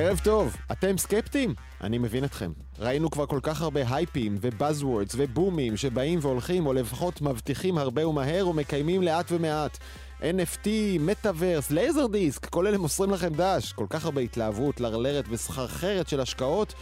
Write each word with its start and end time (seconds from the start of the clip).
ערב 0.00 0.20
טוב, 0.24 0.56
אתם 0.72 0.98
סקפטיים? 0.98 1.54
אני 1.80 1.98
מבין 1.98 2.24
אתכם. 2.24 2.52
ראינו 2.78 3.10
כבר 3.10 3.26
כל 3.26 3.38
כך 3.42 3.62
הרבה 3.62 3.80
הייפים 3.88 4.38
ו 4.40 4.47
buzzwords 4.47 5.14
ובומים 5.16 5.76
שבאים 5.76 6.18
והולכים, 6.22 6.66
או 6.66 6.72
לפחות 6.72 7.20
מבטיחים 7.20 7.78
הרבה 7.78 8.06
ומהר 8.06 8.48
ומקיימים 8.48 9.02
לאט 9.02 9.32
ומעט. 9.32 9.78
NFT, 10.20 10.68
מטאוורס, 11.00 11.70
laser 11.70 12.06
disc, 12.06 12.46
כל 12.46 12.66
אלה 12.66 12.78
מוסרים 12.78 13.10
לכם 13.10 13.34
דש. 13.34 13.72
כל 13.72 13.86
כך 13.90 14.04
הרבה 14.04 14.20
התלהבות, 14.20 14.80
לרלרת 14.80 15.24
וסחרחרת 15.30 16.08
של 16.08 16.20
השקעות, 16.20 16.74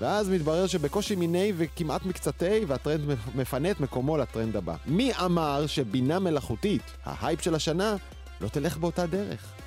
ואז 0.00 0.28
מתברר 0.28 0.66
שבקושי 0.66 1.16
מיני 1.16 1.52
וכמעט 1.56 2.06
מקצתי, 2.06 2.64
והטרנד 2.66 3.18
מפנה 3.34 3.70
את 3.70 3.80
מקומו 3.80 4.16
לטרנד 4.16 4.56
הבא. 4.56 4.74
מי 4.86 5.12
אמר 5.24 5.66
שבינה 5.66 6.18
מלאכותית, 6.18 6.82
ההייפ 7.04 7.40
של 7.40 7.54
השנה, 7.54 7.96
לא 8.40 8.48
תלך 8.48 8.76
באותה 8.76 9.06
דרך? 9.06 9.61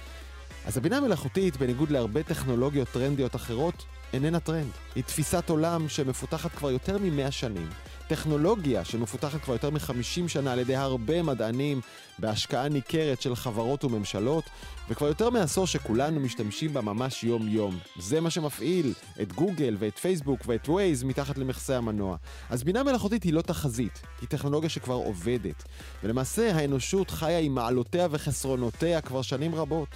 אז 0.66 0.78
הבינה 0.78 0.98
המלאכותית, 0.98 1.58
בניגוד 1.58 1.92
להרבה 1.92 2.24
טכנולוגיות 2.24 2.88
טרנדיות 2.88 3.36
אחרות, 3.36 3.86
איננה 4.14 4.40
טרנד. 4.40 4.72
היא 4.96 5.04
תפיסת 5.04 5.50
עולם 5.50 5.90
שמפותחת 5.90 6.52
כבר 6.52 6.72
יותר 6.72 6.98
מ-100 6.98 7.32
שנים. 7.32 7.70
טכנולוגיה 8.08 8.86
שמפותחת 8.86 9.42
כבר 9.42 9.54
יותר 9.54 9.70
מ-50 9.70 10.28
שנה 10.28 10.54
על 10.54 10.60
ידי 10.60 10.76
הרבה 10.76 11.24
מדענים 11.24 11.82
בהשקעה 12.20 12.70
ניכרת 12.70 13.22
של 13.22 13.36
חברות 13.36 13.84
וממשלות, 13.84 14.44
וכבר 14.90 15.08
יותר 15.08 15.30
מעשור 15.30 15.68
שכולנו 15.68 16.20
משתמשים 16.20 16.74
בה 16.74 16.82
ממש 16.82 17.24
יום-יום. 17.24 17.80
זה 18.00 18.22
מה 18.22 18.30
שמפעיל 18.30 18.94
את 19.22 19.34
גוגל 19.34 19.76
ואת 19.80 19.98
פייסבוק 19.98 20.40
ואת 20.46 20.70
ווייז 20.70 21.04
מתחת 21.04 21.38
למכסה 21.38 21.78
המנוע. 21.78 22.18
אז 22.50 22.64
בינה 22.64 22.84
מלאכותית 22.84 23.24
היא 23.24 23.34
לא 23.34 23.42
תחזית, 23.42 24.02
היא 24.22 24.30
טכנולוגיה 24.30 24.70
שכבר 24.70 24.94
עובדת. 24.94 25.64
ולמעשה 26.04 26.56
האנושות 26.56 27.12
חיה 27.12 27.40
עם 27.40 27.56
מעלותיה 27.56 28.08
וחסרונותיה 28.12 29.02
כבר 29.02 29.22
שנים 29.22 29.56
רבות. 29.56 29.90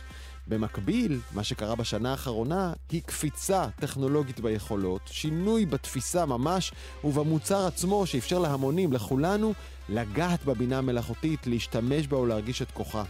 במקביל, 0.50 1.19
מה 1.31 1.44
שקרה 1.44 1.75
בשנה 1.75 2.11
האחרונה 2.11 2.73
היא 2.92 3.02
קפיצה 3.05 3.66
טכנולוגית 3.80 4.39
ביכולות, 4.39 5.02
שינוי 5.05 5.66
בתפיסה 5.66 6.25
ממש 6.25 6.72
ובמוצר 7.03 7.66
עצמו 7.67 8.05
שאפשר 8.05 8.39
להמונים, 8.39 8.94
לכולנו, 8.94 9.53
לגעת 9.89 10.45
בבינה 10.45 10.77
המלאכותית, 10.77 11.47
להשתמש 11.47 12.08
בה 12.08 12.17
ולהרגיש 12.17 12.61
את 12.61 12.72
כוחה. 12.72 13.03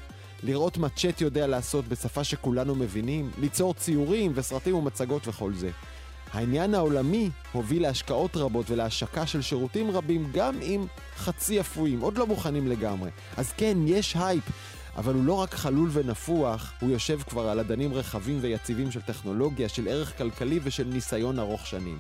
לראות 0.44 0.78
מה 0.78 0.90
צ'אט 0.90 1.22
יודע 1.22 1.48
לעשות 1.48 1.88
בשפה 1.88 2.24
שכולנו 2.24 2.76
מבינים, 2.76 3.32
ליצור 3.38 3.74
ציורים 3.74 4.32
וסרטים 4.36 4.76
ומצגות 4.76 5.28
וכל 5.28 5.54
זה. 5.54 5.70
העניין 6.34 6.74
העולמי 6.74 7.30
הוביל 7.52 7.82
להשקעות 7.82 8.38
רבות 8.38 8.70
ולהשקה 8.70 9.28
של 9.28 9.42
שירותים 9.42 9.92
רבים 9.92 10.30
גם 10.34 10.62
אם 10.62 10.86
חצי 11.18 11.60
אפויים, 11.60 12.00
עוד 12.00 12.18
לא 12.18 12.28
מוכנים 12.28 12.68
לגמרי. 12.68 13.10
אז 13.38 13.54
כן, 13.58 13.78
יש 13.86 14.16
הייפ, 14.16 14.44
אבל 15.00 15.14
הוא 15.14 15.24
לא 15.24 15.34
רק 15.34 15.54
חלול 15.54 15.90
ונפוח, 15.94 16.74
הוא 16.82 16.90
יושב 16.90 17.20
כבר 17.22 17.50
על 17.50 17.60
אדנים 17.60 17.94
רחבים 17.94 18.38
ויציבים 18.42 18.92
של 18.92 19.02
טכנולוגיה, 19.02 19.70
של 19.70 19.88
ערך 19.88 20.18
כלכלי 20.18 20.60
ושל 20.64 20.84
ניסיון 20.84 21.40
ארוך 21.40 21.68
שנים. 21.68 22.00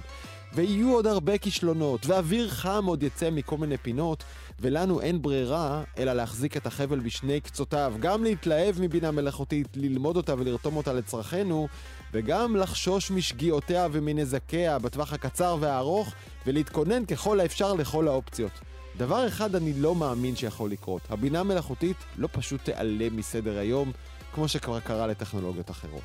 ויהיו 0.53 0.93
עוד 0.93 1.07
הרבה 1.07 1.37
כישלונות, 1.37 2.05
ואוויר 2.05 2.49
חם 2.49 2.85
עוד 2.85 3.03
יצא 3.03 3.29
מכל 3.29 3.57
מיני 3.57 3.77
פינות, 3.77 4.23
ולנו 4.59 5.01
אין 5.01 5.21
ברירה 5.21 5.83
אלא 5.97 6.13
להחזיק 6.13 6.57
את 6.57 6.65
החבל 6.65 6.99
בשני 6.99 7.41
קצותיו, 7.41 7.93
גם 7.99 8.23
להתלהב 8.23 8.81
מבינה 8.81 9.11
מלאכותית, 9.11 9.67
ללמוד 9.75 10.17
אותה 10.17 10.33
ולרתום 10.37 10.77
אותה 10.77 10.93
לצרכינו, 10.93 11.67
וגם 12.13 12.55
לחשוש 12.55 13.11
משגיאותיה 13.11 13.87
ומנזקיה 13.91 14.79
בטווח 14.79 15.13
הקצר 15.13 15.57
והארוך, 15.59 16.13
ולהתכונן 16.47 17.05
ככל 17.05 17.39
האפשר 17.39 17.73
לכל 17.73 18.07
האופציות. 18.07 18.51
דבר 18.99 19.27
אחד 19.27 19.55
אני 19.55 19.73
לא 19.73 19.95
מאמין 19.95 20.35
שיכול 20.35 20.71
לקרות, 20.71 21.01
הבינה 21.09 21.39
המלאכותית 21.39 21.97
לא 22.17 22.29
פשוט 22.31 22.61
תיעלם 22.63 23.15
מסדר 23.15 23.57
היום, 23.57 23.91
כמו 24.33 24.47
שכבר 24.47 24.79
קרה 24.79 25.07
לטכנולוגיות 25.07 25.71
אחרות. 25.71 26.01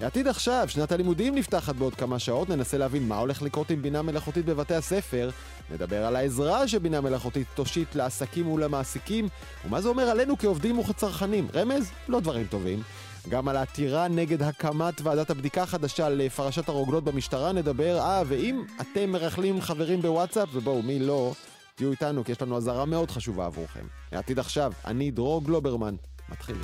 העתיד 0.00 0.28
עכשיו, 0.28 0.66
שנת 0.68 0.92
הלימודים 0.92 1.34
נפתחת 1.34 1.74
בעוד 1.74 1.94
כמה 1.94 2.18
שעות, 2.18 2.48
ננסה 2.48 2.78
להבין 2.78 3.08
מה 3.08 3.18
הולך 3.18 3.42
לקרות 3.42 3.70
עם 3.70 3.82
בינה 3.82 4.02
מלאכותית 4.02 4.44
בבתי 4.44 4.74
הספר, 4.74 5.30
נדבר 5.70 6.04
על 6.04 6.16
העזרה 6.16 6.68
שבינה 6.68 7.00
מלאכותית 7.00 7.46
תושיט 7.54 7.94
לעסקים 7.94 8.48
ולמעסיקים, 8.48 9.28
ומה 9.64 9.80
זה 9.80 9.88
אומר 9.88 10.04
עלינו 10.04 10.38
כעובדים 10.38 10.78
וכצרכנים. 10.78 11.48
רמז? 11.54 11.90
לא 12.08 12.20
דברים 12.20 12.46
טובים. 12.46 12.82
גם 13.28 13.48
על 13.48 13.56
העתירה 13.56 14.08
נגד 14.08 14.42
הקמת 14.42 15.00
ועדת 15.02 15.30
הבדיקה 15.30 15.62
החדשה 15.62 16.08
לפרשת 16.08 16.68
הרוגלות 16.68 17.04
במשטרה 17.04 17.52
נדבר, 17.52 17.98
אה, 17.98 18.22
ואם 18.26 18.62
אתם 18.80 19.10
מרכלים 19.10 19.60
חברים 19.60 20.02
בוואטסאפ, 20.02 20.48
ובואו, 20.52 20.82
מי 20.82 20.98
לא, 20.98 21.32
תהיו 21.76 21.90
איתנו 21.90 22.24
כי 22.24 22.32
יש 22.32 22.42
לנו 22.42 22.56
אזהרה 22.56 22.84
מאוד 22.84 23.10
חשובה 23.10 23.46
עבורכם. 23.46 23.86
העתיד 24.12 24.38
עכשיו, 24.38 24.72
אני 24.86 25.10
דרור 25.10 25.44
גלוברמן. 25.44 25.94
מתחילים. 26.28 26.62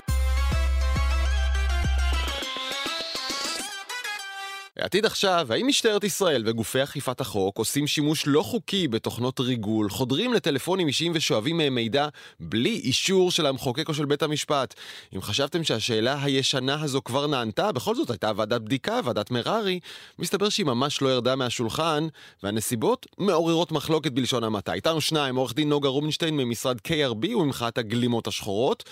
עתיד 4.80 5.06
עכשיו, 5.06 5.46
האם 5.50 5.66
משטרת 5.66 6.04
ישראל 6.04 6.42
וגופי 6.46 6.82
אכיפת 6.82 7.20
החוק 7.20 7.58
עושים 7.58 7.86
שימוש 7.86 8.26
לא 8.26 8.42
חוקי 8.42 8.88
בתוכנות 8.88 9.41
ריגול, 9.41 9.91
חודרים 9.91 10.34
לטלפונים 10.34 10.88
אישיים 10.88 11.12
ושואבים 11.14 11.56
מהם 11.56 11.74
מידע 11.74 12.08
בלי 12.41 12.70
אישור 12.84 13.30
של 13.30 13.46
המחוקק 13.46 13.88
או 13.88 13.94
של 13.94 14.04
בית 14.04 14.22
המשפט? 14.22 14.74
אם 15.16 15.22
חשבתם 15.22 15.64
שהשאלה 15.64 16.22
הישנה 16.22 16.82
הזו 16.82 17.00
כבר 17.04 17.26
נענתה, 17.26 17.72
בכל 17.72 17.94
זאת 17.94 18.10
הייתה 18.10 18.32
ועדת 18.36 18.60
בדיקה, 18.60 19.00
ועדת 19.04 19.30
מררי, 19.30 19.80
מסתבר 20.18 20.48
שהיא 20.48 20.66
ממש 20.66 21.02
לא 21.02 21.08
ירדה 21.08 21.36
מהשולחן, 21.36 22.06
והנסיבות 22.42 23.06
מעוררות 23.18 23.72
מחלוקת 23.72 24.12
בלשון 24.12 24.44
המעטה. 24.44 24.72
איתנו 24.72 25.00
שניים, 25.00 25.36
עורך 25.36 25.54
דין 25.54 25.68
נוגה 25.68 25.88
רובינשטיין 25.88 26.36
ממשרד 26.36 26.78
KRB 26.88 27.34
וממחאת 27.36 27.78
הגלימות 27.78 28.26
השחורות. 28.26 28.84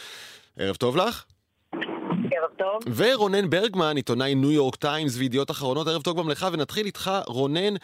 ערב 0.59 0.77
טוב 0.77 0.97
לך. 0.97 1.25
ערב 2.39 2.51
טוב. 2.57 2.83
ורונן 2.97 3.51
ברגמן, 3.51 3.97
עיתונאי 3.97 4.35
ניו 4.35 4.51
יורק 4.51 4.77
טיימס 4.77 5.19
וידיעות 5.19 5.51
אחרונות, 5.51 5.87
ערב 5.87 6.03
טוב 6.03 6.19
גם 6.19 6.29
לך, 6.29 6.47
ונתחיל 6.53 6.87
איתך, 6.87 7.11
רונן. 7.27 7.75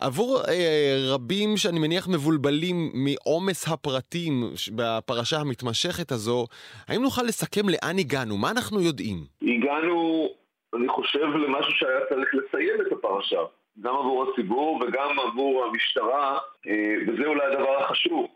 עבור 0.00 0.40
אה, 0.48 0.96
רבים 1.14 1.56
שאני 1.56 1.78
מניח 1.78 2.08
מבולבלים 2.08 2.90
מעומס 2.94 3.68
הפרטים 3.68 4.50
בפרשה 4.76 5.36
המתמשכת 5.40 6.12
הזו, 6.12 6.46
האם 6.88 7.02
נוכל 7.02 7.22
לסכם 7.22 7.68
לאן 7.68 7.98
הגענו? 7.98 8.36
מה 8.36 8.50
אנחנו 8.50 8.80
יודעים? 8.80 9.16
הגענו, 9.42 10.28
אני 10.74 10.88
חושב, 10.88 11.24
למשהו 11.24 11.72
שהיה 11.72 12.00
צריך 12.08 12.28
לסיים 12.34 12.80
את 12.86 12.92
הפרשה. 12.92 13.40
גם 13.80 13.94
עבור 13.96 14.26
הציבור 14.30 14.80
וגם 14.82 15.18
עבור 15.18 15.64
המשטרה, 15.64 16.38
אה, 16.66 16.94
וזה 17.06 17.26
אולי 17.26 17.44
הדבר 17.46 17.84
החשוב. 17.84 18.26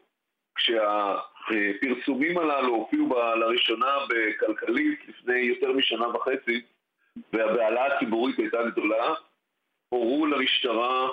כשהפרסומים 1.48 2.38
הללו 2.38 2.74
הופיעו 2.74 3.08
לראשונה 3.36 3.96
בכלכלית 4.08 5.00
לפני 5.08 5.38
יותר 5.38 5.72
משנה 5.72 6.08
וחצי 6.08 6.60
והבהלה 7.32 7.86
הציבורית 7.86 8.38
הייתה 8.38 8.58
גדולה, 8.70 9.14
הורו 9.88 10.26
למשטרה 10.26 11.08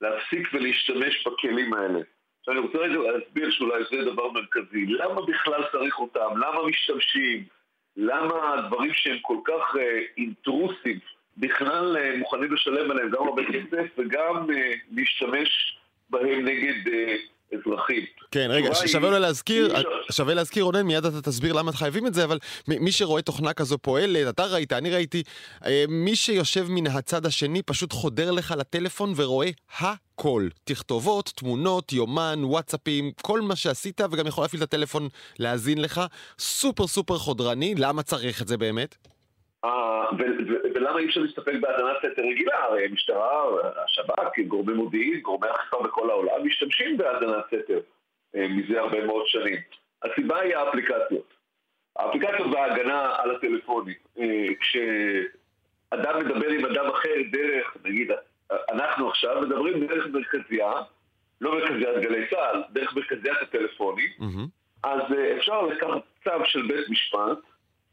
להפסיק 0.00 0.48
ולהשתמש 0.52 1.26
בכלים 1.26 1.74
האלה. 1.74 2.00
עכשיו 2.40 2.54
אני 2.54 2.60
רוצה 2.60 2.78
רגע 2.78 2.98
להסביר 2.98 3.50
שאולי 3.50 3.84
זה 3.90 4.10
דבר 4.10 4.30
מרכזי. 4.32 4.86
למה 4.86 5.20
בכלל 5.26 5.62
צריך 5.72 5.98
אותם? 5.98 6.36
למה 6.36 6.66
משתמשים? 6.66 7.44
למה 7.96 8.54
הדברים 8.54 8.92
שהם 8.94 9.18
כל 9.22 9.38
כך 9.44 9.76
אינטרוסיב 10.16 10.98
בכלל 11.36 11.96
uh, 11.96 12.18
מוכנים 12.18 12.52
לשלם 12.52 12.90
עליהם 12.90 13.10
גם 13.10 13.22
הרבה 13.22 13.42
כסף 13.44 13.86
וגם 13.98 14.50
uh, 14.50 14.54
להשתמש 14.90 15.78
בהם 16.10 16.44
נגד 16.44 16.86
uh, 16.86 17.35
אזרחים. 17.52 18.04
כן, 18.30 18.48
רגע, 18.50 18.74
שווה 18.86 19.08
אולי 19.08 19.20
להזכיר, 19.20 19.74
שווה 20.12 20.34
להזכיר 20.34 20.64
רונן, 20.64 20.82
מיד 20.82 21.04
אתה 21.04 21.22
תסביר 21.22 21.52
למה 21.52 21.72
חייבים 21.72 22.06
את 22.06 22.14
זה, 22.14 22.24
אבל 22.24 22.38
מי 22.68 22.92
שרואה 22.92 23.22
תוכנה 23.22 23.52
כזו 23.52 23.78
פועלת, 23.78 24.28
אתה 24.28 24.44
ראית, 24.44 24.72
אני 24.72 24.90
ראיתי, 24.90 25.22
מי 25.88 26.16
שיושב 26.16 26.66
מן 26.68 26.86
הצד 26.86 27.26
השני 27.26 27.62
פשוט 27.62 27.92
חודר 27.92 28.30
לך 28.30 28.54
לטלפון 28.58 29.12
ורואה 29.16 29.50
הכל. 29.78 30.48
תכתובות, 30.64 31.32
תמונות, 31.36 31.92
יומן, 31.92 32.40
וואטסאפים, 32.42 33.10
כל 33.22 33.40
מה 33.40 33.56
שעשית, 33.56 34.00
וגם 34.10 34.26
יכול 34.26 34.44
להפעיל 34.44 34.62
את 34.62 34.68
הטלפון 34.68 35.08
להאזין 35.38 35.82
לך. 35.82 36.00
סופר 36.38 36.86
סופר 36.86 37.18
חודרני, 37.18 37.74
למה 37.74 38.02
צריך 38.02 38.42
את 38.42 38.48
זה 38.48 38.56
באמת? 38.56 38.96
ולמה 40.74 40.98
אי 40.98 41.06
אפשר 41.06 41.20
להסתפק 41.20 41.52
בהאזנת 41.60 41.96
סתר 41.98 42.22
רגילה? 42.22 42.64
הרי 42.64 42.84
המשטרה, 42.84 43.44
השב"כ, 43.84 44.38
גורמי 44.48 44.72
מודיעין, 44.72 45.20
גורמי 45.20 45.46
אכיפה 45.50 45.82
בכל 45.82 46.10
העולם 46.10 46.46
משתמשים 46.46 46.96
בהאזנת 46.96 47.44
סתר 47.46 47.80
מזה 48.34 48.80
הרבה 48.80 49.04
מאוד 49.04 49.26
שנים. 49.26 49.58
הסיבה 50.02 50.40
היא 50.40 50.56
האפליקציות. 50.56 51.34
האפליקציות 51.96 52.46
וההגנה 52.52 53.16
על 53.18 53.36
הטלפונים. 53.36 53.94
כשאדם 54.60 56.18
מדבר 56.18 56.48
עם 56.48 56.64
אדם 56.64 56.86
אחר 56.90 57.14
דרך, 57.32 57.76
נגיד, 57.84 58.10
אנחנו 58.70 59.08
עכשיו 59.08 59.40
מדברים 59.40 59.86
דרך 59.86 60.06
מרכזייה, 60.06 60.72
לא 61.40 61.54
מרכזיית 61.54 61.96
גלי 62.02 62.26
צה"ל, 62.30 62.62
דרך 62.70 62.96
מרכזיית 62.96 63.36
הטלפונים, 63.42 64.10
אז 64.82 65.00
אפשר 65.36 65.62
לקחת 65.62 66.02
צו 66.24 66.44
של 66.44 66.62
בית 66.62 66.88
משפט 66.90 67.38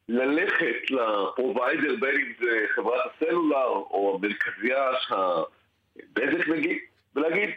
ללכת 0.09 0.91
לפרוביידר, 0.91 1.95
בין 1.99 2.15
אם 2.15 2.33
זה 2.39 2.65
חברת 2.75 3.01
הסלולר 3.05 3.67
או 3.67 4.19
המרכזייה, 4.19 4.91
הבזק 5.09 6.47
נגיד, 6.47 6.77
ולהגיד, 7.15 7.49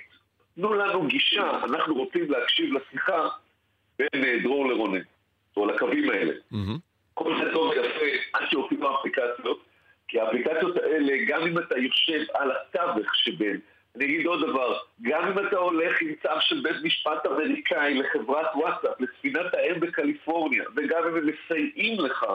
תנו 0.55 0.75
לנו 0.75 1.07
גישה, 1.07 1.51
אנחנו 1.65 1.95
רוצים 1.95 2.31
להקשיב 2.31 2.73
לשיחה 2.73 3.29
בין 3.99 4.43
דרור 4.43 4.69
לרונן, 4.69 5.03
או 5.57 5.67
לקווים 5.67 6.11
האלה. 6.11 6.33
Mm-hmm. 6.53 6.79
כל 7.15 7.35
זה 7.45 7.53
טוב 7.53 7.71
ויפה, 7.71 8.07
עד 8.33 8.47
שהופיעו 8.51 8.89
האפליקציות, 8.89 9.63
כי 10.09 10.21
האפליקציות 10.21 10.77
האלה, 10.77 11.13
גם 11.27 11.47
אם 11.47 11.59
אתה 11.59 11.79
יושב 11.79 12.25
על 12.35 12.51
התווך 12.51 13.15
שבין, 13.15 13.61
אני 13.97 14.05
אגיד 14.05 14.27
עוד 14.27 14.41
דבר, 14.51 14.79
גם 15.03 15.25
אם 15.25 15.47
אתה 15.47 15.57
הולך 15.57 16.01
עם 16.03 16.13
צו 16.23 16.41
של 16.41 16.61
בית 16.63 16.77
משפט 16.83 17.27
אמריקאי 17.27 17.95
לחברת 17.95 18.47
וואטסאפ, 18.55 19.01
לספינת 19.01 19.55
האם 19.55 19.81
בקליפורניה, 19.81 20.65
וגם 20.77 21.03
אם 21.09 21.17
הם 21.17 21.27
מסייעים 21.27 22.01
לך, 22.01 22.27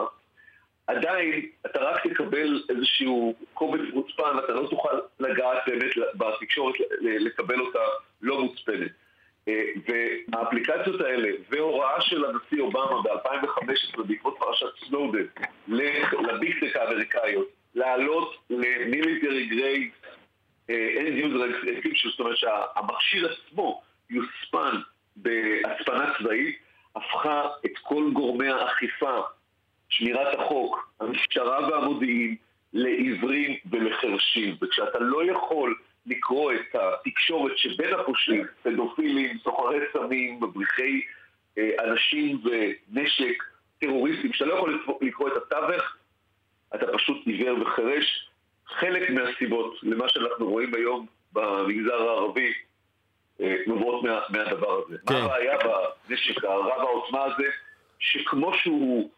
עדיין 0.86 1.46
אתה 1.66 1.80
רק 1.80 2.06
תקבל 2.06 2.62
איזשהו 2.68 3.34
קובץ 3.54 3.80
מוצפן, 3.92 4.38
אתה 4.44 4.52
לא 4.52 4.66
תוכל 4.70 4.98
לגעת 5.20 5.58
באמת 5.66 5.90
בתקשורת, 6.14 6.74
לקבל 7.00 7.60
אותה 7.60 7.78
לא 8.22 8.40
מוצפנת. 8.42 8.90
אה, 9.48 9.62
והאפליקציות 10.32 11.00
האלה, 11.00 11.28
והוראה 11.50 12.00
של 12.00 12.24
הנשיא 12.24 12.60
אובמה 12.60 13.02
ב-2015 13.02 14.02
בעקבות 14.02 14.36
פרשת 14.38 14.66
סנודן 14.88 15.24
לביגטק 15.68 16.76
האמריקאיות, 16.76 17.48
לעלות 17.74 18.36
ל 18.50 18.61
military 18.61 19.46
grade 19.46 19.90
end 20.68 21.16
user 21.16 21.50
encryption, 21.50 22.08
זאת 22.08 22.20
אומרת 22.20 22.36
שהמכשיר 22.36 23.32
עצמו 23.32 23.82
יוצפן 24.10 24.76
בהצפנה 25.16 26.12
צבאית, 26.18 26.58
הפכה 26.96 27.48
את 27.66 27.78
כל 27.82 28.10
גורמי 28.12 28.48
האכיפה, 28.48 29.20
שמירת 29.88 30.38
החוק, 30.38 30.92
המשטרה 31.00 31.68
והמודיעין, 31.68 32.36
לעיוורים 32.72 33.56
ולחרשים. 33.70 34.56
וכשאתה 34.62 34.98
לא 34.98 35.30
יכול 35.30 35.74
לקרוא 36.06 36.52
את 36.52 36.74
התקשורת 36.74 37.58
שבין 37.58 37.94
הפושעים, 37.94 38.44
פדופילים, 38.62 39.38
סוחרי 39.44 39.78
סמים, 39.92 40.36
מבריחי 40.36 41.00
אה, 41.58 41.70
אנשים 41.84 42.42
ונשק, 42.44 43.42
טרוריסטים, 43.80 44.32
שאתה 44.32 44.44
לא 44.44 44.54
יכול 44.54 44.84
לקרוא 45.00 45.28
את 45.28 45.32
התווך, 45.36 45.96
אתה 46.74 46.86
פשוט 46.92 47.26
עיוור 47.26 47.62
וחירש. 47.62 48.28
למה 49.92 50.08
שאנחנו 50.08 50.50
רואים 50.50 50.74
היום 50.74 51.06
במגזר 51.32 51.94
הערבי 51.94 52.52
אה, 53.40 53.56
נובעות 53.66 54.04
מה, 54.04 54.20
מהדבר 54.28 54.80
הזה. 54.86 54.96
כן. 55.06 55.14
מה 55.14 55.24
הבעיה 55.24 55.58
בנשק 56.08 56.44
הרב 56.44 56.80
העוצמה 56.80 57.24
הזה, 57.24 57.48
שכמו 57.98 58.54
שהוא 58.54 59.10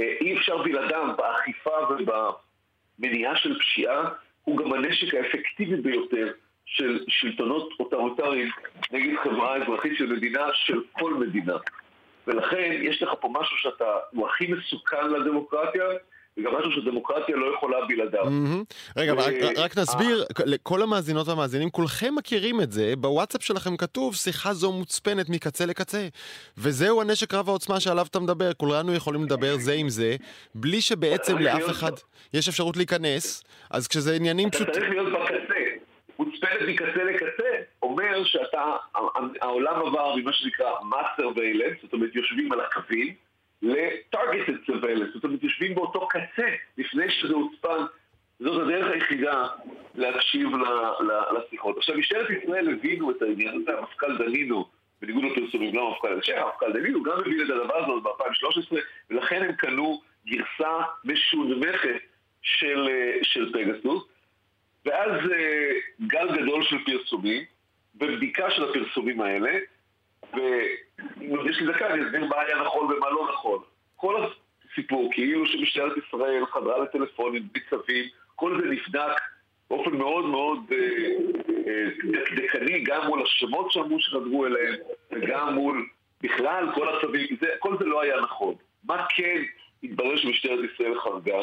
אה, 0.00 0.14
אי 0.20 0.38
אפשר 0.38 0.62
בלעדיו 0.62 1.06
באכיפה 1.16 1.70
ובמניעה 1.90 3.36
של 3.36 3.58
פשיעה, 3.58 4.08
הוא 4.44 4.58
גם 4.58 4.72
הנשק 4.72 5.14
האפקטיבי 5.14 5.76
ביותר 5.76 6.32
של 6.64 7.04
שלטונות 7.08 7.68
אוטוריטריים 7.80 8.48
נגד 8.92 9.16
חברה 9.24 9.56
אזרחית 9.56 9.92
של 9.98 10.06
מדינה, 10.06 10.46
של 10.54 10.80
כל 10.92 11.14
מדינה. 11.14 11.56
ולכן 12.26 12.70
יש 12.82 13.02
לך 13.02 13.10
פה 13.20 13.28
משהו 13.32 13.56
שאתה, 13.56 13.84
הוא 14.10 14.28
הכי 14.28 14.46
מסוכן 14.46 15.10
לדמוקרטיה, 15.10 15.84
שדמוקרטיה 16.92 17.36
לא 17.36 17.54
יכולה 17.54 17.76
בלעדיו. 17.88 18.24
רגע, 18.96 19.12
רק 19.56 19.78
נסביר, 19.78 20.24
לכל 20.46 20.82
המאזינות 20.82 21.28
והמאזינים, 21.28 21.70
כולכם 21.70 22.14
מכירים 22.14 22.60
את 22.60 22.72
זה, 22.72 22.94
בוואטסאפ 22.98 23.42
שלכם 23.42 23.76
כתוב, 23.76 24.14
שיחה 24.14 24.52
זו 24.52 24.72
מוצפנת 24.72 25.28
מקצה 25.28 25.66
לקצה. 25.66 26.08
וזהו 26.58 27.00
הנשק 27.00 27.34
רב 27.34 27.48
העוצמה 27.48 27.80
שעליו 27.80 28.06
אתה 28.10 28.20
מדבר, 28.20 28.52
כולנו 28.52 28.94
יכולים 28.94 29.24
לדבר 29.24 29.56
זה 29.56 29.72
עם 29.72 29.88
זה, 29.88 30.16
בלי 30.54 30.80
שבעצם 30.80 31.38
לאף 31.38 31.70
אחד 31.70 31.92
יש 32.34 32.48
אפשרות 32.48 32.76
להיכנס, 32.76 33.44
אז 33.70 33.88
כשזה 33.88 34.14
עניינים 34.14 34.50
פשוט... 34.50 34.68
אתה 34.68 34.72
צריך 34.72 34.90
להיות 34.90 35.12
בקצה. 35.12 35.54
מוצפנת 36.18 36.68
מקצה 36.68 37.04
לקצה, 37.04 37.48
אומר 37.82 38.24
שאתה, 38.24 38.62
העולם 39.40 39.86
עבר 39.86 40.16
ממה 40.16 40.32
שנקרא 40.32 40.70
master 40.80 41.36
valence, 41.36 41.82
זאת 41.82 41.92
אומרת 41.92 42.14
יושבים 42.14 42.52
על 42.52 42.60
הקווים, 42.60 43.14
ל-targeted 43.62 44.70
surveillance, 44.70 45.12
זאת 45.14 45.24
אומרת, 45.24 45.42
יושבים 45.42 45.74
באותו 45.74 46.08
קצה 46.08 46.48
לפני 46.78 47.10
שזה 47.10 47.34
הוצפן. 47.34 47.84
זאת 48.40 48.62
הדרך 48.62 48.92
היחידה 48.92 49.46
להקשיב 49.94 50.48
לשיחות. 51.36 51.76
עכשיו, 51.76 51.98
משטרת 51.98 52.30
ישראל 52.30 52.72
הבינו 52.72 53.10
את 53.10 53.22
העניין 53.22 53.62
הזה, 53.62 53.78
המפכ"ל 53.78 54.18
דנינו, 54.18 54.68
בניגוד 55.02 55.24
לפרסומים, 55.24 55.74
לא 55.74 55.88
המפכ"ל, 55.88 56.32
אלא 56.32 56.40
המפכ"ל 56.40 56.72
דנינו 56.72 57.02
גם 57.02 57.18
הבין 57.18 57.40
את 57.44 57.50
הדבר 57.50 57.76
הזה 57.76 58.00
ב-2013, 58.02 58.76
ולכן 59.10 59.42
הם 59.42 59.52
קנו 59.52 60.02
גרסה 60.26 60.82
משונמכת 61.04 62.00
של, 62.42 62.88
של 63.22 63.52
פגסוס, 63.52 64.04
ואז 64.86 65.10
אה, 65.32 65.70
גל 66.06 66.42
גדול 66.42 66.64
של 66.64 66.76
פרסומים, 66.84 67.42
בבדיקה 67.94 68.50
של 68.50 68.64
הפרסומים 68.64 69.20
האלה, 69.20 69.58
ואם 70.32 71.48
יש 71.50 71.60
לי 71.60 71.72
דקה 71.72 71.86
אני 71.94 72.06
אסביר 72.06 72.24
מה 72.24 72.40
היה 72.40 72.62
נכון 72.62 72.92
ומה 72.92 73.10
לא 73.10 73.28
נכון. 73.32 73.58
כל 73.96 74.24
הסיפור, 74.72 75.10
כאילו 75.12 75.46
שמשטרת 75.46 75.92
ישראל 75.96 76.46
חדרה 76.46 76.78
לטלפונים 76.78 77.48
בלי 77.52 77.62
צווים, 77.70 78.04
כל 78.36 78.60
זה 78.60 78.68
נבדק 78.68 79.20
באופן 79.70 79.96
מאוד 79.96 80.24
מאוד 80.24 80.58
אה, 80.72 80.76
אה, 81.66 81.88
דקדקני, 82.12 82.80
גם 82.84 83.06
מול 83.06 83.22
השמות 83.22 83.72
שאמרו 83.72 84.00
שחדרו 84.00 84.46
אליהם, 84.46 84.74
וגם 85.10 85.54
מול 85.54 85.86
בכלל 86.22 86.68
כל 86.74 86.96
הצווים, 86.96 87.26
כל 87.58 87.76
זה 87.78 87.84
לא 87.84 88.02
היה 88.02 88.20
נכון. 88.20 88.54
מה 88.84 89.06
כן 89.16 89.42
התברר 89.82 90.16
שמשטרת 90.16 90.58
ישראל 90.74 91.00
חרגה? 91.00 91.38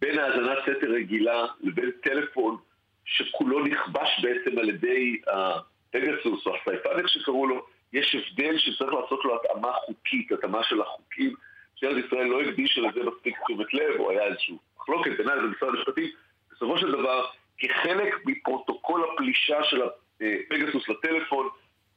בין 0.00 0.18
האזנת 0.18 0.58
סתר 0.62 0.90
רגילה 0.90 1.46
לבין 1.60 1.90
טלפון 2.02 2.56
שכולו 3.04 3.64
נכבש 3.64 4.20
בעצם 4.22 4.58
על 4.58 4.68
ידי 4.68 5.20
הפגסוס 5.26 6.46
או 6.46 6.56
הסייפן, 6.56 7.08
שקראו 7.08 7.46
לו, 7.46 7.66
יש 7.92 8.14
הבדל 8.14 8.58
שצריך 8.58 8.92
לעשות 8.92 9.24
לו 9.24 9.36
התאמה 9.36 9.72
חוקית, 9.72 10.32
התאמה 10.32 10.64
של 10.64 10.80
החוקים. 10.80 11.34
משטרת 11.74 12.04
ישראל 12.06 12.26
לא 12.26 12.42
הקדישה 12.42 12.80
לזה 12.80 13.00
מספיק 13.04 13.36
תשומת 13.44 13.74
לב, 13.74 14.00
או 14.00 14.10
היה 14.10 14.24
איזושהי 14.24 14.56
מחלוקת 14.76 15.10
בינה 15.18 15.34
לבין 15.34 15.50
משרד 15.50 15.68
המשפטים. 15.68 16.10
בסופו 16.52 16.78
של 16.78 16.92
דבר, 16.92 17.26
כחלק 17.58 18.14
מפרוטוקול 18.26 19.04
הפלישה 19.04 19.64
של 19.64 19.82
הפגסוס 20.20 20.88
לטלפון, 20.88 21.48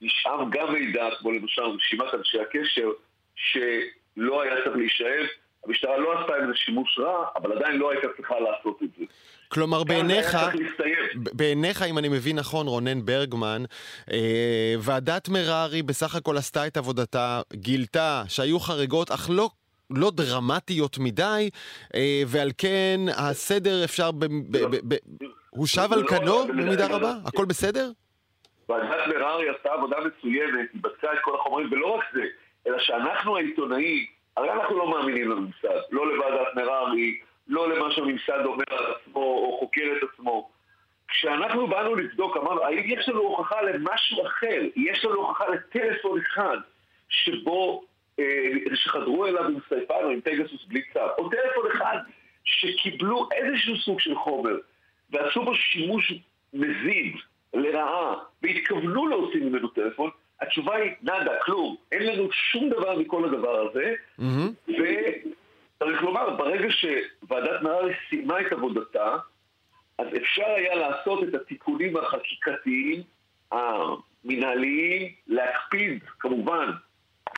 נשאר 0.01 0.43
גם 0.49 0.73
מידע, 0.73 1.09
כמו 1.19 1.31
למשל 1.31 1.61
רשימת 1.61 2.13
אנשי 2.13 2.39
הקשר, 2.39 2.89
שלא 3.35 4.41
היה 4.41 4.55
צריך 4.63 4.75
להישאר. 4.75 5.25
המשטרה 5.65 5.97
לא 5.97 6.19
עשתה 6.19 6.35
עם 6.35 6.47
זה 6.47 6.55
שימוש 6.55 6.99
רע, 6.99 7.25
אבל 7.35 7.51
עדיין 7.51 7.77
לא 7.77 7.91
הייתה 7.91 8.07
צריכה 8.17 8.39
לעשות 8.39 8.83
את 8.83 8.89
זה. 8.97 9.05
כלומר, 9.53 9.83
בעיניך, 9.83 10.37
בעיניך, 11.15 11.81
אם 11.81 11.97
אני 11.97 12.09
מבין 12.09 12.39
נכון, 12.39 12.67
רונן 12.67 13.05
ברגמן, 13.05 13.63
אה, 14.11 14.75
ועדת 14.79 15.29
מררי 15.29 15.81
בסך 15.81 16.15
הכל 16.15 16.37
עשתה 16.37 16.67
את 16.67 16.77
עבודתה, 16.77 17.41
גילתה 17.53 18.23
שהיו 18.27 18.59
חריגות, 18.59 19.11
אך 19.11 19.29
לא 19.33 19.49
לא 19.95 20.11
דרמטיות 20.11 20.97
מדי, 20.99 21.49
אה, 21.95 22.21
ועל 22.27 22.49
כן 22.57 22.99
הסדר 23.17 23.83
אפשר, 23.83 24.11
ב, 24.11 24.25
ב, 24.25 24.57
ב, 24.57 24.93
ב, 24.93 24.95
הוא 25.49 25.67
שב 25.67 25.93
על 25.93 25.99
לא- 25.99 26.07
כנו 26.07 26.47
במידה 26.47 26.87
רבה? 26.87 27.13
הכל 27.25 27.45
בסדר? 27.45 27.91
ועדת 28.69 29.07
מררי 29.07 29.49
עשתה 29.49 29.69
עבודה 29.73 29.97
מצוינת, 29.99 30.69
היא 30.73 30.81
בדקה 30.83 31.13
את 31.13 31.17
כל 31.21 31.35
החומרים, 31.39 31.67
ולא 31.71 31.87
רק 31.87 32.03
זה, 32.13 32.21
אלא 32.67 32.77
שאנחנו 32.79 33.37
העיתונאים, 33.37 34.05
הרי 34.37 34.51
אנחנו 34.51 34.77
לא 34.77 34.91
מאמינים 34.91 35.31
לממסד, 35.31 35.79
לא 35.91 36.13
לוועדת 36.15 36.47
מררי, 36.55 37.19
לא 37.51 37.69
למה 37.69 37.91
שהממסד 37.91 38.45
אומר 38.45 38.63
על 38.69 38.85
עצמו 38.91 39.23
או 39.23 39.57
חוקר 39.59 39.93
את 39.97 40.09
עצמו. 40.13 40.49
כשאנחנו 41.07 41.67
באנו 41.67 41.95
לבדוק, 41.95 42.37
אמרנו, 42.37 42.63
האם 42.63 42.83
יש 42.85 43.09
לנו 43.09 43.19
הוכחה 43.19 43.61
למשהו 43.61 44.27
אחר? 44.27 44.61
יש 44.75 45.05
לנו 45.05 45.15
הוכחה 45.15 45.43
לטלפון 45.47 46.19
אחד 46.19 46.57
שבו, 47.09 47.83
אה, 48.19 48.25
שחדרו 48.75 49.25
אליו 49.25 49.45
עם 49.45 49.57
סייפן 49.69 50.03
או 50.03 50.09
עם 50.09 50.21
פגסוס 50.21 50.65
בלי 50.65 50.81
צו, 50.93 50.99
או 51.17 51.29
טלפון 51.29 51.71
אחד 51.71 51.97
שקיבלו 52.43 53.29
איזשהו 53.31 53.77
סוג 53.77 53.99
של 53.99 54.15
חומר 54.15 54.57
ועשו 55.09 55.45
בו 55.45 55.55
שימוש 55.55 56.13
מזיד, 56.53 57.15
לרעה, 57.53 58.15
והתכוונו 58.43 59.07
להוציא 59.07 59.39
ממנו 59.39 59.67
טלפון, 59.67 60.09
התשובה 60.41 60.75
היא 60.75 60.91
נאדה, 61.01 61.31
כלום. 61.45 61.75
אין 61.91 62.03
לנו 62.03 62.31
שום 62.31 62.69
דבר 62.69 62.99
מכל 62.99 63.25
הדבר 63.25 63.67
הזה, 63.69 63.93
mm-hmm. 64.19 64.71
צריך 65.83 66.03
לומר, 66.03 66.29
ברגע 66.29 66.67
שוועדת 66.69 67.61
נהרי 67.61 67.93
סיימה 68.09 68.41
את 68.41 68.51
עבודתה, 68.51 69.17
אז 69.97 70.07
אפשר 70.17 70.45
היה 70.45 70.75
לעשות 70.75 71.23
את 71.23 71.33
התיקונים 71.33 71.97
החקיקתיים, 71.97 73.03
המנהליים, 73.51 75.11
להקפיד, 75.27 76.03
כמובן. 76.19 76.71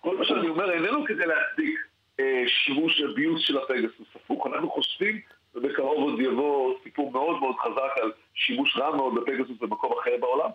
כל 0.02 0.18
מה 0.18 0.26
שאני 0.26 0.48
אומר 0.48 0.72
איננו 0.72 1.06
כדי 1.06 1.26
להצדיק 1.26 1.80
אה, 2.20 2.44
שימוש 2.48 3.02
אביוס 3.02 3.42
של 3.42 3.58
הפגסוס, 3.58 4.08
הפוך. 4.16 4.48
אנחנו 4.48 4.70
חושבים, 4.70 5.22
ובקרוב 5.56 6.10
עוד 6.10 6.20
יבוא 6.20 6.74
סיפור 6.84 7.12
מאוד 7.12 7.40
מאוד 7.40 7.56
חזק 7.56 7.98
על 8.02 8.12
שימוש 8.34 8.78
רע 8.78 8.96
מאוד 8.96 9.16
בפגסוס 9.16 9.58
במקום 9.60 9.94
אחר 10.00 10.12
בעולם, 10.20 10.50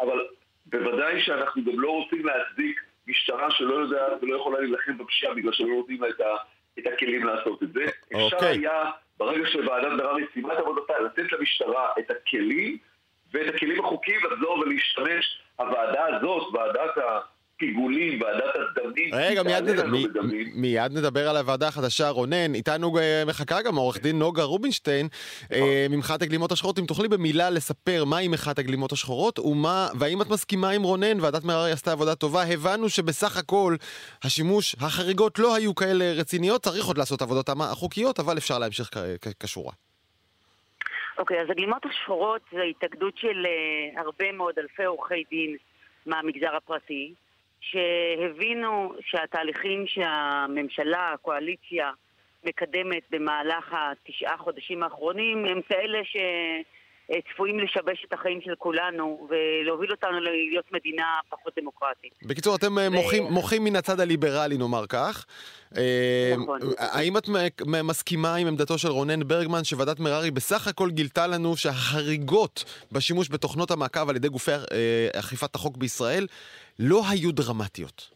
אבל 0.00 0.26
בוודאי 0.66 1.22
שאנחנו 1.22 1.64
גם 1.64 1.80
לא 1.80 1.90
רוצים 1.90 2.26
להצדיק 2.26 2.80
משטרה 3.06 3.50
שלא 3.50 3.74
יודעת 3.74 4.22
ולא 4.22 4.36
יכולה 4.36 4.60
להילחם 4.60 4.98
בפשיעה 4.98 5.34
בגלל 5.34 5.52
שלא 5.52 5.68
נותנים 5.68 6.02
לה 6.02 6.08
את 6.08 6.20
ה... 6.20 6.53
את 6.78 6.86
הכלים 6.86 7.24
לעשות 7.24 7.62
את 7.62 7.72
זה. 7.72 7.84
Okay. 7.84 8.16
אפשר 8.16 8.36
אוקיי. 8.36 8.58
היה, 8.58 8.90
ברגע 9.18 9.46
שוועדת 9.46 9.98
דררי 9.98 10.24
סיימה 10.32 10.52
את 10.52 10.58
עבודתה, 10.58 10.92
לתת 10.98 11.32
למשטרה 11.32 11.88
את 11.98 12.10
הכלים 12.10 12.78
ואת 13.32 13.54
הכלים 13.54 13.84
החוקיים 13.84 14.20
לחזור 14.24 14.58
ולהשתמש. 14.58 15.40
הוועדה 15.56 16.16
הזאת, 16.16 16.54
ועדת 16.54 16.96
פיגולים, 17.56 18.20
ועדת 18.22 18.54
הדמים. 18.76 19.14
רגע, 19.14 19.42
מיד, 19.42 19.64
נד... 19.64 19.86
מ... 19.86 19.92
מיד 20.54 20.92
נדבר 20.92 21.28
על 21.28 21.36
הוועדה 21.36 21.68
החדשה. 21.68 22.08
רונן, 22.08 22.54
איתנו 22.54 22.98
אה, 22.98 23.22
מחכה 23.26 23.62
גם 23.62 23.76
עורך 23.76 24.02
דין 24.02 24.18
נוגה 24.18 24.42
רובינשטיין 24.42 25.08
אה, 25.52 25.86
ממחאת 25.90 26.22
הגלימות 26.22 26.52
השחורות. 26.52 26.78
אם 26.78 26.86
תוכלי 26.86 27.08
במילה 27.08 27.50
לספר 27.50 28.04
מהי 28.04 28.28
מחאת 28.28 28.58
הגלימות 28.58 28.92
השחורות, 28.92 29.38
ומה, 29.38 29.88
והאם 29.98 30.22
את 30.22 30.26
מסכימה 30.30 30.70
עם 30.70 30.82
רונן, 30.82 31.20
ועדת 31.20 31.44
מררי 31.44 31.72
עשתה 31.72 31.92
עבודה 31.92 32.14
טובה. 32.14 32.42
הבנו 32.42 32.88
שבסך 32.88 33.36
הכל 33.36 33.76
השימוש, 34.24 34.74
החריגות 34.80 35.38
לא 35.38 35.54
היו 35.54 35.74
כאלה 35.74 36.12
רציניות, 36.12 36.62
צריך 36.62 36.86
עוד 36.86 36.98
לעשות 36.98 37.22
עבודות 37.22 37.48
החוקיות, 37.48 38.20
אבל 38.20 38.38
אפשר 38.38 38.58
להמשיך 38.58 38.90
כשורה. 39.40 39.72
אוקיי, 41.18 41.38
okay, 41.38 41.42
אז 41.42 41.50
הגלימות 41.50 41.86
השחורות 41.86 42.42
זה 42.52 42.62
התאגדות 42.62 43.18
של 43.18 43.46
uh, 43.46 44.00
הרבה 44.00 44.32
מאוד 44.32 44.54
אלפי 44.58 44.84
עורכי 44.84 45.24
דין 45.30 45.56
מהמגזר 46.06 46.56
הפרטי, 46.56 47.14
שהבינו 47.70 48.94
שהתהליכים 49.00 49.86
שהממשלה, 49.86 51.12
הקואליציה, 51.12 51.90
מקדמת 52.44 53.02
במהלך 53.10 53.72
התשעה 53.72 54.36
חודשים 54.36 54.82
האחרונים 54.82 55.44
הם 55.44 55.62
כאלה 55.62 55.98
ש... 56.04 56.16
אה, 57.10 57.16
צפויים 57.32 57.58
לשבש 57.58 58.04
את 58.08 58.12
החיים 58.12 58.40
של 58.40 58.54
כולנו 58.58 59.28
ולהוביל 59.30 59.90
אותנו 59.90 60.20
להיות 60.20 60.72
מדינה 60.72 61.04
פחות 61.28 61.52
דמוקרטית. 61.58 62.12
בקיצור, 62.22 62.56
אתם 62.56 62.78
אה, 62.78 62.88
ו... 62.88 62.90
מוחים, 62.90 63.22
מוחים 63.22 63.64
מן 63.64 63.76
הצד 63.76 64.00
הליברלי, 64.00 64.58
נאמר 64.58 64.86
כך. 64.88 65.26
אה, 65.76 66.34
נכון. 66.42 66.60
האם 66.78 67.16
את 67.16 67.28
מסכימה 67.84 68.34
עם 68.34 68.46
עמדתו 68.46 68.78
של 68.78 68.88
רונן 68.88 69.28
ברגמן 69.28 69.64
שוועדת 69.64 70.00
מררי 70.00 70.30
בסך 70.30 70.68
הכל 70.68 70.90
גילתה 70.90 71.26
לנו 71.26 71.56
שהחריגות 71.56 72.84
בשימוש 72.92 73.28
בתוכנות 73.30 73.70
המעקב 73.70 74.10
על 74.10 74.16
ידי 74.16 74.28
גופי 74.28 74.50
אכיפת 75.18 75.54
החוק 75.54 75.76
בישראל 75.76 76.26
לא 76.78 77.02
היו 77.10 77.32
דרמטיות? 77.32 78.10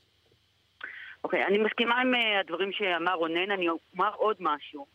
אוקיי, 1.24 1.44
אני 1.44 1.58
מסכימה 1.58 2.00
עם 2.00 2.12
הדברים 2.40 2.72
שאמר 2.72 3.14
רונן, 3.14 3.50
אני 3.50 3.68
אומר 3.68 4.10
עוד 4.16 4.36
משהו. 4.40 4.86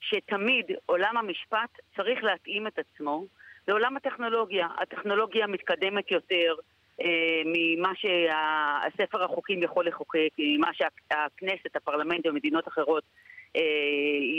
שתמיד 0.00 0.66
עולם 0.86 1.16
המשפט 1.16 1.70
צריך 1.96 2.22
להתאים 2.22 2.66
את 2.66 2.78
עצמו 2.78 3.24
לעולם 3.68 3.96
הטכנולוגיה. 3.96 4.68
הטכנולוגיה 4.78 5.46
מתקדמת 5.46 6.10
יותר 6.10 6.54
אה, 7.00 7.42
ממה 7.44 7.92
שהספר 7.94 9.24
החוקים 9.24 9.62
יכול 9.62 9.86
לחוקק, 9.86 10.28
ממה 10.38 10.70
שהכנסת, 10.72 11.76
הפרלמנט 11.76 12.26
ומדינות 12.26 12.68
אחרות 12.68 13.04
אה, 13.56 13.62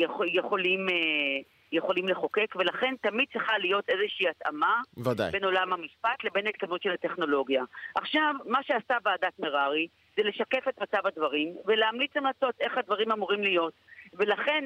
יכול, 0.04 0.28
יכולים... 0.34 0.90
אה, 0.90 1.42
יכולים 1.72 2.08
לחוקק, 2.08 2.56
ולכן 2.56 2.96
תמיד 3.02 3.28
צריכה 3.34 3.58
להיות 3.58 3.90
איזושהי 3.90 4.30
התאמה 4.30 4.82
ודאי. 4.98 5.32
בין 5.32 5.44
עולם 5.44 5.74
המשפט 5.74 6.24
לבין 6.24 6.46
ההתקדמות 6.46 6.82
של 6.82 6.92
הטכנולוגיה. 6.92 7.64
עכשיו, 7.96 8.36
מה 8.46 8.64
שעשתה 8.64 8.98
ועדת 9.06 9.40
מררי 9.40 9.88
זה 10.18 10.24
לשקף 10.24 10.68
את 10.70 10.82
מצב 10.82 11.08
הדברים 11.08 11.56
ולהמליץ 11.66 12.12
המלצות 12.16 12.56
איך 12.60 12.78
הדברים 12.78 13.12
אמורים 13.12 13.42
להיות. 13.44 13.74
ולכן, 14.14 14.64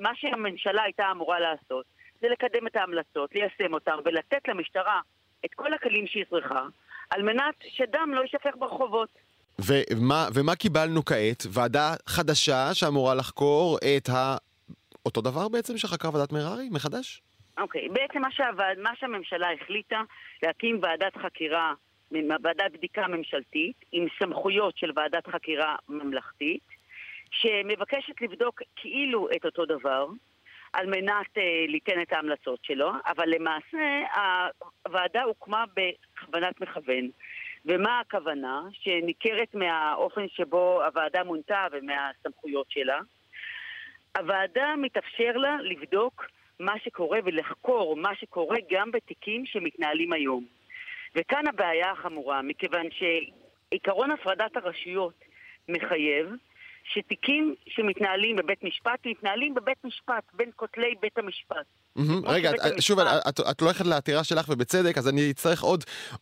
מה 0.00 0.10
שהממשלה 0.14 0.82
הייתה 0.82 1.10
אמורה 1.10 1.40
לעשות 1.40 1.84
זה 2.22 2.28
לקדם 2.28 2.66
את 2.66 2.76
ההמלצות, 2.76 3.34
ליישם 3.34 3.74
אותן 3.74 3.96
ולתת 4.04 4.48
למשטרה 4.48 5.00
את 5.44 5.54
כל 5.54 5.74
הכלים 5.74 6.06
שהיא 6.06 6.24
צריכה 6.30 6.66
על 7.10 7.22
מנת 7.22 7.54
שדם 7.68 8.10
לא 8.14 8.20
יישפך 8.20 8.56
ברחובות. 8.58 9.08
ומה, 9.58 10.28
ומה 10.34 10.56
קיבלנו 10.56 11.04
כעת? 11.04 11.42
ועדה 11.52 11.94
חדשה 12.06 12.74
שאמורה 12.74 13.14
לחקור 13.14 13.78
את 13.96 14.08
ה... 14.08 14.36
אותו 15.06 15.20
דבר 15.20 15.48
בעצם 15.48 15.78
שחקרה 15.78 16.10
ועדת 16.14 16.32
מררי 16.32 16.68
מחדש? 16.70 17.22
אוקיי, 17.58 17.86
okay. 17.86 17.92
בעצם 17.92 18.20
מה, 18.22 18.28
שהוועד, 18.30 18.78
מה 18.78 18.90
שהממשלה 19.00 19.46
החליטה, 19.52 20.02
להקים 20.42 20.80
ועדת 20.82 21.16
חקירה, 21.16 21.74
ועדת 22.42 22.72
בדיקה 22.72 23.08
ממשלתית, 23.08 23.76
עם 23.92 24.06
סמכויות 24.18 24.76
של 24.78 24.90
ועדת 24.96 25.26
חקירה 25.26 25.76
ממלכתית, 25.88 26.62
שמבקשת 27.30 28.20
לבדוק 28.20 28.62
כאילו 28.76 29.28
את 29.36 29.44
אותו 29.44 29.66
דבר, 29.66 30.06
על 30.72 30.86
מנת 30.86 31.38
uh, 31.38 31.70
ליתן 31.70 32.02
את 32.02 32.12
ההמלצות 32.12 32.64
שלו, 32.64 32.92
אבל 33.06 33.28
למעשה 33.28 34.00
הוועדה 34.86 35.22
הוקמה 35.22 35.64
בכוונת 35.76 36.60
מכוון. 36.60 37.10
ומה 37.66 38.00
הכוונה? 38.00 38.62
שניכרת 38.72 39.54
מהאופן 39.54 40.28
שבו 40.28 40.84
הוועדה 40.84 41.24
מונתה 41.24 41.66
ומהסמכויות 41.72 42.66
שלה. 42.70 43.00
הוועדה 44.18 44.74
מתאפשר 44.76 45.32
לה 45.32 45.56
לבדוק 45.62 46.26
מה 46.60 46.74
שקורה 46.84 47.18
ולחקור 47.24 47.96
מה 47.96 48.14
שקורה 48.14 48.56
גם 48.70 48.90
בתיקים 48.90 49.46
שמתנהלים 49.46 50.12
היום. 50.12 50.46
וכאן 51.14 51.46
הבעיה 51.46 51.90
החמורה, 51.90 52.42
מכיוון 52.42 52.86
שעיקרון 52.90 54.10
הפרדת 54.10 54.56
הרשויות 54.56 55.24
מחייב 55.68 56.26
שתיקים 56.94 57.54
שמתנהלים 57.66 58.36
בבית 58.36 58.64
משפט, 58.64 59.06
מתנהלים 59.06 59.54
בבית 59.54 59.84
משפט, 59.84 60.24
בין 60.34 60.50
כותלי 60.56 60.94
בית 61.00 61.18
המשפט. 61.18 61.66
רגע, 62.24 62.50
שוב, 62.80 62.98
את 63.50 63.60
הולכת 63.60 63.86
לעתירה 63.86 64.24
שלך 64.24 64.48
ובצדק, 64.48 64.98
אז 64.98 65.08
אני 65.08 65.30
אצטרך 65.30 65.62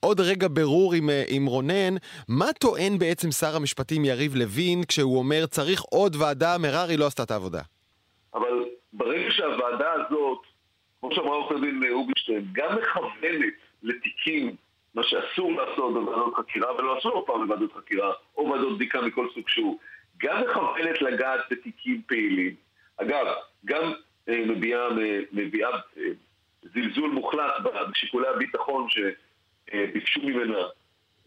עוד 0.01 0.21
רגע 0.21 0.49
ברור 0.51 0.95
אה, 0.95 1.25
עם 1.29 1.47
רונן. 1.47 1.95
מה 2.29 2.53
טוען 2.61 2.99
בעצם 2.99 3.31
שר 3.31 3.57
המשפטים 3.57 4.05
יריב 4.05 4.35
לוין 4.35 4.85
כשהוא 4.89 5.19
אומר 5.19 5.47
צריך 5.47 5.81
עוד 5.83 6.17
ועדה, 6.17 6.59
מררי 6.59 6.97
לא 6.97 7.07
עשתה 7.07 7.23
את 7.23 7.31
העבודה? 7.31 7.61
אבל 8.35 8.65
ברגע 8.93 9.31
שהוועדה 9.31 9.93
הזאת, 9.93 10.39
כמו 11.01 11.15
שאמרה 11.15 11.37
עורכת 11.37 11.61
דין 11.61 11.83
אובינשטיין, 11.93 12.47
גם 12.53 12.77
מכוונת 12.77 13.55
לתיקים, 13.83 14.57
מה 14.95 15.03
שאסור 15.05 15.53
לעשות 15.53 15.95
בוועדות 15.95 16.35
חקירה, 16.35 16.75
ולא 16.75 16.99
אסור 16.99 17.25
פעם 17.27 17.47
בוועדות 17.47 17.73
חקירה, 17.73 18.13
או 18.37 18.51
ועדות 18.51 18.77
בדיקה 18.77 19.01
מכל 19.01 19.27
סוג 19.35 19.45
שהוא, 19.49 19.79
גם 20.23 20.43
מכוונת 20.43 21.03
לגעת 21.03 21.41
בתיקים 21.51 22.03
פעילים. 22.07 22.55
אגב, 22.97 23.27
גם 23.65 23.93
אה, 24.29 24.45
מביעה, 24.47 24.89
מביעה 25.33 25.71
אה, 25.71 26.03
זלזול 26.63 27.11
מוחלט 27.11 27.53
בשיקולי 27.91 28.29
הביטחון 28.29 28.87
שביקשו 28.89 30.21
ממנה, 30.23 30.59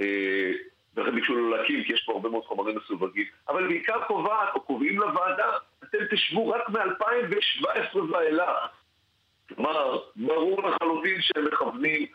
אה, 0.01 0.51
ולכן 0.95 1.15
ביקשו 1.15 1.35
לא 1.35 1.57
להקים, 1.57 1.83
כי 1.83 1.93
יש 1.93 2.03
פה 2.05 2.13
הרבה 2.13 2.29
מאוד 2.29 2.43
חומרים 2.43 2.77
מסווגים, 2.77 3.25
אבל 3.49 3.67
בעיקר 3.67 4.03
קובעת, 4.07 4.55
או 4.55 4.61
קובעים 4.61 4.99
לוועדה, 4.99 5.51
אתם 5.83 5.97
תשבו 6.11 6.49
רק 6.49 6.69
מ-2017 6.69 7.97
ואילך. 7.97 8.49
כלומר, 9.47 9.99
ברור 10.15 10.63
לחלוטין 10.63 11.21
שהם 11.21 11.45
מכוונים, 11.45 12.05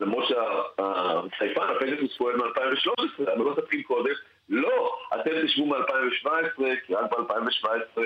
למרות 0.00 0.24
שהסייפן, 0.28 1.62
הפגסוס 1.76 2.16
פועל 2.16 2.36
מ-2013, 2.36 3.32
אבל 3.34 3.44
לא 3.44 3.54
תתחיל 3.60 3.82
קודם, 3.82 4.14
לא, 4.48 4.92
אתם 5.14 5.30
תשבו 5.44 5.66
מ-2017, 5.66 6.62
כי 6.86 6.94
רק 6.94 7.12
ב-2017 7.12 8.00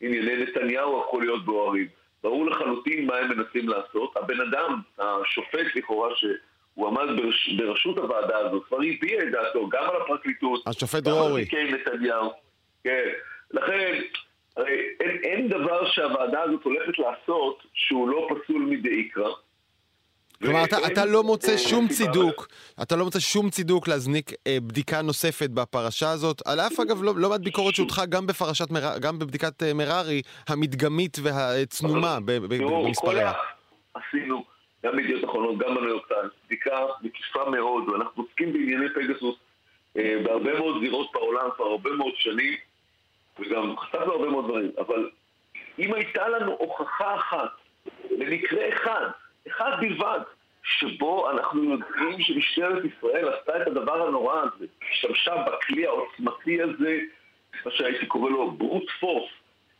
ענייני 0.00 0.36
נתניהו 0.36 1.00
הפכו 1.00 1.20
להיות 1.20 1.44
בוערים. 1.44 1.88
ברור 2.22 2.46
לחלוטין 2.46 3.06
מה 3.06 3.16
הם 3.16 3.28
מנסים 3.28 3.68
לעשות. 3.68 4.16
הבן 4.16 4.40
אדם, 4.40 4.80
השופט 4.98 5.76
לכאורה, 5.76 6.08
שהוא 6.16 6.88
עמד 6.88 7.20
ברש, 7.20 7.48
בראשות 7.48 7.98
הוועדה 7.98 8.38
הזאת, 8.38 8.64
כבר 8.64 8.76
הביע 8.76 9.22
את 9.22 9.30
דעתו 9.30 9.68
גם 9.68 9.82
על 9.90 10.02
הפרקליטות, 10.02 10.62
השופט 10.66 11.02
דרורי. 11.02 11.44
על 11.52 11.74
נתניהו. 11.74 12.32
כן. 12.84 13.08
לכן, 13.50 14.00
הרי 14.56 14.88
אין, 15.00 15.20
אין 15.22 15.48
דבר 15.48 15.88
שהוועדה 15.88 16.42
הזאת 16.42 16.64
הולכת 16.64 16.98
לעשות 16.98 17.62
שהוא 17.74 18.08
לא 18.08 18.28
פסול 18.30 18.62
מדאיקרא. 18.62 19.30
כלומר, 20.44 20.64
אתה, 20.64 20.76
אתה 20.86 21.04
לא 21.04 21.22
מוצא 21.22 21.56
שום 21.56 21.88
צידוק, 21.88 22.48
אתה 22.82 22.96
לא 22.96 23.04
מוצא 23.04 23.20
שום 23.20 23.50
צידוק 23.50 23.88
להזניק 23.88 24.30
אה, 24.46 24.56
בדיקה 24.62 25.02
נוספת 25.02 25.50
בפרשה 25.50 26.10
הזאת, 26.10 26.42
על 26.46 26.60
אף 26.60 26.80
אגב 26.80 27.02
לא, 27.02 27.12
לא 27.16 27.28
מעט 27.30 27.40
ביקורת 27.40 27.74
שהודחה 27.74 28.06
גם 28.06 28.26
בפרשת, 28.26 28.70
מר... 28.70 28.98
גם 29.00 29.18
בבדיקת 29.18 29.62
אה, 29.62 29.74
מררי, 29.74 30.22
המדגמית 30.48 31.16
והצנומה 31.22 32.18
במספריה. 32.26 33.32
עשינו, 33.94 34.44
גם 34.84 34.96
בידיעות 34.96 35.24
אחרונות, 35.24 35.58
גם 35.58 35.74
בניו 35.74 35.88
יורק 35.88 36.08
בדיקה 36.46 36.86
מקיפה 37.02 37.50
מאוד, 37.50 37.88
ואנחנו 37.88 38.22
עוסקים 38.22 38.52
בענייני 38.52 38.86
פגסוס 38.94 39.36
אה, 39.96 40.16
בהרבה 40.24 40.58
מאוד 40.58 40.82
זירות 40.82 41.06
בעולם 41.14 41.48
כבר 41.56 41.64
הרבה 41.64 41.90
מאוד 41.90 42.12
שנים, 42.16 42.54
וגם 43.40 43.76
חשפנו 43.78 44.12
הרבה 44.12 44.30
מאוד 44.30 44.44
דברים, 44.44 44.70
אבל 44.78 45.10
אם 45.78 45.94
הייתה 45.94 46.28
לנו 46.28 46.56
הוכחה 46.58 47.14
אחת, 47.14 47.50
במקרה 48.18 48.68
אחד, 48.68 49.08
אחד 49.48 49.76
בלבד, 49.80 50.20
שבו 50.62 51.30
אנחנו 51.30 51.64
יודעים 51.64 52.20
שמשטרת 52.20 52.82
ישראל 52.84 53.28
עשתה 53.28 53.62
את 53.62 53.66
הדבר 53.66 54.06
הנורא 54.08 54.40
הזה, 54.40 54.66
השתמשה 54.92 55.34
בכלי 55.36 55.86
העוצמתי 55.86 56.62
הזה, 56.62 57.00
מה 57.66 57.70
שהייתי 57.70 58.06
קורא 58.06 58.30
לו 58.30 58.50
ברוט 58.50 58.90
פורס, 59.00 59.30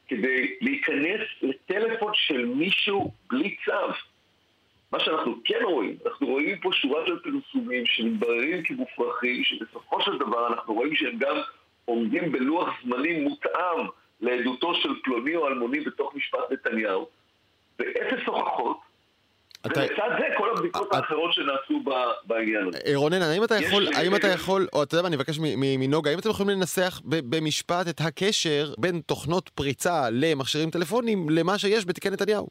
כדי 0.08 0.56
להיכנס 0.60 1.20
לטלפון 1.42 2.12
של 2.14 2.46
מישהו 2.46 3.12
בלי 3.30 3.56
צו. 3.64 3.72
מה 4.92 5.00
שאנחנו 5.00 5.34
כן 5.44 5.58
רואים, 5.62 5.96
אנחנו 6.06 6.26
רואים 6.26 6.58
פה 6.60 6.70
שורה 6.72 7.06
של 7.06 7.18
פרסומים 7.18 7.86
שמתבררים 7.86 8.62
כמופרכים, 8.62 9.44
שבסופו 9.44 10.00
של 10.00 10.18
דבר 10.18 10.46
אנחנו 10.46 10.74
רואים 10.74 10.94
שהם 10.94 11.18
גם 11.18 11.36
עומדים 11.84 12.32
בלוח 12.32 12.68
זמנים 12.82 13.22
מותאם 13.22 13.86
לעדותו 14.20 14.74
של 14.74 14.88
פלוני 15.04 15.36
או 15.36 15.48
אלמוני 15.48 15.80
בתוך 15.80 16.14
משפט 16.14 16.50
נתניהו, 16.50 17.08
ואפס 17.78 18.26
הוכחות 18.26 18.78
אתה... 19.66 19.80
ולצד 19.80 20.08
זה 20.18 20.26
כל 20.36 20.50
הבדיקות 20.50 20.88
את... 20.88 20.94
האחרות 20.94 21.32
שנעשו 21.32 21.82
בעניין 22.24 22.68
הזה. 22.68 22.78
רונן, 22.94 23.22
האם 23.22 23.44
אתה 23.44 23.54
יכול, 23.54 23.86
האם 23.96 24.16
אתה 24.16 24.26
יכול, 24.26 24.66
או 24.72 24.82
אתה 24.82 24.94
יודע 24.94 25.02
מה, 25.02 25.08
אני 25.08 25.16
מבקש 25.16 25.38
מנוגה, 25.78 26.10
האם 26.10 26.18
אתם 26.18 26.30
יכולים 26.30 26.58
לנסח 26.58 27.00
במשפט 27.04 27.88
את 27.90 28.00
הקשר 28.00 28.64
בין 28.78 29.00
תוכנות 29.06 29.48
פריצה 29.48 30.10
למכשירים 30.12 30.70
טלפונים 30.70 31.26
למה 31.30 31.58
שיש 31.58 31.86
בתיקי 31.86 32.10
נתניהו? 32.10 32.48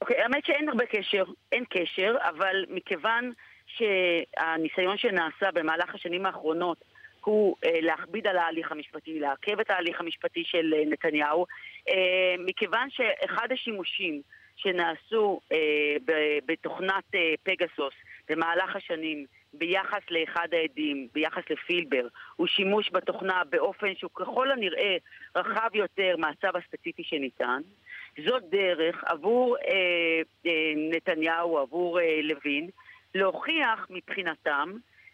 אוקיי, 0.00 0.22
האמת 0.22 0.44
שאין 0.46 0.68
הרבה 0.68 0.86
קשר, 0.86 1.24
אין 1.52 1.64
קשר, 1.70 2.14
אבל 2.28 2.64
מכיוון 2.68 3.32
שהניסיון 3.66 4.98
שנעשה 4.98 5.50
במהלך 5.54 5.94
השנים 5.94 6.26
האחרונות 6.26 6.84
הוא 7.28 7.56
אה, 7.64 7.80
להכביד 7.80 8.26
על 8.26 8.38
ההליך 8.38 8.72
המשפטי, 8.72 9.20
לעכב 9.20 9.60
את 9.60 9.70
ההליך 9.70 10.00
המשפטי 10.00 10.44
של 10.44 10.74
אה, 10.76 10.82
נתניהו, 10.86 11.46
אה, 11.88 12.34
מכיוון 12.38 12.88
שאחד 12.90 13.48
השימושים 13.52 14.22
שנעשו 14.58 15.40
אה, 15.52 15.96
בתוכנת 16.46 17.14
אה, 17.14 17.34
פגסוס 17.42 17.94
במהלך 18.28 18.76
השנים 18.76 19.26
ביחס 19.52 20.02
לאחד 20.10 20.48
העדים, 20.52 21.08
ביחס 21.12 21.42
לפילבר, 21.50 22.06
הוא 22.36 22.46
שימוש 22.46 22.90
בתוכנה 22.92 23.42
באופן 23.50 23.94
שהוא 23.94 24.10
ככל 24.14 24.50
הנראה 24.50 24.96
רחב 25.36 25.70
יותר 25.74 26.16
מהצו 26.18 26.48
הספציפי 26.54 27.02
שניתן. 27.04 27.60
זאת 28.26 28.42
דרך 28.50 29.04
עבור 29.06 29.56
אה, 29.56 30.22
אה, 30.46 30.72
נתניהו, 30.76 31.58
עבור 31.58 32.00
אה, 32.00 32.20
לוין, 32.22 32.70
להוכיח 33.14 33.86
מבחינתם 33.90 34.72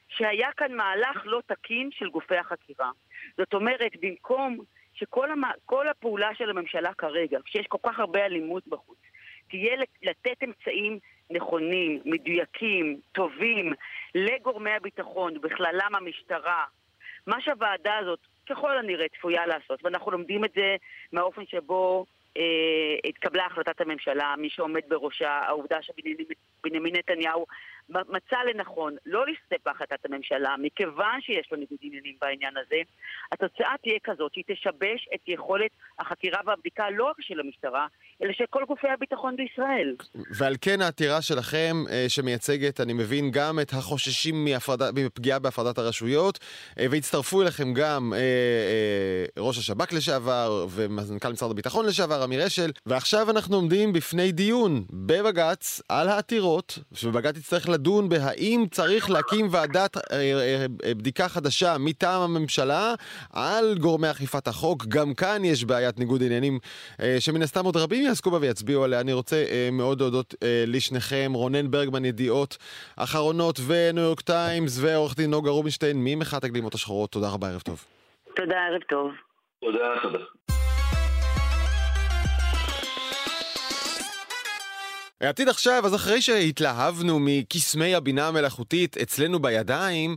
שהיה 0.09 0.53
כאן 0.57 0.73
מהלך 0.73 1.23
לא 1.25 1.41
תקין 1.47 1.91
של 1.93 2.09
גופי 2.09 2.37
החקירה. 2.37 2.91
זאת 3.37 3.55
אומרת, 3.55 3.93
במקום 4.01 4.59
שכל 4.95 5.31
המ... 5.31 5.43
הפעולה 5.91 6.35
של 6.35 6.51
הממשלה 6.51 6.95
כרגע, 6.95 7.39
כשיש 7.45 7.67
כל 7.67 7.79
כך 7.83 7.99
הרבה 7.99 8.25
אלימות 8.25 8.69
בחוץ, 8.69 8.99
תהיה 9.49 9.77
לתת 10.03 10.43
אמצעים 10.45 10.99
נכונים, 11.31 12.01
מדויקים, 12.05 13.01
טובים, 13.13 13.73
לגורמי 14.15 14.71
הביטחון, 14.71 15.41
בכללם 15.41 15.95
המשטרה, 15.95 16.65
מה 17.27 17.41
שהוועדה 17.41 17.97
הזאת 17.97 18.19
ככל 18.51 18.79
הנראה 18.79 19.07
צפויה 19.09 19.47
לעשות, 19.47 19.85
ואנחנו 19.85 20.11
לומדים 20.11 20.45
את 20.45 20.53
זה 20.55 20.77
מהאופן 21.13 21.47
שבו 21.47 22.07
אה, 22.37 23.09
התקבלה 23.09 23.47
החלטת 23.47 23.81
הממשלה, 23.81 24.35
מי 24.39 24.51
שעומד 24.51 24.83
בראשה, 24.89 25.31
העובדה 25.31 25.79
שבנימין 25.83 26.97
נתניהו 26.97 27.47
מצא 27.89 28.37
לנכון 28.51 28.97
לא 29.07 29.27
להסתפק 29.27 29.65
בהחלטת 29.65 30.05
הממשלה, 30.05 30.55
מכיוון 30.59 31.21
שיש 31.21 31.49
לו 31.53 31.59
ניגוד 31.59 31.79
עניינים 31.83 32.15
בעניין 32.21 32.57
הזה, 32.57 32.77
התוצאה 33.33 33.75
תהיה 33.83 33.99
כזאת 34.05 34.33
שהיא 34.35 34.45
תשבש 34.47 35.09
את 35.15 35.21
יכולת 35.29 35.71
החקירה 35.99 36.41
והבדיקה 36.47 36.91
לא 36.91 37.05
רק 37.05 37.17
של 37.21 37.41
המשטרה, 37.41 37.87
אלא 38.23 38.33
של 38.33 38.45
כל 38.51 38.65
גופי 38.69 38.89
הביטחון 38.89 39.37
בישראל. 39.37 39.95
ועל 40.39 40.55
כן 40.61 40.81
העתירה 40.81 41.23
שלכם, 41.23 41.77
אה, 41.91 42.05
שמייצגת, 42.09 42.81
אני 42.81 42.93
מבין, 42.93 43.31
גם 43.31 43.61
את 43.61 43.73
החוששים 43.73 44.49
מפגיעה 44.95 45.39
בהפרדת 45.39 45.79
הרשויות, 45.79 46.39
אה, 46.79 46.87
והצטרפו 46.91 47.43
אליכם 47.43 47.75
גם 47.75 48.13
אה, 48.17 49.25
ראש 49.39 49.59
השב"כ 49.59 49.93
לשעבר 49.93 50.67
ומנכ"ל 50.71 51.33
משרד 51.33 51.51
הביטחון 51.51 51.87
לשעבר, 51.87 52.25
אמיר 52.25 52.47
אשל, 52.47 52.71
ועכשיו 52.87 53.31
אנחנו 53.31 53.57
עומדים 53.57 53.93
בפני 53.93 54.33
דיון 54.33 54.85
בבג"ץ 54.91 55.83
על 55.89 56.09
העתירות, 56.09 56.79
שבג"ץ 56.95 57.37
יצטרך 57.37 57.69
לדון 57.75 58.09
בהאם 58.09 58.65
צריך 58.71 59.11
להקים 59.11 59.49
ועדת 59.51 59.97
בדיקה 60.97 61.29
חדשה 61.29 61.77
מטעם 61.79 62.23
הממשלה 62.23 62.95
על 63.33 63.75
גורמי 63.79 64.11
אכיפת 64.11 64.49
החוק. 64.49 64.85
גם 64.89 65.15
כאן 65.15 65.45
יש 65.45 65.65
בעיית 65.65 65.99
ניגוד 65.99 66.23
עניינים 66.23 66.59
שמן 67.19 67.43
הסתם 67.43 67.65
עוד 67.65 67.77
רבים 67.77 68.05
יעסקו 68.05 68.31
בה 68.31 68.39
ויצביעו 68.41 68.85
עליה. 68.85 69.01
אני 69.01 69.13
רוצה 69.13 69.37
אה, 69.37 69.69
מאוד 69.73 70.01
להודות 70.01 70.35
אה, 70.43 70.65
לשניכם, 70.67 71.33
רונן 71.35 71.71
ברגמן, 71.71 72.05
ידיעות 72.05 72.57
אחרונות 72.97 73.61
וניו 73.67 74.03
יורק 74.05 74.21
טיימס, 74.21 74.79
ועורך 74.81 75.17
דין 75.17 75.31
נוגה 75.31 75.51
רובינשטיין 75.51 75.97
ממחאת 76.05 76.45
הגלימות 76.45 76.75
השחורות. 76.75 77.11
תודה 77.11 77.29
רבה, 77.29 77.49
ערב 77.49 77.61
טוב. 77.61 77.85
תודה, 78.37 78.57
ערב 78.57 78.83
טוב. 78.89 79.11
תודה, 79.61 79.79
תודה. 80.03 80.19
העתיד 85.25 85.49
עכשיו, 85.49 85.87
אז 85.87 85.95
אחרי 85.95 86.23
שהתלהבנו 86.23 87.19
מקסמי 87.21 87.95
הבינה 87.95 88.29
המלאכותית 88.29 88.97
אצלנו 88.97 89.43
בידיים, 89.43 90.17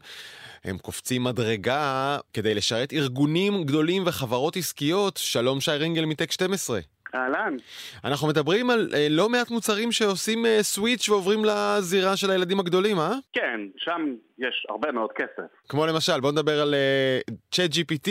הם 0.63 0.78
קופצים 0.78 1.24
מדרגה 1.24 2.17
כדי 2.34 2.56
לשרת 2.56 2.93
ארגונים 2.93 3.63
גדולים 3.63 4.04
וחברות 4.06 4.58
עסקיות. 4.58 5.17
שלום 5.17 5.62
שי 5.62 5.72
רינגל 5.72 6.06
מטק 6.06 6.32
12. 6.32 6.80
אהלן. 7.18 7.58
אנחנו 8.06 8.28
מדברים 8.28 8.70
על 8.70 8.90
אה, 8.94 9.08
לא 9.10 9.30
מעט 9.30 9.52
מוצרים 9.52 9.92
שעושים 9.92 10.46
אה, 10.46 10.64
סוויץ' 10.64 11.10
ועוברים 11.10 11.40
לזירה 11.46 12.18
של 12.18 12.32
הילדים 12.32 12.60
הגדולים, 12.60 13.00
אה? 13.00 13.12
כן, 13.34 13.60
שם 13.78 14.16
יש 14.38 14.66
הרבה 14.70 14.92
מאוד 14.92 15.12
כסף. 15.12 15.50
כמו 15.70 15.86
למשל, 15.86 16.20
בוא 16.22 16.32
נדבר 16.32 16.62
על 16.62 16.74
אה, 16.74 17.20
ChatGPT 17.56 18.10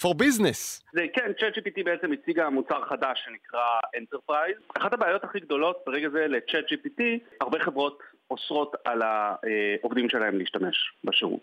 for 0.00 0.14
business. 0.14 0.82
זה, 0.92 1.02
כן, 1.14 1.30
ChatGPT 1.38 1.84
בעצם 1.84 2.12
הציגה 2.12 2.50
מוצר 2.50 2.84
חדש 2.88 3.22
שנקרא 3.24 3.60
Enterprise. 3.96 4.80
אחת 4.80 4.92
הבעיות 4.92 5.24
הכי 5.24 5.40
גדולות 5.40 5.76
ברגע 5.86 6.08
זה 6.08 6.26
ל-ChatGPT, 6.28 7.02
הרבה 7.40 7.58
חברות 7.64 7.98
אוסרות 8.30 8.76
על 8.84 9.02
העובדים 9.02 10.08
שלהם 10.08 10.38
להשתמש 10.38 10.76
בשירות. 11.04 11.40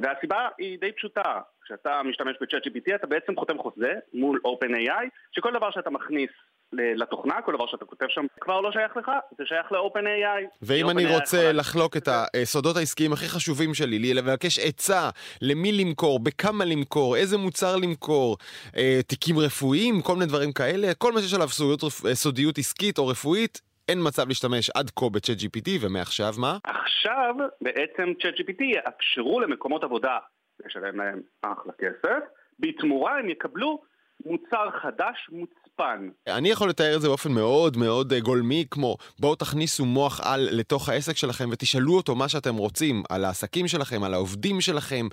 והסיבה 0.00 0.48
היא 0.58 0.78
די 0.80 0.92
פשוטה, 0.92 1.40
כשאתה 1.64 2.00
משתמש 2.04 2.36
ב-ChatGPT 2.40 2.94
אתה 2.94 3.06
בעצם 3.06 3.36
חותם 3.36 3.58
חוזה 3.58 3.92
מול 4.14 4.40
OpenAI, 4.46 5.08
שכל 5.32 5.52
דבר 5.52 5.70
שאתה 5.70 5.90
מכניס 5.90 6.30
לתוכנה, 6.72 7.42
כל 7.42 7.54
דבר 7.54 7.66
שאתה 7.66 7.84
כותב 7.84 8.06
שם 8.08 8.26
כבר 8.40 8.60
לא 8.60 8.72
שייך 8.72 8.96
לך, 8.96 9.10
זה 9.38 9.44
שייך 9.46 9.72
ל-OpenAI. 9.72 10.42
ואם 10.62 10.90
אני 10.90 11.14
רוצה. 11.14 11.52
לחלוק 11.52 11.96
את 11.96 12.08
הסודות 12.08 12.76
העסקיים 12.76 13.12
הכי 13.12 13.28
חשובים 13.28 13.74
שלי, 13.74 13.98
לי 13.98 14.14
לבקש 14.14 14.58
עצה 14.58 15.10
למי 15.42 15.72
למכור, 15.72 16.20
בכמה 16.20 16.64
למכור, 16.64 17.16
איזה 17.16 17.38
מוצר 17.38 17.76
למכור, 17.76 18.36
אה, 18.76 19.00
תיקים 19.06 19.38
רפואיים, 19.38 20.00
כל 20.02 20.12
מיני 20.12 20.26
דברים 20.26 20.52
כאלה, 20.52 20.94
כל 20.94 21.12
מה 21.12 21.20
שיש 21.20 21.34
עליו 21.34 21.48
סודיות, 21.48 21.80
סודיות 22.12 22.58
עסקית 22.58 22.98
או 22.98 23.06
רפואית, 23.06 23.60
אין 23.88 23.98
מצב 24.06 24.28
להשתמש 24.28 24.70
עד 24.70 24.90
כה 24.96 25.08
ב-chat 25.08 25.38
GPT, 25.42 25.70
ומעכשיו 25.80 26.34
מה? 26.38 26.58
עכשיו 26.64 27.34
בעצם 27.60 28.12
chat 28.18 28.40
GPT 28.40 28.64
יאפשרו 28.64 29.40
למקומות 29.40 29.84
עבודה 29.84 30.18
לשלם 30.66 30.96
להם 30.96 31.20
אחלה 31.42 31.72
כסף, 31.72 32.24
בתמורה 32.58 33.18
הם 33.18 33.28
יקבלו 33.28 33.82
מוצר 34.26 34.70
חדש, 34.82 35.28
מוצר 35.32 35.62
חוצפן. 35.76 36.08
אני 36.26 36.50
יכול 36.50 36.68
לתאר 36.68 36.96
את 36.96 37.00
זה 37.00 37.08
באופן 37.08 37.32
מאוד 37.32 37.76
מאוד 37.76 38.12
אה, 38.12 38.20
גולמי, 38.20 38.64
כמו 38.70 38.96
בואו 39.20 39.34
תכניסו 39.34 39.84
מוח 39.84 40.20
על 40.24 40.48
לתוך 40.52 40.88
העסק 40.88 41.16
שלכם 41.16 41.48
ותשאלו 41.52 41.96
אותו 41.96 42.14
מה 42.14 42.28
שאתם 42.28 42.54
רוצים, 42.54 43.02
על 43.10 43.24
העסקים 43.24 43.68
שלכם, 43.68 44.02
על 44.02 44.14
העובדים 44.14 44.60
שלכם, 44.60 45.06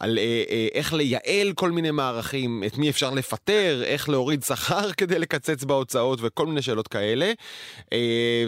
על 0.00 0.18
אה, 0.18 0.44
אה, 0.50 0.68
איך 0.74 0.94
לייעל 0.94 1.52
כל 1.54 1.70
מיני 1.70 1.90
מערכים, 1.90 2.62
את 2.66 2.78
מי 2.78 2.90
אפשר 2.90 3.10
לפטר, 3.16 3.82
איך 3.84 4.08
להוריד 4.08 4.42
שכר 4.42 4.92
כדי 4.98 5.18
לקצץ 5.18 5.64
בהוצאות 5.64 6.18
וכל 6.22 6.46
מיני 6.46 6.62
שאלות 6.62 6.88
כאלה. 6.88 7.32
אה, 7.92 8.44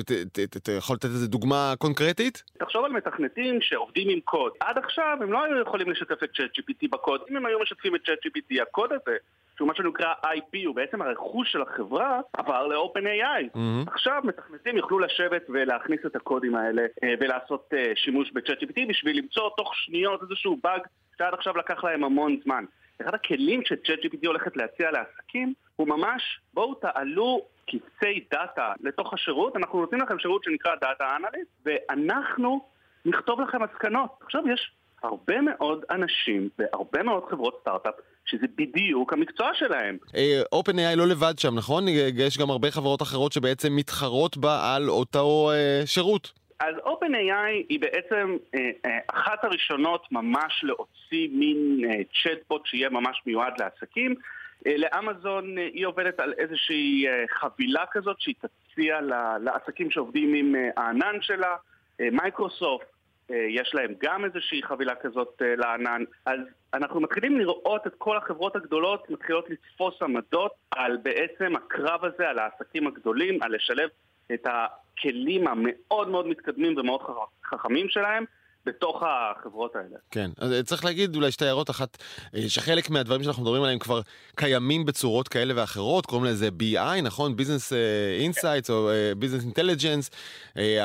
אתה 0.57 0.73
יכול 0.73 0.97
לתת 0.97 1.05
איזה 1.05 1.29
דוגמה 1.29 1.75
קונקרטית? 1.79 2.43
תחשוב 2.59 2.85
על 2.85 2.93
מתכנתים 2.93 3.59
שעובדים 3.61 4.09
עם 4.09 4.21
קוד. 4.21 4.53
עד 4.61 4.79
עכשיו 4.79 5.19
הם 5.21 5.33
לא 5.33 5.45
היו 5.45 5.63
יכולים 5.63 5.91
לשתף 5.91 6.23
את 6.25 6.31
ChatGPT 6.35 6.89
בקוד. 6.91 7.21
אם 7.31 7.37
הם 7.37 7.47
היו 7.47 7.61
משתפים 7.61 7.95
את 7.95 8.01
ChatGPT, 8.01 8.63
הקוד 8.63 8.91
הזה 8.93 9.17
שהוא 9.61 9.69
מה 9.69 9.75
שנקרא 9.75 10.15
IP, 10.25 10.67
הוא 10.67 10.75
בעצם 10.75 11.03
הרכוש 11.03 11.53
של 11.53 11.63
החברה, 11.63 12.21
עבר 12.33 12.67
ל-OpenAI. 12.67 13.57
Mm-hmm. 13.57 13.91
עכשיו 13.93 14.23
מתכנתים 14.25 14.77
יוכלו 14.77 14.99
לשבת 14.99 15.43
ולהכניס 15.49 16.01
את 16.07 16.17
הקודים 16.17 16.55
האלה 16.55 16.83
אה, 17.05 17.15
ולעשות 17.21 17.69
אה, 17.77 17.93
שימוש 17.95 18.33
ב-ChatGPT 18.33 18.89
בשביל 18.89 19.19
למצוא 19.19 19.51
תוך 19.57 19.75
שניות 19.75 20.23
איזשהו 20.23 20.59
באג 20.63 20.81
שעד 21.19 21.35
עכשיו 21.35 21.57
לקח 21.57 21.85
להם 21.85 22.05
המון 22.05 22.37
זמן. 22.45 22.65
אחד 23.03 23.15
הכלים 23.15 23.61
ש-ChatGPT 23.65 24.27
הולכת 24.27 24.57
להציע 24.57 24.91
לעסקים 24.91 25.55
הוא 25.77 25.89
ממש, 25.89 26.41
בואו 26.55 26.75
תעלו 26.75 27.47
קבצי 27.71 28.25
דאטה 28.31 28.73
לתוך 28.81 29.15
השירות, 29.15 29.57
אנחנו 29.57 29.81
נותנים 29.81 30.01
לכם 30.01 30.19
שירות 30.19 30.45
שנקרא 30.45 30.75
data 30.75 31.17
analyst, 31.17 31.67
ואנחנו 31.67 32.65
נכתוב 33.05 33.41
לכם 33.41 33.63
מסקנות. 33.63 34.11
עכשיו 34.21 34.43
יש 34.49 34.73
הרבה 35.03 35.41
מאוד 35.41 35.85
אנשים 35.91 36.49
והרבה 36.59 37.03
מאוד 37.03 37.25
חברות 37.31 37.59
סטארט-אפ 37.61 37.95
שזה 38.31 38.47
בדיוק 38.57 39.13
המקצוע 39.13 39.51
שלהם. 39.55 39.97
OpenAI 40.55 40.81
אה, 40.81 40.97
לא 40.97 41.07
לבד 41.07 41.39
שם, 41.39 41.55
נכון? 41.55 41.85
יש 42.15 42.39
גם 42.39 42.51
הרבה 42.51 42.71
חברות 42.71 43.03
אחרות 43.03 43.33
שבעצם 43.33 43.77
מתחרות 43.77 44.37
בה 44.37 44.75
על 44.75 44.89
אותו 44.89 45.51
uh, 45.53 45.87
שירות. 45.87 46.33
אז 46.61 46.75
OpenAI 46.77 47.65
היא 47.69 47.81
בעצם 47.81 48.37
אה, 48.55 48.71
אה, 48.87 48.99
אחת 49.07 49.45
הראשונות 49.45 50.07
ממש 50.13 50.61
להוציא 50.63 51.29
מין 51.33 51.81
אה, 51.85 52.01
צ'טבוט 52.23 52.67
שיהיה 52.67 52.91
ממש 52.91 53.23
מיועד 53.27 53.53
לעסקים. 53.61 54.15
אה, 54.67 54.77
לאמזון 54.77 55.59
אה, 55.59 55.69
היא 55.73 55.87
עובדת 55.87 56.21
על 56.21 56.33
איזושהי 56.39 57.07
אה, 57.09 57.25
חבילה 57.31 57.85
כזאת 57.93 58.17
שהיא 58.21 58.35
תציע 58.41 58.99
לעסקים 59.41 59.91
שעובדים 59.91 60.35
עם 60.35 60.55
אה, 60.57 60.71
הענן 60.77 61.17
שלה. 61.21 61.57
אה, 62.01 62.09
מייקרוסופט 62.13 62.85
אה, 62.85 63.00
יש 63.49 63.71
להם 63.75 63.95
גם 64.03 64.25
איזושהי 64.25 64.63
חבילה 64.63 64.95
כזאת 64.95 65.43
אה, 65.43 65.57
לענן. 65.57 66.05
אז 66.27 66.41
אנחנו 66.75 67.01
מתחילים 67.01 67.39
לראות 67.39 67.87
את 67.87 67.95
כל 67.99 68.17
החברות 68.17 68.57
הגדולות 68.57 69.11
מתחילות 69.11 69.51
לתפוס 69.51 70.03
עמדות 70.03 70.53
על 70.71 70.97
בעצם 70.97 71.57
הקרב 71.57 72.05
הזה, 72.05 72.29
על 72.29 72.39
העסקים 72.39 72.87
הגדולים, 72.87 73.43
על 73.43 73.55
לשלב 73.55 73.89
את 74.35 74.47
הכלים 74.47 75.49
המאוד 75.49 76.09
מאוד 76.09 76.27
מתקדמים 76.27 76.79
ומאוד 76.79 77.01
חכמים 77.45 77.89
שלהם 77.89 78.25
בתוך 78.67 79.03
החברות 79.03 79.77
האלה. 79.77 79.97
כן, 80.11 80.31
אז 80.39 80.53
אה, 80.53 80.63
צריך 80.63 80.85
להגיד 80.85 81.17
אולי 81.17 81.33
שתי 81.33 81.45
הערות, 81.45 81.71
אחת, 81.71 81.99
אה, 82.35 82.49
שחלק 82.49 82.91
מהדברים 82.91 83.23
שאנחנו 83.23 83.43
מדברים 83.43 83.63
עליהם 83.63 83.79
כבר 83.79 84.01
קיימים 84.37 84.85
בצורות 84.85 85.29
כאלה 85.29 85.55
ואחרות, 85.57 86.07
קוראים 86.07 86.25
לזה 86.25 86.49
BI, 86.61 87.01
נכון? 87.03 87.35
Business 87.39 87.73
אה, 87.73 88.29
Insights 88.31 88.71
או 88.71 88.91
Business 89.21 89.57
Intelligence, 89.57 90.09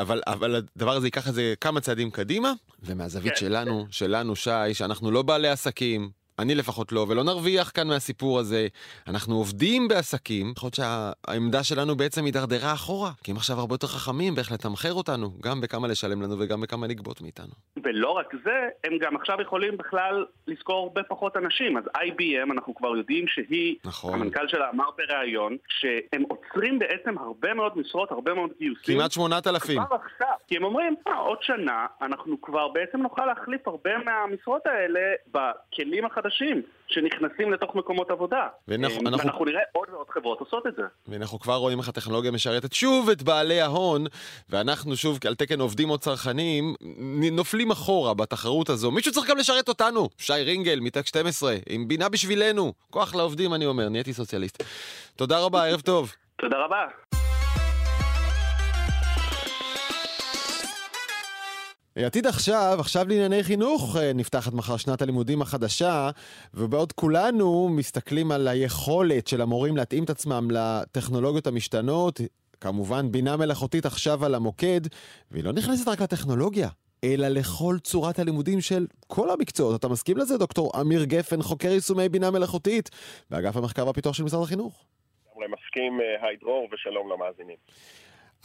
אבל, 0.02 0.22
אבל 0.28 0.56
הדבר 0.56 0.92
הזה 0.92 1.08
ייקח 1.08 1.28
את 1.28 1.34
זה 1.34 1.54
כמה 1.62 1.82
צעדים 1.82 2.12
קדימה, 2.12 2.54
ומהזווית 2.84 3.34
כן, 3.34 3.40
שלנו, 3.40 3.84
כן. 3.86 3.92
שלנו, 3.92 4.36
שי, 4.36 4.74
שאנחנו 4.74 5.12
לא 5.12 5.22
בעלי 5.22 5.48
עסקים, 5.48 6.10
אני 6.40 6.56
לפחות 6.56 6.92
לא, 6.92 7.06
ולא 7.10 7.24
נרוויח 7.24 7.72
כאן 7.74 7.88
מהסיפור 7.88 8.40
הזה. 8.40 8.68
אנחנו 9.08 9.36
עובדים 9.36 9.88
בעסקים, 9.88 10.54
יכול 10.58 10.68
להיות 10.68 10.74
שהעמדה 10.76 11.64
שלנו 11.64 11.96
בעצם 11.96 12.26
הידרדרה 12.26 12.74
אחורה, 12.74 13.12
כי 13.24 13.32
הם 13.32 13.38
עכשיו 13.38 13.60
הרבה 13.60 13.74
יותר 13.74 13.88
חכמים 13.88 14.36
באיך 14.36 14.52
לתמחר 14.52 14.94
אותנו, 14.94 15.30
גם 15.44 15.62
בכמה 15.62 15.88
לשלם 15.88 16.22
לנו 16.22 16.40
וגם 16.40 16.62
בכמה 16.62 16.88
לגבות 16.88 17.22
מאיתנו. 17.22 17.54
ולא 17.84 18.10
רק 18.10 18.34
זה, 18.44 18.68
הם 18.84 18.98
גם 18.98 19.16
עכשיו 19.16 19.42
יכולים 19.42 19.78
בכלל 19.78 20.26
לזכור 20.48 20.84
הרבה 20.84 21.04
פחות 21.04 21.38
אנשים. 21.38 21.78
אז 21.78 21.84
IBM, 21.98 22.52
אנחנו 22.52 22.76
כבר 22.76 22.98
יודעים 22.98 23.26
שהיא, 23.28 23.76
נכון. 23.86 24.14
המנכ"ל 24.14 24.48
שלה 24.48 24.70
אמר 24.70 24.86
בריאיון, 24.98 25.58
שהם 25.68 26.24
עוצרים 26.30 26.80
בעצם 26.80 27.18
הרבה 27.18 27.54
מאוד 27.54 27.78
משרות, 27.78 28.12
הרבה 28.12 28.34
מאוד 28.34 28.50
גיוסים. 28.60 28.98
כמעט 28.98 29.12
8,000. 29.12 29.86
כבר 29.86 29.96
עכשיו. 29.96 30.36
כי 30.48 30.58
הם 30.58 30.64
אומרים, 30.64 30.96
אה, 31.08 31.18
עוד 31.18 31.38
שנה, 31.42 31.86
אנחנו 32.02 32.42
כבר 32.42 32.68
בעצם 32.68 33.02
נוכל 33.02 33.26
להחליף 33.26 33.68
הרבה 33.68 33.92
מהמשרות 34.06 34.62
האלה 34.66 35.02
בכלים 35.32 36.06
החדשים. 36.06 36.25
חדשים 36.26 36.62
שנכנסים 36.88 37.54
לתוך 37.54 37.76
מקומות 37.76 38.12
עבודה. 38.12 38.48
ואנחנו, 38.68 38.96
ואנחנו 39.06 39.30
אנחנו 39.30 39.46
נראה 39.46 39.62
עוד 39.72 39.90
ועוד 39.92 40.10
חברות 40.10 40.40
עושות 40.40 40.68
את 40.68 40.76
זה. 40.76 40.84
ואנחנו 41.08 41.40
כבר 41.40 41.56
רואים 41.56 41.80
איך 41.80 41.90
הטכנולוגיה 41.90 42.32
משרתת 42.32 42.74
שוב 42.74 43.10
את 43.10 43.24
בעלי 43.24 43.62
ההון, 43.62 44.06
ואנחנו 44.50 44.96
שוב, 44.96 45.20
על 45.28 45.36
תקן 45.36 45.60
עובדים 45.60 45.90
או 45.90 45.98
צרכנים, 45.98 46.76
נופלים 47.32 47.72
אחורה 47.72 48.14
בתחרות 48.14 48.70
הזו. 48.70 48.92
מישהו 48.92 49.12
צריך 49.12 49.30
גם 49.30 49.38
לשרת 49.38 49.70
אותנו. 49.70 50.10
שי 50.18 50.34
רינגל, 50.34 50.80
מטק 50.80 51.08
12, 51.08 51.56
עם 51.70 51.88
בינה 51.88 52.10
בשבילנו. 52.10 52.74
כוח 52.90 53.16
לעובדים, 53.16 53.54
אני 53.54 53.66
אומר, 53.66 53.90
נהייתי 53.90 54.14
סוציאליסט. 54.14 54.64
תודה 55.16 55.40
רבה, 55.40 55.66
ערב 55.66 55.82
טוב. 55.82 56.14
תודה 56.42 56.58
רבה. 56.58 57.25
עתיד 62.04 62.28
עכשיו, 62.28 62.78
עכשיו 62.80 63.08
לענייני 63.08 63.44
חינוך, 63.44 63.98
אה, 64.00 64.14
נפתחת 64.14 64.54
מחר 64.54 64.78
שנת 64.78 65.02
הלימודים 65.02 65.42
החדשה, 65.42 66.10
ובעוד 66.54 66.92
כולנו 66.92 67.70
מסתכלים 67.70 68.32
על 68.32 68.48
היכולת 68.48 69.28
של 69.28 69.42
המורים 69.42 69.78
להתאים 69.78 70.04
את 70.04 70.10
עצמם 70.10 70.48
לטכנולוגיות 70.52 71.48
המשתנות, 71.48 72.22
כמובן 72.62 73.12
בינה 73.12 73.38
מלאכותית 73.38 73.86
עכשיו 73.86 74.26
על 74.26 74.36
המוקד, 74.36 74.82
והיא 75.32 75.44
לא 75.44 75.52
נכנסת 75.52 75.88
רק 75.88 76.02
לטכנולוגיה, 76.02 76.70
אלא 77.04 77.28
לכל 77.28 77.78
צורת 77.84 78.20
הלימודים 78.20 78.62
של 78.62 78.88
כל 79.08 79.30
המקצועות. 79.30 79.80
אתה 79.80 79.88
מסכים 79.88 80.18
לזה, 80.18 80.38
דוקטור 80.38 80.72
אמיר 80.82 81.04
גפן, 81.04 81.42
חוקר 81.42 81.70
יישומי 81.72 82.10
בינה 82.10 82.32
מלאכותית, 82.32 82.90
באגף 83.30 83.56
המחקר 83.56 83.88
והפיתוח 83.88 84.16
של 84.16 84.24
משרד 84.24 84.44
החינוך? 84.44 84.86
מסכים, 85.76 86.02
אה, 86.02 86.28
היי 86.28 86.38
דרור, 86.38 86.68
ושלום 86.74 87.12
למאזינים. 87.12 87.58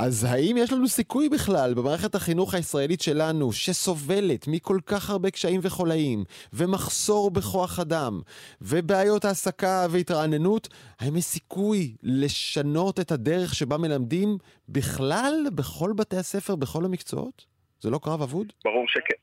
אז 0.02 0.26
האם 0.30 0.56
יש 0.58 0.72
לנו 0.72 0.88
סיכוי 0.88 1.28
בכלל 1.28 1.74
במערכת 1.76 2.14
החינוך 2.14 2.54
הישראלית 2.54 3.00
שלנו, 3.00 3.52
שסובלת 3.52 4.48
מכל 4.48 4.78
כך 4.86 5.10
הרבה 5.10 5.30
קשיים 5.30 5.60
וחולאים, 5.62 6.24
ומחסור 6.52 7.30
בכוח 7.30 7.78
אדם, 7.80 8.20
ובעיות 8.62 9.24
העסקה 9.24 9.86
והתרעננות, 9.90 10.68
האם 11.00 11.16
יש 11.16 11.24
סיכוי 11.24 11.80
לשנות 12.02 13.00
את 13.00 13.10
הדרך 13.10 13.54
שבה 13.54 13.78
מלמדים 13.78 14.28
בכלל, 14.68 15.34
בכל 15.54 15.90
בתי 15.96 16.16
הספר, 16.16 16.56
בכל 16.56 16.84
המקצועות? 16.84 17.46
זה 17.80 17.90
לא 17.90 17.98
קרב 18.02 18.22
אבוד? 18.22 18.52
ברור 18.64 18.88
שכן. 18.88 19.20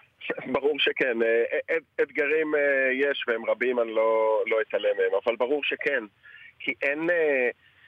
ברור 0.54 0.78
שכן. 0.78 1.22
אה, 1.22 1.76
אתגרים 2.02 2.54
אה, 2.54 2.60
יש 2.92 3.24
והם 3.28 3.46
רבים, 3.46 3.80
אני 3.80 3.90
לא, 3.90 4.42
לא 4.46 4.56
אתעלם 4.60 4.96
מהם, 4.98 5.20
אבל 5.24 5.36
ברור 5.36 5.64
שכן. 5.64 6.04
כי 6.58 6.72
אין... 6.82 7.08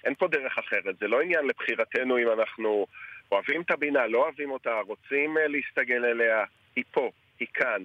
אין 0.05 0.14
פה 0.14 0.29
דרך 0.29 0.59
אחרת, 0.59 0.99
זה 1.01 1.09
לא 1.09 1.21
עניין 1.21 1.47
לבחירתנו 1.47 2.19
אם 2.19 2.40
אנחנו 2.40 2.87
אוהבים 3.33 3.61
את 3.61 3.71
הבינה, 3.71 4.07
לא 4.07 4.19
אוהבים 4.19 4.51
אותה, 4.51 4.81
רוצים 4.87 5.38
אה, 5.38 5.47
להסתגל 5.49 6.05
אליה, 6.05 6.45
היא 6.77 6.85
פה, 6.90 7.11
היא 7.40 7.49
כאן, 7.55 7.83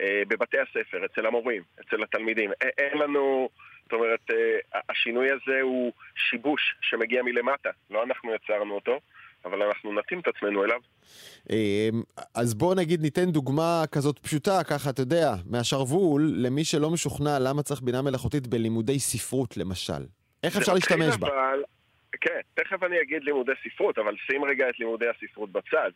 אה, 0.00 0.22
בבתי 0.28 0.56
הספר, 0.58 1.06
אצל 1.06 1.26
המורים, 1.26 1.62
אצל 1.80 2.02
התלמידים. 2.02 2.50
אין 2.78 2.98
לנו, 2.98 3.48
זאת 3.82 3.92
אומרת, 3.92 4.30
אה, 4.30 4.80
השינוי 4.88 5.28
הזה 5.30 5.60
הוא 5.60 5.92
שיבוש 6.16 6.74
שמגיע 6.80 7.22
מלמטה, 7.22 7.70
לא 7.90 8.02
אנחנו 8.02 8.34
יצרנו 8.34 8.74
אותו. 8.74 9.00
אבל 9.44 9.62
אנחנו 9.62 9.94
נתאים 9.94 10.20
את 10.20 10.28
עצמנו 10.28 10.64
אליו. 10.64 10.80
אז 12.34 12.54
בואו 12.54 12.74
נגיד 12.74 13.02
ניתן 13.02 13.30
דוגמה 13.30 13.84
כזאת 13.92 14.18
פשוטה, 14.18 14.64
ככה 14.64 14.90
אתה 14.90 15.02
יודע, 15.02 15.34
מהשרוול, 15.46 16.32
למי 16.36 16.64
שלא 16.64 16.90
משוכנע 16.90 17.38
למה 17.38 17.62
צריך 17.62 17.82
בינה 17.82 18.02
מלאכותית 18.02 18.46
בלימודי 18.46 18.98
ספרות 18.98 19.56
למשל. 19.56 20.02
איך 20.42 20.56
אפשר 20.56 20.74
להשתמש 20.74 21.16
בה? 21.16 21.28
אבל, 21.28 21.62
כן, 22.20 22.40
תכף 22.54 22.82
אני 22.82 23.00
אגיד 23.00 23.24
לימודי 23.24 23.52
ספרות, 23.64 23.98
אבל 23.98 24.16
שים 24.26 24.44
רגע 24.44 24.68
את 24.68 24.78
לימודי 24.78 25.06
הספרות 25.08 25.50
בצד. 25.52 25.90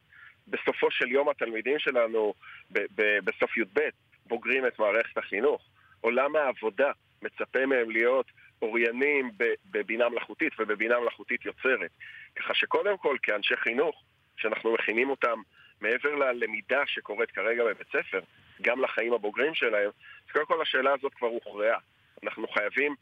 בסופו 0.48 0.90
של 0.90 1.08
יום 1.12 1.28
התלמידים 1.28 1.78
שלנו, 1.78 2.34
ב- 2.72 2.86
ב- 2.94 3.18
בסוף 3.24 3.56
י"ב, 3.56 3.80
בוגרים 4.26 4.66
את 4.66 4.78
מערכת 4.78 5.18
החינוך. 5.18 5.62
עולם 6.00 6.36
העבודה 6.36 6.90
מצפה 7.22 7.66
מהם 7.66 7.90
להיות 7.90 8.26
אוריינים 8.62 9.30
בבינה 9.70 10.08
מלאכותית 10.08 10.52
ובבינה 10.58 11.00
מלאכותית 11.00 11.44
יוצרת. 11.44 11.90
ככה 12.36 12.54
שקודם 12.54 12.98
כל, 12.98 13.16
כאנשי 13.22 13.56
חינוך, 13.56 14.02
שאנחנו 14.36 14.74
מכינים 14.74 15.10
אותם 15.10 15.40
מעבר 15.80 16.14
ללמידה 16.14 16.82
שקורית 16.86 17.30
כרגע 17.30 17.64
בבית 17.64 17.86
ספר, 17.88 18.20
גם 18.62 18.80
לחיים 18.80 19.12
הבוגרים 19.12 19.54
שלהם, 19.54 19.90
אז 20.26 20.32
קודם 20.32 20.46
כל 20.46 20.62
השאלה 20.62 20.92
הזאת 20.92 21.14
כבר 21.14 21.28
הוכרעה. 21.28 21.78
אנחנו 22.22 22.48
חייבים 22.48 22.94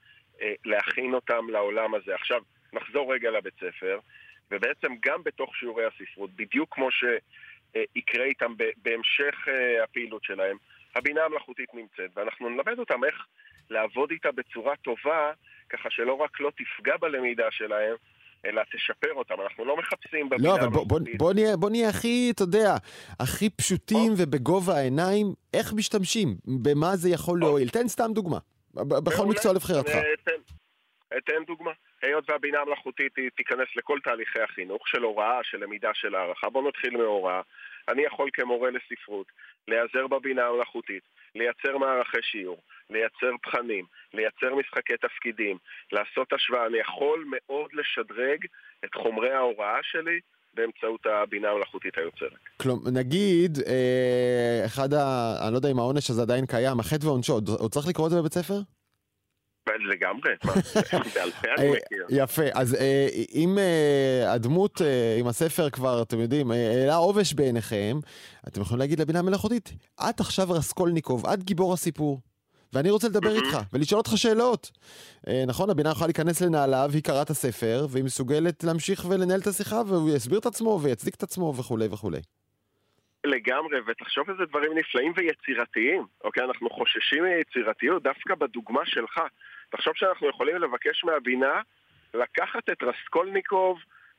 להכין 0.65 1.15
אותם 1.15 1.47
לעולם 1.51 1.95
הזה. 1.95 2.15
עכשיו, 2.15 2.43
נחזור 2.73 3.15
רגע 3.15 3.31
לבית 3.31 3.55
ספר, 3.55 3.99
ובעצם 4.51 4.93
גם 5.05 5.23
בתוך 5.25 5.57
שיעורי 5.57 5.85
הספרות, 5.85 6.31
בדיוק 6.37 6.75
כמו 6.75 6.89
שיקרה 6.91 8.25
איתם 8.25 8.55
בהמשך 8.83 9.49
אה, 9.49 9.85
הפעילות 9.85 10.25
שלהם, 10.25 10.57
הבינה 10.95 11.25
המלאכותית 11.25 11.75
נמצאת, 11.75 12.11
ואנחנו 12.17 12.49
נלמד 12.49 12.79
אותם 12.79 13.05
איך 13.05 13.27
לעבוד 13.71 14.11
איתה 14.11 14.33
בצורה 14.33 14.77
טובה, 14.77 15.33
ככה 15.71 15.91
שלא 15.91 16.15
רק 16.15 16.41
לא 16.41 16.51
תפגע 16.57 16.97
בלמידה 17.01 17.47
שלהם, 17.51 17.95
אלא 18.45 18.63
תשפר 18.73 19.13
אותם. 19.15 19.35
אנחנו 19.43 19.65
לא 19.65 19.77
מחפשים 19.77 20.29
בבינה 20.29 20.49
לא, 20.49 20.55
אבל 20.55 20.69
בוא, 20.69 20.87
בוא, 20.87 21.01
בוא, 21.19 21.33
נהיה, 21.33 21.57
בוא 21.57 21.71
נהיה 21.71 21.89
הכי, 21.89 22.31
אתה 22.35 22.43
יודע, 22.43 22.77
הכי 23.21 23.51
פשוטים 23.51 24.11
או. 24.11 24.15
ובגובה 24.19 24.75
העיניים, 24.75 25.35
איך 25.55 25.73
משתמשים, 25.73 26.37
במה 26.63 26.97
זה 26.97 27.11
יכול 27.11 27.41
להועיל. 27.41 27.69
תן 27.69 27.89
סתם 27.89 28.11
דוגמה. 28.15 28.39
בכל 28.75 29.27
מקצוע 29.27 29.53
לבחירתך. 29.53 29.93
אתן 31.19 31.45
דוגמה. 31.47 31.71
היות 32.03 32.31
והבינה 32.31 32.61
המלאכותית 32.61 33.17
היא 33.17 33.31
תיכנס 33.37 33.69
לכל 33.77 33.99
תהליכי 34.05 34.41
החינוך, 34.41 34.89
של 34.89 35.03
הוראה, 35.03 35.41
של 35.43 35.65
למידה, 35.65 35.91
של 35.95 36.15
הערכה. 36.15 36.51
בואו 36.51 36.69
נתחיל 36.69 36.97
מהוראה. 36.97 37.41
אני 37.89 38.03
יכול 38.03 38.31
כמורה 38.33 38.71
לספרות 38.71 39.27
להיעזר 39.69 40.07
בבינה 40.07 40.47
המלאכותית, 40.47 41.03
לייצר 41.35 41.79
מערכי 41.79 42.23
שיעור, 42.23 42.63
לייצר 42.91 43.31
תכנים, 43.43 43.85
לייצר 44.15 44.55
משחקי 44.55 44.97
תפקידים, 44.97 45.59
לעשות 45.93 46.33
השוואה. 46.33 46.67
אני 46.67 46.79
יכול 46.79 47.25
מאוד 47.27 47.71
לשדרג 47.73 48.47
את 48.85 48.95
חומרי 48.95 49.33
ההוראה 49.33 49.79
שלי 49.83 50.21
באמצעות 50.55 51.07
הבינה 51.07 51.49
המלאכותית 51.51 51.99
היוצרת. 51.99 52.39
כלומר, 52.57 52.91
נגיד, 52.91 53.59
אה, 53.67 54.63
אחד 54.67 54.95
ה... 54.95 55.35
אני 55.45 55.53
לא 55.53 55.59
יודע 55.59 55.71
אם 55.71 55.79
העונש 55.79 56.11
הזה 56.11 56.23
עדיין 56.23 56.47
קיים, 56.47 56.81
החטא 56.81 57.07
ועונשו, 57.07 57.33
עוד 57.33 57.71
צריך 57.73 57.89
לקרוא 57.89 58.07
את 58.07 58.11
זה 58.11 58.19
בבית 58.19 58.33
ספר? 58.33 58.61
לגמרי, 59.69 60.33
בעל 61.15 61.31
פה 61.31 61.49
אני 61.59 61.67
אה, 61.67 61.73
מכיר. 61.73 62.07
יפה, 62.11 62.43
אז 62.55 62.75
אה, 62.75 63.09
אם 63.35 63.59
אה, 63.59 64.33
הדמות 64.33 64.81
עם 65.21 65.27
הספר 65.27 65.71
כבר, 65.71 66.03
אתם 66.03 66.21
יודעים, 66.21 66.51
העלה 66.51 66.95
עובש 66.95 67.35
בעיניכם, 67.35 67.99
אתם 68.49 68.61
יכולים 68.61 68.79
להגיד 68.79 69.01
לבינה 69.01 69.23
מלאכותית, 69.23 69.73
את 70.09 70.21
עכשיו 70.21 70.51
רסקולניקוב, 70.51 71.27
את 71.27 71.43
גיבור 71.43 71.73
הסיפור. 71.73 72.21
ואני 72.73 72.91
רוצה 72.91 73.09
לדבר 73.09 73.35
איתך 73.37 73.59
ולשאול 73.73 73.99
אותך 73.99 74.11
שאלות. 74.17 74.71
אה, 75.29 75.45
נכון, 75.47 75.71
הבינה 75.71 75.91
יכולה 75.91 76.07
להיכנס 76.07 76.41
לנעליו, 76.41 76.91
היא 76.93 77.03
קראה 77.03 77.23
את 77.23 77.31
הספר, 77.31 77.87
והיא 77.91 78.05
מסוגלת 78.05 78.65
להמשיך 78.65 79.05
ולנהל 79.05 79.41
את 79.41 79.47
השיחה, 79.47 79.83
והוא 79.89 80.11
יסביר 80.11 80.39
את 80.39 80.47
עצמו 80.47 80.81
ויצדיק 80.83 81.15
את 81.15 81.23
עצמו 81.23 81.55
וכולי 81.59 81.87
וכולי. 81.93 82.21
לגמרי, 83.25 83.79
ותחשוב 83.87 84.31
איזה 84.31 84.45
דברים 84.45 84.79
נפלאים 84.79 85.13
ויצירתיים, 85.17 86.07
אוקיי? 86.25 86.45
אנחנו 86.45 86.71
חוששים 86.71 87.25
מיצירתיות 87.25 88.03
דווקא 88.03 88.35
בדוגמה 88.35 88.81
שלך. 88.85 89.21
תחשוב 89.71 89.93
שאנחנו 89.97 90.29
יכולים 90.29 90.57
לבקש 90.57 91.05
מהבינה 91.05 91.61
לקחת 92.15 92.71
את 92.71 92.83
רסקולניקוב 92.83 93.79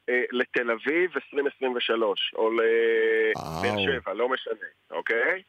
אה, 0.09 0.23
לתל 0.31 0.71
אביב 0.71 1.11
2023, 1.15 2.33
או 2.35 2.51
לבאר 2.51 3.85
שבע, 3.85 4.13
לא 4.13 4.29
משנה, 4.29 4.67
אוקיי? 4.91 5.43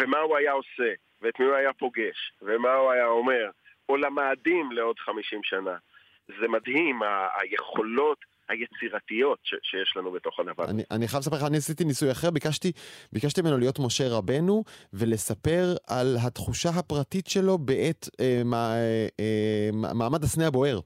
ומה 0.00 0.18
הוא 0.18 0.36
היה 0.36 0.52
עושה, 0.52 0.92
ואת 1.22 1.40
מי 1.40 1.46
הוא 1.46 1.54
היה 1.54 1.72
פוגש, 1.72 2.32
ומה 2.42 2.74
הוא 2.74 2.90
היה 2.90 3.06
אומר, 3.06 3.50
או 3.88 3.96
למאדים 3.96 4.72
לעוד 4.72 4.96
50 4.98 5.40
שנה. 5.42 5.76
זה 6.40 6.48
מדהים, 6.48 7.02
ה- 7.02 7.28
היכולות 7.40 8.18
היצירתיות 8.48 9.38
ש, 9.42 9.54
שיש 9.62 9.96
לנו 9.96 10.12
בתוך 10.12 10.40
הדבר. 10.40 10.64
אני, 10.64 10.82
אני 10.90 11.08
חייב 11.08 11.20
לספר 11.20 11.36
לך, 11.36 11.42
אני 11.42 11.56
עשיתי 11.56 11.84
ניסוי 11.84 12.12
אחר, 12.12 12.30
ביקשתי, 12.30 12.72
ביקשתי 13.12 13.42
ממנו 13.42 13.58
להיות 13.58 13.78
משה 13.78 14.04
רבנו 14.08 14.64
ולספר 14.92 15.74
על 15.86 16.16
התחושה 16.26 16.68
הפרטית 16.68 17.26
שלו 17.26 17.58
בעת 17.58 18.08
אה, 18.20 18.42
מה, 18.44 18.74
אה, 18.74 19.06
אה, 19.20 19.70
מעמד 19.94 20.24
הסנה 20.24 20.46
הבוער. 20.46 20.78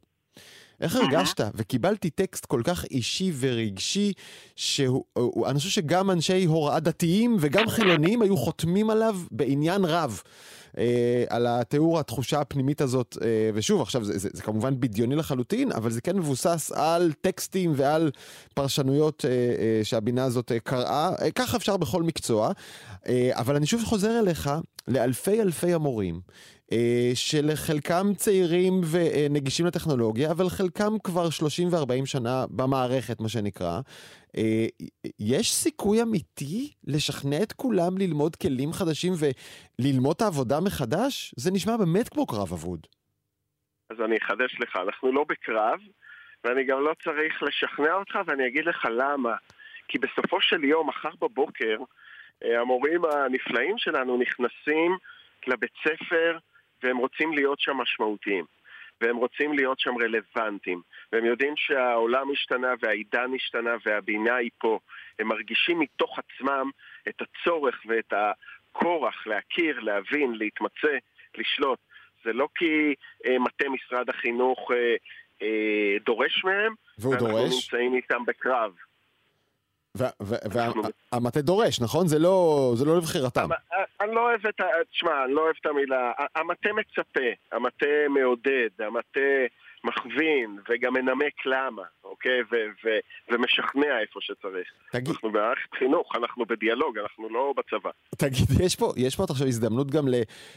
איך 0.81 0.97
הרגשת? 0.97 1.41
וקיבלתי 1.55 2.11
טקסט 2.11 2.47
כל 2.47 2.61
כך 2.65 2.85
אישי 2.85 3.33
ורגשי, 3.41 4.13
שאני 4.57 5.59
חושב 5.59 5.71
שגם 5.71 6.11
אנשי 6.11 6.45
הוראה 6.45 6.81
דתיים 6.81 7.37
וגם 7.41 7.69
חילונים 7.69 8.23
היו 8.23 8.37
חותמים 8.37 8.91
עליו 8.91 9.17
בעניין 9.31 9.85
רב. 9.85 10.23
אה, 10.79 11.25
על 11.29 11.47
התיאור 11.47 11.99
התחושה 11.99 12.41
הפנימית 12.41 12.81
הזאת, 12.81 13.17
אה, 13.23 13.51
ושוב, 13.55 13.81
עכשיו 13.83 14.05
זה, 14.05 14.19
זה, 14.19 14.29
זה 14.33 14.43
כמובן 14.43 14.81
בדיוני 14.81 15.17
לחלוטין, 15.17 15.73
אבל 15.73 15.91
זה 15.91 16.01
כן 16.01 16.17
מבוסס 16.19 16.73
על 16.73 17.13
טקסטים 17.21 17.73
ועל 17.77 18.11
פרשנויות 18.55 19.25
אה, 19.25 19.31
אה, 19.31 19.81
שהבינה 19.85 20.25
הזאת 20.25 20.53
אה, 20.53 20.61
קראה, 20.61 21.11
אה, 21.23 21.31
ככה 21.31 21.57
אפשר 21.57 21.77
בכל 21.77 22.03
מקצוע, 22.03 22.53
אה, 23.09 23.31
אבל 23.33 23.57
אני 23.57 23.67
שוב 23.67 23.85
חוזר 23.85 24.19
אליך, 24.19 24.51
לאלפי 24.89 25.43
אלפי 25.43 25.75
המורים. 25.75 26.21
אה, 26.73 27.11
שלחלקם 27.15 28.07
צעירים 28.17 28.75
ונגישים 28.93 29.67
לטכנולוגיה, 29.67 30.31
אבל 30.31 30.49
חלקם 30.49 30.93
כבר 31.05 31.31
30 31.31 31.69
ו-40 31.69 32.07
שנה 32.07 32.45
במערכת, 32.51 33.21
מה 33.21 33.29
שנקרא. 33.29 33.81
אה, 34.37 34.67
יש 35.19 35.53
סיכוי 35.55 36.03
אמיתי 36.03 36.73
לשכנע 36.87 37.43
את 37.43 37.53
כולם 37.53 37.99
ללמוד 37.99 38.37
כלים 38.37 38.73
חדשים 38.73 39.13
וללמוד 39.21 40.17
את 40.17 40.23
העבודה 40.23 40.61
מחדש? 40.61 41.35
זה 41.37 41.51
נשמע 41.51 41.77
באמת 41.77 42.09
כמו 42.09 42.27
קרב 42.27 42.53
אבוד. 42.53 42.87
אז 43.91 43.97
אני 44.05 44.17
אחדש 44.23 44.57
לך, 44.61 44.77
אנחנו 44.77 45.13
לא 45.13 45.25
בקרב, 45.29 45.79
ואני 46.45 46.65
גם 46.65 46.81
לא 46.85 46.95
צריך 47.05 47.43
לשכנע 47.43 47.95
אותך, 47.95 48.19
ואני 48.27 48.47
אגיד 48.47 48.65
לך 48.65 48.85
למה. 48.91 49.35
כי 49.89 49.99
בסופו 49.99 50.41
של 50.41 50.65
יום, 50.65 50.89
מחר 50.89 51.11
בבוקר, 51.21 51.77
אה, 52.45 52.61
המורים 52.61 53.05
הנפלאים 53.05 53.79
שלנו 53.79 54.17
נכנסים 54.17 54.97
לבית 55.47 55.73
ספר 55.85 56.39
והם 56.83 56.97
רוצים 56.97 57.33
להיות 57.33 57.61
שם 57.61 57.77
משמעותיים. 57.77 58.45
והם 59.01 59.17
רוצים 59.17 59.53
להיות 59.53 59.81
שם 59.81 59.95
רלוונטיים, 60.03 60.81
והם 61.13 61.25
יודעים 61.25 61.55
שהעולם 61.57 62.31
השתנה 62.31 62.75
והעידן 62.83 63.31
השתנה 63.35 63.77
והבינה 63.87 64.37
היא 64.37 64.51
פה. 64.59 64.79
הם 65.19 65.29
מרגישים 65.29 65.79
מתוך 65.79 66.19
עצמם 66.19 66.71
את 67.09 67.23
הצורך 67.23 67.81
ואת 67.87 68.13
הכורח 68.13 69.27
להכיר, 69.27 69.81
להבין, 69.81 70.35
להתמצא, 70.35 70.97
לשלוט. 71.39 71.79
זה 72.25 72.33
לא 72.33 72.49
כי 72.55 72.95
אה, 73.27 73.39
מטה 73.39 73.69
משרד 73.69 74.09
החינוך 74.11 74.71
אה, 74.73 74.95
אה, 75.43 75.97
דורש 76.05 76.45
מהם, 76.45 76.75
והוא 76.99 77.17
דורש? 77.17 77.55
נמצאים 77.55 77.95
איתם 77.95 78.25
בקרב. 78.27 78.73
והמטה 81.15 81.41
דורש, 81.41 81.81
נכון? 81.81 82.07
זה 82.09 82.19
לא, 82.19 82.73
זה 82.77 82.85
לא 82.85 82.97
לבחירתם. 82.97 83.41
המ- 83.45 83.53
אני 84.01 84.15
לא 84.15 84.21
אוהב 84.21 84.47
את 84.47 84.61
ה... 84.61 84.65
תשמע, 84.91 85.25
אני 85.25 85.33
לא 85.35 85.41
אוהב 85.41 85.55
את 85.61 85.67
המילה... 85.67 86.13
המטה 86.37 86.69
מצפה, 86.73 87.21
המטה 87.53 87.87
מעודד, 88.09 88.69
המטה 88.79 89.21
מכווין, 89.85 90.59
וגם 90.69 90.95
מנמק 90.95 91.47
למה, 91.47 91.83
אוקיי? 92.05 92.41
ו- 92.43 92.71
ו- 92.85 92.99
ומשכנע 93.33 94.01
איפה 94.01 94.21
שצריך. 94.23 94.69
תגיד, 94.93 95.09
אנחנו 95.09 95.31
במערכת 95.33 95.75
חינוך, 95.79 96.13
אנחנו 96.17 96.45
בדיאלוג, 96.47 96.99
אנחנו 96.99 97.29
לא 97.29 97.55
בצבא. 97.57 97.91
תגיד, 98.19 98.61
יש 98.65 98.77
פה, 98.77 98.93
יש 98.97 99.17
פה 99.17 99.25
עכשיו 99.31 99.47
הזדמנות 99.47 99.91
גם 99.91 100.09
ל, 100.09 100.15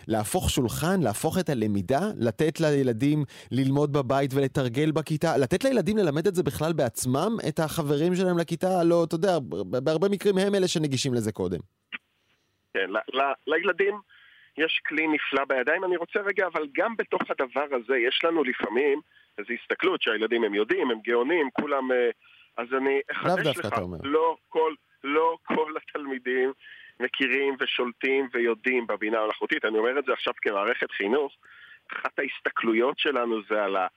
להפוך 0.07 0.49
שולחן, 0.49 1.01
להפוך 1.01 1.37
את 1.39 1.49
הלמידה, 1.49 1.99
לתת 2.19 2.59
לילדים 2.59 3.23
ללמוד 3.51 3.93
בבית 3.93 4.31
ולתרגל 4.33 4.91
בכיתה, 4.91 5.37
לתת 5.37 5.63
לילדים 5.63 5.97
ללמד 5.97 6.27
את 6.27 6.35
זה 6.35 6.43
בכלל 6.43 6.73
בעצמם, 6.73 7.37
את 7.49 7.59
החברים 7.59 8.15
שלהם 8.15 8.37
לכיתה, 8.37 8.83
לא, 8.83 9.03
אתה 9.03 9.15
יודע, 9.15 9.37
בהרבה 9.83 10.09
מקרים 10.09 10.37
הם 10.37 10.55
אלה 10.55 10.67
שנגישים 10.67 11.13
לזה 11.13 11.31
קודם. 11.31 11.59
כן, 12.73 12.89
ל- 12.89 13.17
ל- 13.17 13.33
לילדים 13.47 13.99
יש 14.57 14.81
כלי 14.87 15.07
נפלא 15.07 15.45
בידיים. 15.45 15.83
אני 15.83 15.97
רוצה 15.97 16.19
רגע, 16.19 16.47
אבל 16.47 16.67
גם 16.73 16.95
בתוך 16.97 17.21
הדבר 17.29 17.65
הזה 17.71 17.97
יש 17.97 18.21
לנו 18.23 18.43
לפעמים 18.43 19.01
איזו 19.37 19.53
הסתכלות 19.53 20.01
שהילדים 20.01 20.43
הם 20.43 20.53
יודעים, 20.53 20.91
הם 20.91 20.99
גאונים, 21.03 21.49
כולם... 21.53 21.91
אה, 21.91 22.09
אז 22.57 22.67
אני 22.77 23.01
אחדש 23.11 23.57
לך, 23.57 23.65
אתה 23.65 23.81
אומר. 23.81 23.97
לא 24.03 24.37
כל, 24.49 24.73
לא 25.03 25.37
כל 25.43 25.73
התלמידים 25.77 26.53
מכירים 26.99 27.55
ושולטים 27.59 28.29
ויודעים 28.33 28.87
בבינה 28.87 29.19
המלאכותית. 29.19 29.65
אני 29.65 29.77
אומר 29.77 29.99
את 29.99 30.05
זה 30.05 30.13
עכשיו 30.13 30.33
כמערכת 30.41 30.91
חינוך. 30.91 31.33
אחת 31.93 32.19
ההסתכלויות 32.19 32.99
שלנו 32.99 33.39
זה 33.49 33.63
על 33.63 33.75
ה... 33.75 33.87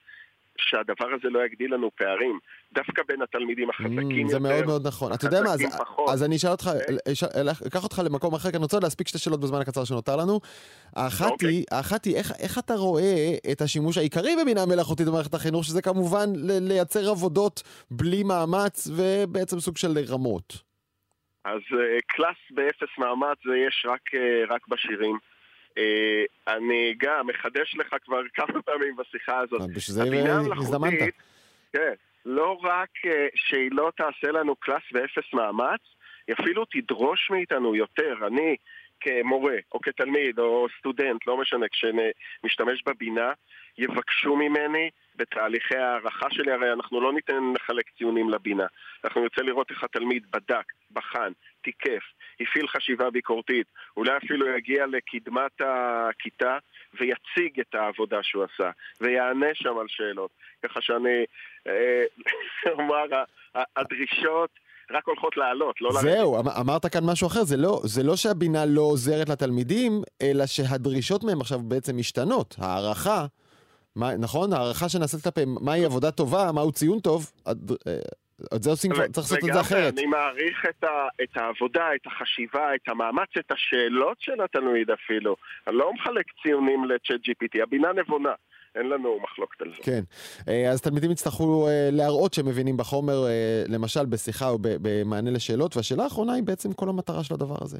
שהדבר 0.59 1.05
הזה 1.17 1.29
לא 1.29 1.45
יגדיל 1.45 1.73
לנו 1.73 1.91
פערים. 1.95 2.39
דווקא 2.73 3.01
בין 3.07 3.21
התלמידים 3.21 3.69
החזקים 3.69 4.27
Mm, 4.27 4.29
זה 4.29 4.37
יותר, 4.37 4.49
מאוד 4.49 4.65
מאוד 4.65 4.87
נכון. 4.87 5.13
אתה 5.13 5.25
יודע 5.25 5.41
מה, 5.41 5.49
אז, 5.53 5.77
פחות. 5.79 6.09
אז 6.09 6.23
אני 6.23 6.35
אשאל 6.35 6.51
אותך, 6.51 6.69
אוקיי. 6.81 7.13
אש- 7.13 7.23
אלך- 7.23 7.61
אקח 7.67 7.83
אותך 7.83 8.01
למקום 8.05 8.33
אחר, 8.35 8.49
כי 8.51 8.57
אני 8.57 8.63
רוצה 8.63 8.77
להספיק 8.83 9.07
שתי 9.07 9.17
שאלות 9.17 9.39
בזמן 9.39 9.61
הקצר 9.61 9.83
שנותר 9.83 10.15
לנו. 10.15 10.39
האחת 10.95 11.31
אוקיי. 11.31 11.49
היא, 11.49 11.65
האחת 11.71 12.05
היא, 12.05 12.15
איך, 12.15 12.31
איך 12.39 12.57
אתה 12.57 12.73
רואה 12.73 13.13
את 13.51 13.61
השימוש 13.61 13.97
העיקרי 13.97 14.35
בבינה 14.41 14.65
מלאכותית 14.65 15.07
במערכת 15.07 15.33
החינוך, 15.33 15.63
שזה 15.63 15.81
כמובן 15.81 16.29
ל- 16.35 16.67
לייצר 16.67 17.09
עבודות 17.09 17.63
בלי 17.91 18.23
מאמץ 18.23 18.87
ובעצם 18.95 19.59
סוג 19.59 19.77
של 19.77 19.97
רמאות. 20.09 20.53
אז 21.45 21.61
אה, 21.73 21.97
קלאס 22.07 22.37
באפס 22.51 22.89
מאמץ 22.97 23.37
זה 23.45 23.57
יש 23.67 23.85
רק, 23.89 24.01
אה, 24.15 24.55
רק 24.55 24.67
בשירים. 24.67 25.17
אה, 25.77 26.23
אני 26.55 26.95
גם 26.97 27.27
מחדש 27.27 27.75
לך 27.77 27.95
כבר 28.05 28.21
כמה 28.35 28.61
פעמים 28.61 28.95
בשיחה 28.95 29.39
הזאת. 29.39 29.61
בשביל 29.75 29.95
זה 29.95 30.03
הבינה 30.03 30.41
הזדמנת. 30.57 31.13
כן, 31.73 31.93
לא 32.25 32.59
רק 32.63 32.89
אה, 33.05 33.27
שהיא 33.35 33.69
לא 33.71 33.91
תעשה 33.97 34.31
לנו 34.31 34.55
קלאס 34.55 34.83
באפס 34.91 35.33
מאמץ, 35.33 35.81
היא 36.27 36.35
אפילו 36.41 36.65
תדרוש 36.65 37.29
מאיתנו 37.31 37.75
יותר. 37.75 38.15
אני 38.27 38.55
כמורה, 38.99 39.55
או 39.71 39.81
כתלמיד, 39.81 40.39
או 40.39 40.67
סטודנט, 40.79 41.27
לא 41.27 41.37
משנה, 41.37 41.65
כשמשתמש 41.67 42.83
בבינה, 42.85 43.33
יבקשו 43.77 44.35
ממני 44.35 44.89
בתהליכי 45.15 45.77
הערכה 45.77 46.27
שלי, 46.31 46.51
הרי 46.51 46.73
אנחנו 46.73 47.01
לא 47.01 47.13
ניתן 47.13 47.53
לחלק 47.55 47.85
ציונים 47.97 48.29
לבינה. 48.29 48.65
אנחנו 49.03 49.21
נרצה 49.21 49.41
לראות 49.41 49.71
איך 49.71 49.83
התלמיד 49.83 50.23
בדק, 50.31 50.73
בחן, 50.91 51.31
תיקף, 51.61 52.03
הפעיל 52.39 52.67
חשיבה 52.67 53.09
ביקורתית, 53.09 53.67
אולי 53.97 54.17
אפילו 54.17 54.47
יגיע 54.57 54.85
לקדמת 54.85 55.61
הכיתה 55.61 56.57
ויציג 56.93 57.59
את 57.59 57.75
העבודה 57.75 58.23
שהוא 58.23 58.43
עשה, 58.43 58.71
ויענה 59.01 59.47
שם 59.53 59.77
על 59.77 59.87
שאלות. 59.87 60.31
ככה 60.63 60.81
שאני 60.81 61.25
אה, 61.67 62.03
אומר, 62.79 63.05
הדרישות 63.75 64.49
רק 64.91 65.07
הולכות 65.07 65.37
לעלות, 65.37 65.75
לא 65.81 65.89
לרדת. 65.89 66.01
זהו, 66.01 66.39
אמ- 66.39 66.47
אמרת 66.47 66.85
כאן 66.85 67.03
משהו 67.05 67.27
אחר, 67.27 67.43
זה 67.43 67.57
לא, 67.57 67.81
זה 67.83 68.03
לא 68.03 68.15
שהבינה 68.15 68.65
לא 68.65 68.81
עוזרת 68.81 69.29
לתלמידים, 69.29 70.01
אלא 70.21 70.45
שהדרישות 70.45 71.23
מהם 71.23 71.41
עכשיו 71.41 71.59
בעצם 71.59 71.97
משתנות. 71.97 72.55
הערכה, 72.59 73.25
מה, 73.95 74.15
נכון? 74.17 74.53
הערכה 74.53 74.89
שנעשית 74.89 75.23
כלפיהם, 75.23 75.55
מהי 75.61 75.85
עבודה 75.85 76.11
טובה, 76.11 76.51
מהו 76.51 76.71
ציון 76.71 76.99
טוב, 76.99 77.31
הד- 77.45 77.71
אה, 77.87 77.99
את 78.55 78.63
זה 78.63 78.69
עושים, 78.69 78.91
כבר- 78.91 79.07
צריך 79.07 79.17
לעשות 79.31 79.49
את 79.49 79.53
זה 79.53 79.61
אחרת. 79.61 79.93
אני 79.93 80.05
מעריך 80.05 80.65
את, 80.69 80.83
ה, 80.83 80.87
את 81.23 81.37
העבודה, 81.37 81.85
את 81.95 82.07
החשיבה, 82.07 82.75
את 82.75 82.89
המאמץ, 82.89 83.29
את 83.39 83.51
השאלות 83.51 84.17
של 84.19 84.41
התלמיד 84.43 84.89
אפילו. 84.91 85.35
אני 85.67 85.75
לא 85.75 85.93
מחלק 85.93 86.25
ציונים 86.43 86.85
לצ'אט 86.85 87.19
GPT, 87.29 87.63
הבינה 87.63 87.87
נבונה. 87.93 88.33
אין 88.75 88.89
לנו 88.89 89.19
מחלוקת 89.23 89.61
על 89.61 89.71
זה. 89.77 89.83
כן, 89.83 90.03
אה, 90.47 90.71
אז 90.71 90.81
תלמידים 90.81 91.11
יצטרכו 91.11 91.67
אה, 91.67 91.89
להראות 91.91 92.33
שהם 92.33 92.45
מבינים 92.45 92.77
בחומר, 92.77 93.27
אה, 93.27 93.63
למשל 93.67 94.05
בשיחה 94.05 94.49
או 94.49 94.57
במענה 94.61 95.31
לשאלות, 95.31 95.77
והשאלה 95.77 96.03
האחרונה 96.03 96.33
היא 96.33 96.43
בעצם 96.43 96.73
כל 96.73 96.89
המטרה 96.89 97.23
של 97.23 97.33
הדבר 97.33 97.57
הזה. 97.61 97.77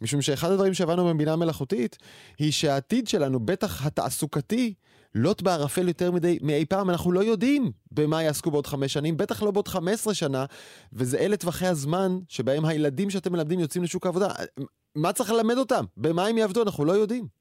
משום 0.00 0.22
שאחד 0.22 0.50
הדברים 0.50 0.74
שהבנו 0.74 1.14
בבינה 1.14 1.36
מלאכותית, 1.36 1.98
היא 2.38 2.52
שהעתיד 2.52 3.08
שלנו, 3.08 3.40
בטח 3.40 3.86
התעסוקתי, 3.86 4.74
לוט 5.14 5.42
בערפל 5.42 5.88
יותר 5.88 6.10
מדי, 6.10 6.38
מאי 6.42 6.64
פעם, 6.64 6.90
אנחנו 6.90 7.12
לא 7.12 7.20
יודעים 7.20 7.72
במה 7.92 8.22
יעסקו 8.22 8.50
בעוד 8.50 8.66
חמש 8.66 8.92
שנים, 8.92 9.16
בטח 9.16 9.42
לא 9.42 9.50
בעוד 9.50 9.68
חמש 9.68 9.94
עשרה 9.94 10.14
שנה, 10.14 10.44
וזה 10.92 11.18
אלה 11.18 11.36
טווחי 11.36 11.66
הזמן 11.66 12.18
שבהם 12.28 12.64
הילדים 12.64 13.10
שאתם 13.10 13.32
מלמדים 13.32 13.60
יוצאים 13.60 13.84
לשוק 13.84 14.06
העבודה. 14.06 14.28
מה 14.94 15.12
צריך 15.12 15.30
ללמד 15.30 15.58
אותם? 15.58 15.84
במה 15.96 16.26
הם 16.26 16.38
יעבדו? 16.38 16.62
אנחנו 16.62 16.84
לא 16.84 16.92
יודעים. 16.92 17.37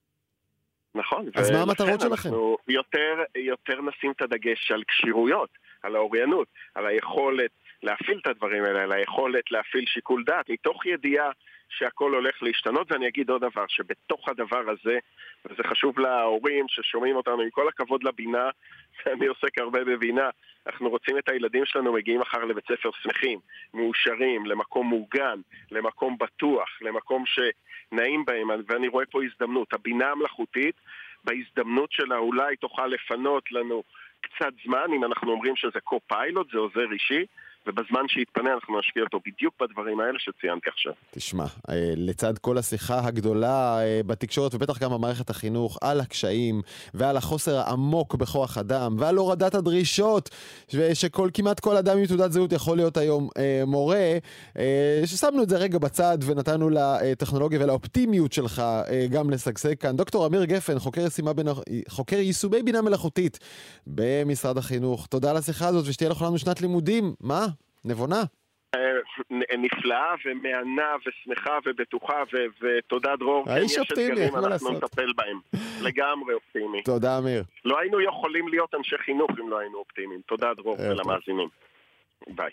נכון. 0.97 1.25
אז 1.35 1.51
מה 1.51 1.61
המטרות 1.61 2.01
שלכם? 2.01 2.11
אנחנו 2.11 2.57
יותר, 2.67 3.23
יותר 3.35 3.81
נשים 3.81 4.11
את 4.11 4.21
הדגש 4.21 4.71
על 4.71 4.83
כשירויות, 4.87 5.49
על 5.83 5.95
האוריינות, 5.95 6.47
על 6.75 6.85
היכולת 6.85 7.51
להפעיל 7.83 8.19
את 8.21 8.27
הדברים 8.27 8.63
האלה, 8.63 8.83
על 8.83 8.91
היכולת 8.91 9.51
להפעיל 9.51 9.85
שיקול 9.87 10.23
דעת, 10.23 10.49
מתוך 10.49 10.85
ידיעה 10.85 11.29
שהכל 11.69 12.13
הולך 12.13 12.43
להשתנות, 12.43 12.91
ואני 12.91 13.07
אגיד 13.07 13.29
עוד 13.29 13.41
דבר, 13.41 13.65
שבתוך 13.67 14.29
הדבר 14.29 14.63
הזה, 14.69 14.99
וזה 15.45 15.63
חשוב 15.63 15.99
להורים 15.99 16.65
ששומעים 16.67 17.15
אותנו, 17.15 17.41
עם 17.41 17.49
כל 17.49 17.67
הכבוד 17.67 18.03
לבינה, 18.03 18.49
ואני 19.05 19.25
עוסק 19.25 19.57
הרבה 19.57 19.83
בבינה, 19.83 20.29
אנחנו 20.67 20.89
רוצים 20.89 21.17
את 21.17 21.29
הילדים 21.29 21.65
שלנו 21.65 21.93
מגיעים 21.93 22.19
מחר 22.19 22.45
לבית 22.45 22.63
ספר 22.67 22.89
שמחים, 23.01 23.39
מאושרים, 23.73 24.45
למקום 24.45 24.87
מוגן, 24.87 25.39
למקום 25.71 26.17
בטוח, 26.17 26.69
למקום 26.81 27.23
שנעים 27.25 28.25
בהם, 28.25 28.47
ואני 28.67 28.87
רואה 28.87 29.05
פה 29.05 29.23
הזדמנות. 29.23 29.73
הבינה 29.73 30.11
המלאכותית, 30.11 30.75
בהזדמנות 31.23 31.91
שלה 31.91 32.17
אולי 32.17 32.55
תוכל 32.55 32.87
לפנות 32.87 33.51
לנו 33.51 33.83
קצת 34.21 34.53
זמן, 34.65 34.93
אם 34.95 35.03
אנחנו 35.03 35.31
אומרים 35.31 35.55
שזה 35.55 35.79
קו-פיילוט, 35.79 36.51
זה 36.51 36.57
עוזר 36.57 36.91
אישי, 36.91 37.25
ובזמן 37.67 38.07
שיתפנה 38.07 38.53
אנחנו 38.53 38.79
נשקיע 38.79 39.03
אותו 39.03 39.19
בדיוק 39.25 39.53
בדברים 39.61 39.99
האלה 39.99 40.19
שציינתי 40.19 40.69
עכשיו. 40.69 40.93
תשמע, 41.11 41.43
אה, 41.69 41.93
לצד 41.95 42.37
כל 42.37 42.57
השיחה 42.57 42.99
הגדולה 43.07 43.79
אה, 43.79 44.01
בתקשורת 44.05 44.55
ובטח 44.55 44.77
גם 44.77 44.91
במערכת 44.91 45.29
החינוך 45.29 45.77
על 45.81 45.99
הקשיים 45.99 46.61
ועל 46.93 47.17
החוסר 47.17 47.57
העמוק 47.57 48.15
בכוח 48.15 48.57
אדם 48.57 48.95
ועל 48.99 49.15
הורדת 49.15 49.55
הדרישות 49.55 50.29
שכל, 50.93 51.29
כמעט 51.33 51.59
כל 51.59 51.77
אדם 51.77 51.97
עם 51.97 52.05
תעודת 52.05 52.31
זהות 52.31 52.51
יכול 52.51 52.77
להיות 52.77 52.97
היום 52.97 53.29
אה, 53.37 53.63
מורה, 53.65 54.17
ששמנו 55.05 55.43
את 55.43 55.49
זה 55.49 55.57
רגע 55.57 55.77
בצד 55.77 56.17
ונתנו 56.25 56.69
לטכנולוגיה 56.69 57.59
ולאופטימיות 57.63 58.33
שלך 58.33 58.61
גם 59.11 59.29
לשגשג 59.29 59.77
כאן. 59.77 59.95
דוקטור 59.95 60.25
אמיר 60.27 60.45
גפן, 60.45 60.79
חוקר, 60.79 61.05
בין... 61.35 61.47
חוקר 61.89 62.15
יישומי 62.15 62.63
בינה 62.63 62.81
מלאכותית 62.81 63.39
במשרד 63.87 64.57
החינוך, 64.57 65.07
תודה 65.07 65.29
על 65.29 65.37
השיחה 65.37 65.67
הזאת 65.67 65.85
ושתהיה 65.87 66.09
לכולנו 66.09 66.37
שנת 66.37 66.61
לימודים. 66.61 67.13
מה? 67.21 67.47
נבונה. 67.87 68.23
אה, 68.75 69.57
נפלאה 69.57 70.13
ומהנה 70.25 70.95
ושמחה 71.05 71.57
ובטוחה 71.65 72.23
ותודה 72.61 73.15
דרור. 73.15 73.49
האיש 73.49 73.75
כן, 73.75 73.81
אופטימי, 73.81 74.29
מה 74.29 74.41
לעשות. 74.41 74.71
אנחנו 74.71 74.71
נטפל 74.71 75.13
בהם. 75.13 75.39
לגמרי 75.87 76.33
אופטימי. 76.33 76.83
תודה 76.83 77.17
אמיר. 77.17 77.43
לא 77.65 77.79
היינו 77.79 78.01
יכולים 78.01 78.47
להיות 78.47 78.75
אנשי 78.75 78.97
חינוך 78.97 79.31
אם 79.39 79.49
לא 79.49 79.59
היינו 79.59 79.77
אופטימיים. 79.77 80.21
תודה 80.25 80.53
דרור 80.53 80.77
ולמאזינים. 80.79 81.49
ביי. 82.27 82.51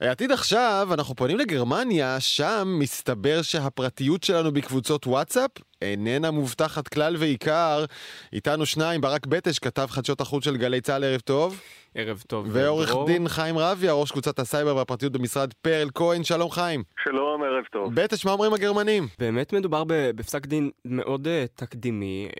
עתיד 0.00 0.32
עכשיו, 0.32 0.88
אנחנו 0.92 1.14
פונים 1.14 1.38
לגרמניה, 1.38 2.20
שם 2.20 2.76
מסתבר 2.78 3.42
שהפרטיות 3.42 4.22
שלנו 4.22 4.52
בקבוצות 4.52 5.06
וואטסאפ 5.06 5.50
איננה 5.82 6.30
מובטחת 6.30 6.88
כלל 6.88 7.16
ועיקר. 7.18 7.84
איתנו 8.32 8.66
שניים, 8.66 9.00
ברק 9.00 9.26
בטש, 9.26 9.58
כתב 9.58 9.86
חדשות 9.90 10.20
החוץ 10.20 10.44
של 10.44 10.56
גלי 10.56 10.80
צה"ל, 10.80 11.04
ערב 11.04 11.20
טוב. 11.20 11.60
ערב 11.94 12.22
טוב. 12.26 12.46
ועורך 12.50 12.90
דין 13.06 13.28
חיים 13.28 13.58
רביה, 13.58 13.92
ראש 13.92 14.10
קבוצת 14.10 14.38
הסייבר 14.38 14.76
והפרטיות 14.76 15.12
במשרד 15.12 15.52
פרל 15.62 15.88
כהן, 15.94 16.24
שלום 16.24 16.50
חיים. 16.50 16.82
שלום, 17.04 17.42
ערב 17.42 17.64
טוב. 17.72 17.94
בטש, 17.94 18.24
מה 18.24 18.32
אומרים 18.32 18.52
הגרמנים? 18.52 19.08
באמת 19.18 19.52
מדובר 19.52 19.82
בפסק 19.86 20.46
דין 20.46 20.70
מאוד 20.84 21.26
אה, 21.26 21.30
תקדימי. 21.54 22.28
אה, 22.30 22.38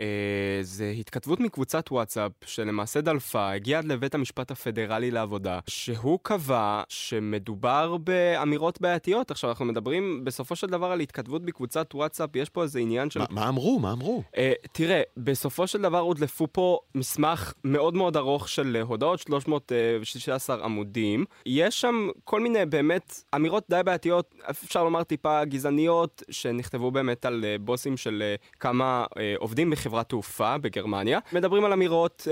זה 0.63 0.93
התכתבות 0.99 1.41
מקבוצת 1.41 1.85
וואטסאפ 1.91 2.33
שלמעשה 2.45 3.01
דלפה, 3.01 3.51
הגיעה 3.51 3.79
עד 3.79 3.85
לבית 3.85 4.15
המשפט 4.15 4.51
הפדרלי 4.51 5.11
לעבודה, 5.11 5.59
שהוא 5.67 6.19
קבע 6.23 6.83
שמדובר 6.89 7.97
באמירות 7.97 8.81
בעייתיות. 8.81 9.31
עכשיו, 9.31 9.51
אנחנו 9.51 9.65
מדברים 9.65 10.25
בסופו 10.25 10.57
של 10.57 10.67
דבר 10.67 10.87
על 10.87 11.01
התכתבות 11.01 11.45
בקבוצת 11.45 11.95
וואטסאפ, 11.95 12.37
יש 12.37 12.49
פה 12.49 12.63
איזה 12.63 12.79
עניין 12.81 13.11
של... 13.11 13.21
מה 13.31 13.49
אמרו? 13.49 13.79
מה 13.79 13.93
אמרו? 13.93 14.23
Uh, 14.35 14.39
תראה, 14.73 15.03
בסופו 15.17 15.67
של 15.67 15.83
דבר 15.83 15.99
הודלפו 15.99 16.47
פה 16.53 16.79
מסמך 16.95 17.53
מאוד 17.65 17.95
מאוד 17.95 18.17
ארוך 18.17 18.49
של 18.49 18.77
הודעות, 18.83 19.19
316 19.49 20.65
עמודים. 20.65 21.25
יש 21.47 21.81
שם 21.81 22.09
כל 22.25 22.41
מיני 22.41 22.67
באמת 22.67 23.23
אמירות 23.35 23.65
די 23.71 23.81
בעייתיות, 23.85 24.35
אפשר 24.51 24.85
לומר 24.85 25.03
טיפה 25.03 25.45
גזעניות, 25.45 26.23
שנכתבו 26.31 26.91
באמת 26.91 27.25
על 27.25 27.45
uh, 27.45 27.63
בוסים 27.63 27.97
של 27.97 28.23
uh, 28.37 28.59
כמה 28.61 29.07
עובדים 29.39 29.71
בחברת 29.71 30.09
תעופה 30.09 30.59
בגרמניה. 30.59 31.19
מדברים 31.33 31.65
על 31.65 31.73
אמירות 31.73 32.27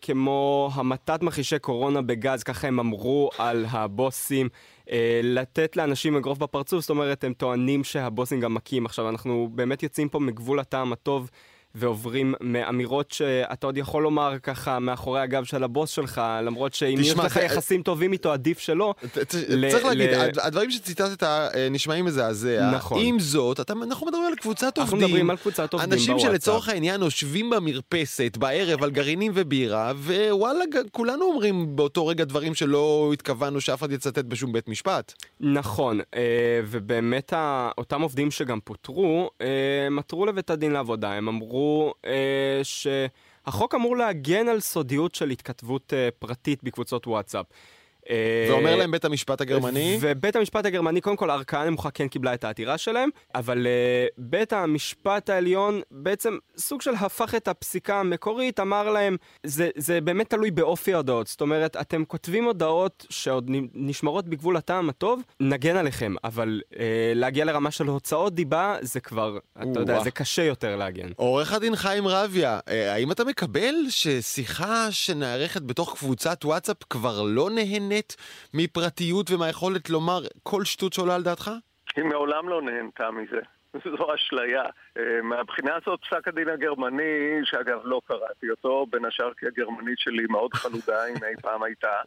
כמו 0.00 0.70
המתת 0.74 1.22
מכחישי 1.22 1.58
קורונה 1.58 2.02
בגז, 2.02 2.42
ככה 2.42 2.68
הם 2.68 2.80
אמרו 2.80 3.30
על 3.38 3.66
הבוסים. 3.70 4.48
לתת 5.22 5.76
לאנשים 5.76 6.16
אגרוף 6.16 6.38
בפרצוף, 6.38 6.80
זאת 6.80 6.90
אומרת, 6.90 7.24
הם 7.24 7.32
טוענים 7.32 7.84
שהבוסים 7.84 8.40
גם 8.40 8.54
מכים. 8.54 8.86
עכשיו, 8.86 9.08
אנחנו 9.08 9.48
באמת 9.54 9.82
יוצאים 9.82 10.08
פה 10.08 10.18
מגבול 10.18 10.60
הטעם 10.60 10.92
הטוב 10.92 11.30
ועוברים 11.74 12.34
מאמירות 12.40 13.10
שאתה 13.10 13.66
עוד 13.66 13.76
יכול 13.76 14.02
לומר 14.02 14.38
ככה 14.42 14.78
מאחורי 14.78 15.20
הגב 15.20 15.44
של 15.44 15.64
הבוס 15.64 15.90
שלך, 15.90 16.20
למרות 16.42 16.74
שאם 16.74 16.96
יש 17.00 17.14
לך 17.14 17.36
יחסים 17.36 17.82
טובים 17.82 18.12
איתו, 18.12 18.32
עדיף 18.32 18.58
שלא. 18.58 18.94
צריך 19.70 19.84
להגיד, 19.84 20.10
הדברים 20.42 20.70
שציטטת 20.70 21.22
אה, 21.22 21.68
נשמעים 21.70 22.04
מזעזע. 22.04 22.70
נכון. 22.74 23.02
עם 23.04 23.18
זאת, 23.18 23.70
אנחנו 23.70 24.06
מדברים 24.06 24.26
על 24.26 24.34
קבוצת 24.34 24.78
עובדים. 24.78 24.94
אנחנו 24.94 24.96
מדברים 24.96 25.30
על 25.30 25.36
קבוצת 25.36 25.72
עובדים 25.72 25.92
אנשים 25.92 26.18
שלצורך 26.18 26.68
העניין 26.68 27.02
יושבים 27.02 27.50
במרפסת 27.50 28.36
בערב 28.36 28.82
על 28.82 28.90
גרעינים 28.90 29.32
ובירה, 29.34 29.92
ווואלה, 29.96 30.64
כולנו 30.92 31.24
אומרים 31.24 31.76
באותו 31.76 32.06
רגע 32.06 32.24
דברים 32.24 32.54
שלא 32.54 33.10
התכוונו 33.12 33.60
שאף 33.60 33.80
אחד 33.80 33.92
יצטט 33.92 34.24
בשום 34.24 34.52
בית 34.52 34.68
משפט. 34.68 35.12
נכון, 35.40 36.00
אה, 36.14 36.60
ובאמת 36.66 37.32
אותם 37.78 38.02
עובדים 38.02 38.30
שגם 38.30 38.58
פוטרו, 38.64 39.30
אה, 39.40 39.46
הם 39.86 39.98
עתרו 39.98 40.26
לבית 40.26 40.50
הדין 40.50 40.72
לעבודה, 40.72 41.12
הם 41.12 41.28
אמרו... 41.28 41.59
אמרו 41.60 41.94
אה, 42.04 42.60
שהחוק 42.62 43.74
אמור 43.74 43.96
להגן 43.96 44.48
על 44.48 44.60
סודיות 44.60 45.14
של 45.14 45.30
התכתבות 45.30 45.92
אה, 45.92 46.08
פרטית 46.18 46.64
בקבוצות 46.64 47.06
וואטסאפ. 47.06 47.46
אה, 48.10 48.46
ואומר 48.50 48.76
להם 48.76 48.90
בית 48.90 49.04
המשפט 49.04 49.40
הגרמני? 49.40 49.98
ובית 50.00 50.36
המשפט 50.36 50.66
הגרמני, 50.66 51.00
קודם 51.00 51.16
כל 51.16 51.30
הערכאה 51.30 51.62
הנמוכה 51.62 51.90
כן 51.90 52.08
קיבלה 52.08 52.34
את 52.34 52.44
העתירה 52.44 52.78
שלהם, 52.78 53.08
אבל 53.34 53.66
uh, 53.66 54.14
בית 54.18 54.52
המשפט 54.52 55.30
העליון 55.30 55.80
בעצם 55.90 56.38
סוג 56.58 56.82
של 56.82 56.94
הפך 56.94 57.34
את 57.34 57.48
הפסיקה 57.48 58.00
המקורית, 58.00 58.60
אמר 58.60 58.90
להם, 58.90 59.16
זה, 59.46 59.70
זה 59.76 60.00
באמת 60.00 60.30
תלוי 60.30 60.50
באופי 60.50 60.94
ההודעות. 60.94 61.26
זאת 61.26 61.40
אומרת, 61.40 61.76
אתם 61.76 62.04
כותבים 62.04 62.44
הודעות 62.44 63.06
שעוד 63.10 63.50
נשמרות 63.74 64.28
בגבול 64.28 64.56
הטעם 64.56 64.88
הטוב, 64.88 65.22
נגן 65.40 65.76
עליכם, 65.76 66.14
אבל 66.24 66.60
uh, 66.72 66.76
להגיע 67.14 67.44
לרמה 67.44 67.70
של 67.70 67.86
הוצאות 67.86 68.34
דיבה, 68.34 68.76
זה 68.80 69.00
כבר, 69.00 69.38
אתה 69.62 69.80
יודע, 69.80 70.02
זה 70.02 70.10
קשה 70.10 70.42
יותר 70.42 70.76
להגן. 70.76 71.08
עורך 71.16 71.52
הדין 71.52 71.76
חיים 71.76 72.08
רביה, 72.08 72.60
האם 72.66 73.12
אתה 73.12 73.24
מקבל 73.24 73.74
ששיחה 73.88 74.92
שנערכת 74.92 75.62
בתוך 75.62 75.96
קבוצת 75.98 76.44
וואטסאפ 76.44 76.76
כבר 76.90 77.22
לא 77.22 77.50
נהנית? 77.50 77.89
נהנית 77.90 78.16
מפרטיות 78.54 79.30
ומהיכולת 79.30 79.90
לומר 79.90 80.20
כל 80.42 80.64
שטות 80.64 80.92
שעולה 80.92 81.14
על 81.14 81.22
דעתך? 81.22 81.50
היא 81.96 82.04
מעולם 82.04 82.48
לא 82.48 82.62
נהנתה 82.62 83.10
מזה. 83.10 83.40
זו 83.96 84.14
אשליה. 84.14 84.62
אה, 84.96 85.22
מהבחינה 85.22 85.74
הזאת 85.74 86.00
פסק 86.00 86.28
הדין 86.28 86.48
הגרמני, 86.48 87.40
שאגב 87.44 87.80
לא 87.84 88.00
קראתי 88.06 88.50
אותו, 88.50 88.86
בין 88.90 89.04
השאר 89.04 89.34
כי 89.34 89.46
הגרמנית 89.46 89.98
שלי 89.98 90.26
מאוד 90.30 90.54
חלודה 90.54 91.06
אם 91.10 91.24
אי 91.24 91.34
פעם 91.42 91.62
הייתה, 91.62 92.00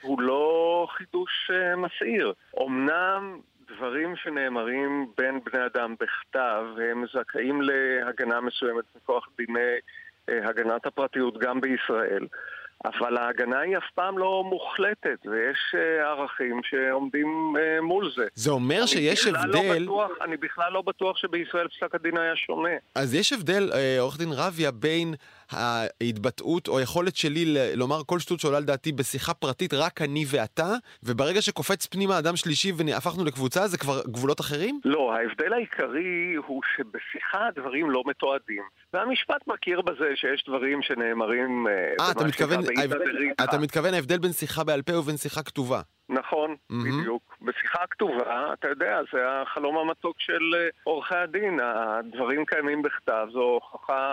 הוא 0.00 0.20
לא 0.20 0.86
חידוש 0.90 1.50
אה, 1.50 1.76
מסעיר. 1.76 2.32
אמנם 2.66 3.40
דברים 3.76 4.16
שנאמרים 4.16 5.06
בין 5.16 5.40
בני 5.44 5.66
אדם 5.66 5.94
בכתב 6.00 6.64
הם 6.90 7.04
זכאים 7.12 7.62
להגנה 7.62 8.40
מסוימת 8.40 8.84
מכוח 8.96 9.28
דיני 9.36 9.74
אה, 10.28 10.48
הגנת 10.48 10.86
הפרטיות 10.86 11.38
גם 11.38 11.60
בישראל. 11.60 12.26
אבל 12.84 13.16
ההגנה 13.16 13.58
היא 13.60 13.76
אף 13.76 13.90
פעם 13.94 14.18
לא 14.18 14.44
מוחלטת, 14.46 15.26
ויש 15.26 15.74
uh, 15.74 16.04
ערכים 16.04 16.60
שעומדים 16.64 17.54
uh, 17.56 17.82
מול 17.82 18.10
זה. 18.16 18.26
זה 18.34 18.50
אומר 18.50 18.86
שיש 18.86 19.26
לא 19.26 19.38
הבדל... 19.38 19.78
לא 19.78 19.82
בטוח, 19.82 20.10
אני 20.24 20.36
בכלל 20.36 20.72
לא 20.72 20.82
בטוח 20.82 21.16
שבישראל 21.16 21.68
פסק 21.68 21.94
הדין 21.94 22.18
היה 22.18 22.36
שונה. 22.36 22.70
אז 22.94 23.14
יש 23.14 23.32
הבדל, 23.32 23.70
uh, 23.72 24.00
עורך 24.00 24.18
דין 24.18 24.32
רביה, 24.32 24.70
בין 24.70 25.14
ההתבטאות 25.52 26.68
או 26.68 26.78
היכולת 26.78 27.16
שלי 27.16 27.44
לומר 27.76 28.00
כל 28.06 28.18
שטות 28.18 28.40
שעולה 28.40 28.56
על 28.56 28.64
דעתי 28.64 28.92
בשיחה 28.92 29.34
פרטית 29.34 29.74
רק 29.74 30.02
אני 30.02 30.24
ואתה, 30.30 30.74
וברגע 31.02 31.42
שקופץ 31.42 31.86
פנימה 31.86 32.18
אדם 32.18 32.36
שלישי 32.36 32.72
והפכנו 32.76 33.24
לקבוצה, 33.24 33.66
זה 33.66 33.78
כבר 33.78 34.02
גבולות 34.06 34.40
אחרים? 34.40 34.80
לא, 34.84 35.12
ההבדל 35.14 35.52
העיקרי 35.52 36.34
הוא 36.46 36.62
שבשיחה 36.76 37.46
הדברים 37.46 37.90
לא 37.90 38.02
מתועדים. 38.06 38.62
והמשפט 38.92 39.46
מכיר 39.46 39.80
בזה 39.80 40.12
שיש 40.14 40.44
דברים 40.48 40.82
שנאמרים... 40.82 41.66
אה, 41.68 42.10
אתה 42.10 42.24
מתכוון, 42.24 42.60
אתה 43.44 43.58
מתכוון 43.58 43.94
ההבדל 43.94 44.18
בין 44.18 44.32
שיחה 44.32 44.64
בעל 44.64 44.82
פה 44.82 44.98
ובין 44.98 45.16
שיחה 45.16 45.42
כתובה. 45.42 45.80
נכון, 46.08 46.50
mm-hmm. 46.50 46.74
בדיוק. 47.00 47.36
בשיחה 47.42 47.82
הכתובה, 47.82 48.52
אתה 48.52 48.68
יודע, 48.68 49.00
זה 49.12 49.18
החלום 49.28 49.78
המתוק 49.78 50.16
של 50.18 50.54
אה, 50.54 50.68
עורכי 50.84 51.14
הדין. 51.14 51.60
הדברים 51.62 52.44
קיימים 52.44 52.82
בכתב, 52.82 53.26
זו 53.32 53.40
הוכחה 53.40 54.08
אה, 54.08 54.12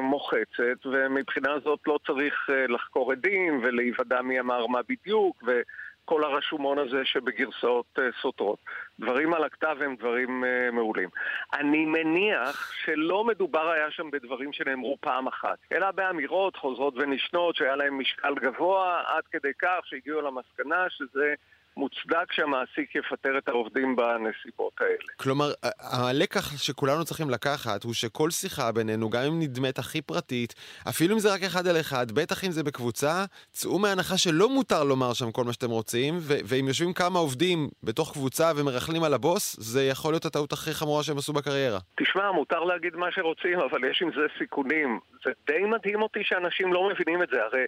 מוחצת, 0.00 0.86
ומבחינה 0.86 1.58
זאת 1.64 1.80
לא 1.86 1.98
צריך 2.06 2.50
אה, 2.50 2.66
לחקור 2.66 3.12
עדים 3.12 3.60
ולהיוודע 3.62 4.22
מי 4.22 4.40
אמר 4.40 4.66
מה 4.66 4.80
בדיוק, 4.88 5.42
וכל 5.42 6.24
הרשומון 6.24 6.78
הזה 6.78 7.04
שבגרסאות 7.04 7.86
אה, 7.98 8.04
סותרות. 8.22 8.58
דברים 9.00 9.34
על 9.34 9.44
הכתב 9.44 9.76
הם 9.80 9.96
דברים 9.96 10.44
מעולים. 10.72 11.08
אני 11.52 11.86
מניח 11.86 12.72
שלא 12.84 13.24
מדובר 13.24 13.70
היה 13.70 13.90
שם 13.90 14.10
בדברים 14.10 14.52
שנאמרו 14.52 14.96
פעם 15.00 15.26
אחת, 15.26 15.58
אלא 15.72 15.90
באמירות 15.90 16.56
חוזרות 16.56 16.94
ונשנות 16.96 17.56
שהיה 17.56 17.76
להם 17.76 17.98
משקל 17.98 18.34
גבוה, 18.34 19.02
עד 19.06 19.24
כדי 19.30 19.52
כך 19.58 19.80
שהגיעו 19.84 20.20
למסקנה 20.20 20.86
שזה 20.90 21.34
מוצדק 21.76 22.32
שהמעסיק 22.32 22.94
יפטר 22.94 23.38
את 23.38 23.48
העובדים 23.48 23.96
בנסיבות 23.96 24.72
האלה. 24.80 25.12
כלומר, 25.16 25.52
הלקח 25.80 26.56
שכולנו 26.56 27.04
צריכים 27.04 27.30
לקחת 27.30 27.84
הוא 27.84 27.94
שכל 27.94 28.30
שיחה 28.30 28.72
בינינו, 28.72 29.10
גם 29.10 29.22
אם 29.22 29.40
נדמת 29.40 29.78
הכי 29.78 30.02
פרטית, 30.02 30.54
אפילו 30.88 31.14
אם 31.14 31.18
זה 31.18 31.34
רק 31.34 31.42
אחד 31.42 31.66
על 31.66 31.80
אחד, 31.80 32.12
בטח 32.12 32.44
אם 32.44 32.50
זה 32.50 32.62
בקבוצה, 32.62 33.24
צאו 33.52 33.78
מהנחה 33.78 34.18
שלא 34.18 34.48
מותר 34.48 34.84
לומר 34.84 35.12
שם 35.12 35.32
כל 35.32 35.44
מה 35.44 35.52
שאתם 35.52 35.70
רוצים, 35.70 36.14
ו- 36.18 36.40
ואם 36.44 36.68
יושבים 36.68 36.92
כמה 36.92 37.18
עובדים 37.18 37.68
בתוך 37.82 38.12
קבוצה 38.12 38.52
ומרכלים 38.56 39.02
על 39.02 39.14
הבוס, 39.14 39.56
זה 39.60 39.84
יכול 39.84 40.12
להיות 40.12 40.24
הטעות 40.24 40.52
הכי 40.52 40.72
חמורה 40.72 41.02
שהם 41.02 41.18
עשו 41.18 41.32
בקריירה. 41.32 41.78
תשמע, 42.00 42.32
מותר 42.32 42.60
להגיד 42.60 42.96
מה 42.96 43.12
שרוצים, 43.12 43.60
אבל 43.60 43.90
יש 43.90 44.02
עם 44.02 44.10
זה 44.12 44.26
סיכונים. 44.38 45.00
זה 45.24 45.30
די 45.46 45.64
מדהים 45.64 46.02
אותי 46.02 46.20
שאנשים 46.22 46.72
לא 46.72 46.88
מבינים 46.88 47.22
את 47.22 47.28
זה, 47.32 47.42
הרי 47.42 47.64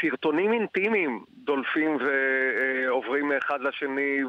סרטונים 0.00 0.52
אינטימיים 0.52 1.24
דולפים 1.44 1.98
ועוברים 2.00 3.32
מאחד 3.46 3.60
לשני 3.60 4.20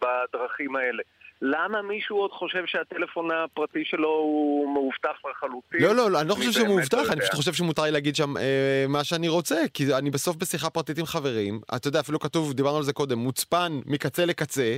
בדרכים 0.00 0.76
האלה. 0.76 1.02
למה 1.42 1.82
מישהו 1.82 2.16
עוד 2.16 2.30
חושב 2.30 2.66
שהטלפון 2.66 3.30
הפרטי 3.30 3.84
שלו 3.84 4.08
הוא 4.08 4.74
מאובטח 4.74 5.16
לחלוטין? 5.30 5.82
לא, 5.82 5.94
לא, 5.94 6.10
לא 6.10 6.20
אני 6.20 6.28
לא 6.28 6.34
חושב 6.34 6.50
שהוא 6.50 6.68
מאובטח, 6.68 6.98
לא 6.98 7.12
אני 7.12 7.20
פשוט 7.20 7.34
חושב 7.34 7.52
שמותר 7.52 7.82
לי 7.82 7.90
להגיד 7.90 8.16
שם 8.16 8.36
אה, 8.36 8.84
מה 8.88 9.04
שאני 9.04 9.28
רוצה, 9.28 9.54
כי 9.74 9.84
אני 9.98 10.10
בסוף 10.10 10.36
בשיחה 10.36 10.70
פרטית 10.70 10.98
עם 10.98 11.04
חברים, 11.04 11.60
אתה 11.76 11.88
יודע, 11.88 12.00
אפילו 12.00 12.20
כתוב, 12.20 12.52
דיברנו 12.52 12.76
על 12.76 12.82
זה 12.82 12.92
קודם, 12.92 13.18
מוצפן 13.18 13.72
מקצה 13.86 14.24
לקצה, 14.24 14.76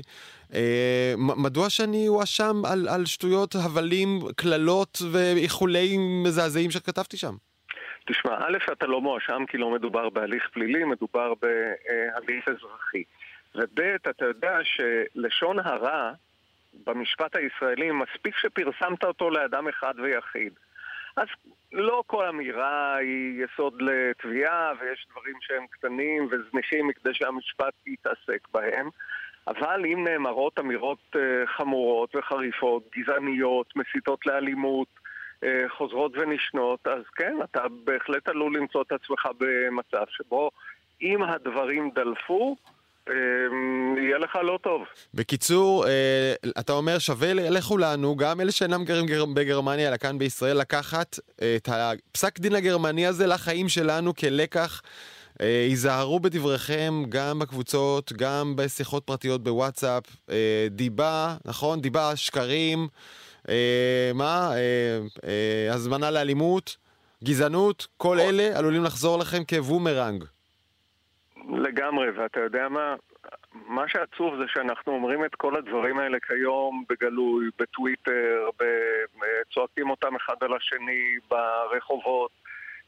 אה, 0.54 1.14
מדוע 1.18 1.70
שאני 1.70 2.08
אואשם 2.08 2.62
על, 2.64 2.88
על 2.88 3.06
שטויות, 3.06 3.54
הבלים, 3.64 4.20
קללות 4.36 4.98
ואיחולי 5.12 5.96
מזעזעים 6.24 6.70
שכתבתי 6.70 7.16
שם? 7.16 7.34
תשמע, 8.06 8.38
א', 8.38 8.56
אתה 8.72 8.86
לא 8.86 9.00
מואשם 9.00 9.42
כי 9.48 9.58
לא 9.58 9.70
מדובר 9.70 10.08
בהליך 10.08 10.48
פלילי, 10.52 10.84
מדובר 10.84 11.32
בהליך 11.42 12.48
אזרחי. 12.48 13.02
וב', 13.56 13.80
אתה 14.10 14.24
יודע 14.24 14.58
שלשון 14.64 15.58
הרע 15.58 16.12
במשפט 16.86 17.36
הישראלי, 17.36 17.90
מספיק 17.90 18.36
שפרסמת 18.36 19.04
אותו 19.04 19.30
לאדם 19.30 19.68
אחד 19.68 19.94
ויחיד. 19.96 20.52
אז 21.16 21.26
לא 21.72 22.02
כל 22.06 22.28
אמירה 22.28 22.96
היא 22.96 23.44
יסוד 23.44 23.82
לתביעה, 23.82 24.72
ויש 24.80 25.06
דברים 25.10 25.34
שהם 25.40 25.66
קטנים 25.70 26.28
וזניחים 26.30 26.86
מכדי 26.88 27.14
שהמשפט 27.14 27.74
יתעסק 27.86 28.48
בהם. 28.52 28.88
אבל 29.48 29.86
אם 29.86 30.04
נאמרות 30.08 30.58
אמירות 30.58 31.16
אה, 31.16 31.46
חמורות 31.46 32.16
וחריפות, 32.16 32.82
גזעניות, 32.96 33.76
מסיתות 33.76 34.26
לאלימות, 34.26 34.88
אה, 35.44 35.64
חוזרות 35.68 36.12
ונשנות, 36.16 36.86
אז 36.86 37.02
כן, 37.16 37.36
אתה 37.44 37.62
בהחלט 37.84 38.28
עלול 38.28 38.56
למצוא 38.56 38.82
את 38.82 38.92
עצמך 38.92 39.28
במצב 39.38 40.04
שבו 40.08 40.50
אם 41.02 41.22
הדברים 41.22 41.90
דלפו, 41.94 42.56
יהיה 43.96 44.18
לך 44.18 44.38
לא 44.42 44.58
טוב. 44.62 44.82
בקיצור, 45.14 45.86
אה, 45.86 46.34
אתה 46.58 46.72
אומר 46.72 46.98
שווה 46.98 47.34
לכולנו, 47.34 48.16
גם 48.16 48.40
אלה 48.40 48.52
שאינם 48.52 48.84
גרים 48.84 49.34
בגרמניה, 49.34 49.88
אלא 49.88 49.96
כאן 49.96 50.18
בישראל, 50.18 50.56
לקחת 50.56 51.18
את 51.56 51.68
הפסק 51.72 52.38
דין 52.38 52.54
הגרמני 52.54 53.06
הזה 53.06 53.26
לחיים 53.26 53.68
שלנו 53.68 54.14
כלקח. 54.14 54.82
אה, 55.40 55.64
היזהרו 55.68 56.20
בדבריכם 56.20 57.02
גם 57.08 57.38
בקבוצות, 57.38 58.12
גם 58.12 58.52
בשיחות 58.56 59.04
פרטיות 59.04 59.42
בוואטסאפ. 59.42 60.04
אה, 60.30 60.66
דיבה, 60.70 61.36
נכון? 61.44 61.80
דיבה, 61.80 62.16
שקרים, 62.16 62.88
מה? 64.14 64.52
הזמנה 65.70 66.10
לאלימות, 66.10 66.76
גזענות, 67.24 67.86
כל 67.96 68.20
אלה 68.20 68.58
עלולים 68.58 68.84
לחזור 68.84 69.18
לכם 69.18 69.42
כבומרנג. 69.48 70.24
לגמרי, 71.48 72.10
ואתה 72.10 72.40
יודע 72.40 72.68
מה? 72.68 72.94
מה 73.52 73.88
שעצוב 73.88 74.36
זה 74.36 74.44
שאנחנו 74.46 74.92
אומרים 74.92 75.24
את 75.24 75.34
כל 75.34 75.56
הדברים 75.56 75.98
האלה 75.98 76.18
כיום 76.20 76.84
בגלוי, 76.88 77.50
בטוויטר, 77.58 78.48
צועקים 79.54 79.90
אותם 79.90 80.16
אחד 80.16 80.34
על 80.40 80.54
השני 80.54 81.18
ברחובות, 81.30 82.30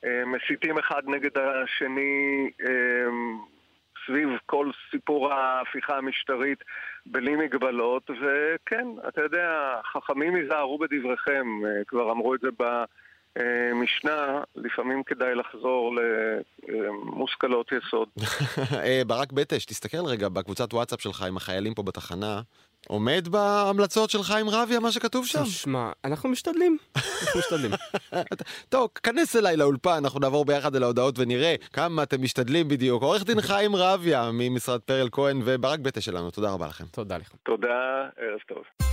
אה, 0.05 0.25
מסיתים 0.27 0.79
אחד 0.79 1.03
נגד 1.07 1.39
השני 1.39 2.51
אה, 2.69 3.11
סביב 4.07 4.29
כל 4.47 4.71
סיפור 4.91 5.33
ההפיכה 5.33 5.97
המשטרית 5.97 6.59
בלי 7.07 7.37
מגבלות, 7.37 8.11
וכן, 8.11 8.87
אתה 9.09 9.23
יודע, 9.23 9.81
חכמים 9.93 10.35
היזהרו 10.35 10.79
בדבריכם, 10.79 11.47
אה, 11.67 11.85
כבר 11.87 12.11
אמרו 12.13 12.35
את 12.35 12.41
זה 12.41 12.49
ב... 12.59 12.85
אה, 13.37 13.75
משנה, 13.75 14.43
לפעמים 14.57 15.03
כדאי 15.03 15.35
לחזור 15.35 15.95
למושכלות 16.69 17.71
יסוד. 17.73 18.09
אה, 18.85 19.03
ברק 19.07 19.33
בטש, 19.33 19.65
תסתכל 19.65 20.07
רגע 20.07 20.29
בקבוצת 20.29 20.75
וואטסאפ 20.75 21.01
שלך 21.01 21.23
עם 21.23 21.37
החיילים 21.37 21.75
פה 21.75 21.83
בתחנה. 21.83 22.41
עומד 22.87 23.29
בהמלצות 23.31 24.11
של 24.11 24.23
חיים 24.23 24.49
רביה 24.49 24.81
מה 24.81 24.93
שכתוב 24.93 25.27
שם? 25.27 25.43
תשמע, 25.43 25.93
אנחנו 26.05 26.29
משתדלים. 26.29 26.77
אנחנו 26.97 27.41
משתדלים. 27.41 27.71
טוב, 28.69 28.89
כנס 29.03 29.37
אליי 29.37 29.57
לאולפן, 29.57 30.01
אנחנו 30.05 30.21
נעבור 30.21 30.45
ביחד 30.45 30.77
על 30.77 30.83
ההודעות 30.83 31.19
ונראה 31.19 31.55
כמה 31.73 32.03
אתם 32.03 32.23
משתדלים 32.23 32.69
בדיוק. 32.69 33.03
עורך 33.03 33.25
דין 33.25 33.41
חיים 33.41 33.77
רביה 33.77 34.31
ממשרד 34.33 34.81
פרל 34.81 35.09
כהן 35.13 35.41
וברק 35.45 35.81
בטש 35.81 36.05
שלנו, 36.05 36.31
תודה 36.31 36.51
רבה 36.53 36.67
לכם. 36.67 36.85
תודה 36.85 37.17
לכם. 37.17 37.37
תודה, 37.43 38.09
ערב 38.17 38.41
טוב. 38.49 38.88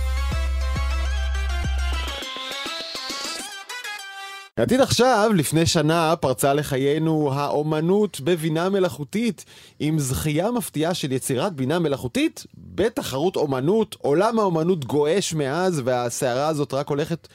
עתיד 4.56 4.80
עכשיו, 4.80 5.30
לפני 5.34 5.66
שנה, 5.66 6.16
פרצה 6.16 6.54
לחיינו 6.54 7.32
האומנות 7.34 8.20
בבינה 8.20 8.68
מלאכותית, 8.68 9.44
עם 9.80 9.98
זכייה 9.98 10.50
מפתיעה 10.50 10.94
של 10.94 11.12
יצירת 11.12 11.52
בינה 11.52 11.78
מלאכותית 11.78 12.46
בתחרות 12.54 13.36
אומנות. 13.36 13.96
עולם 14.02 14.38
האומנות 14.38 14.84
גועש 14.84 15.34
מאז, 15.34 15.82
והסערה 15.84 16.48
הזאת 16.48 16.74
רק 16.74 16.88
הולכת 16.88 17.28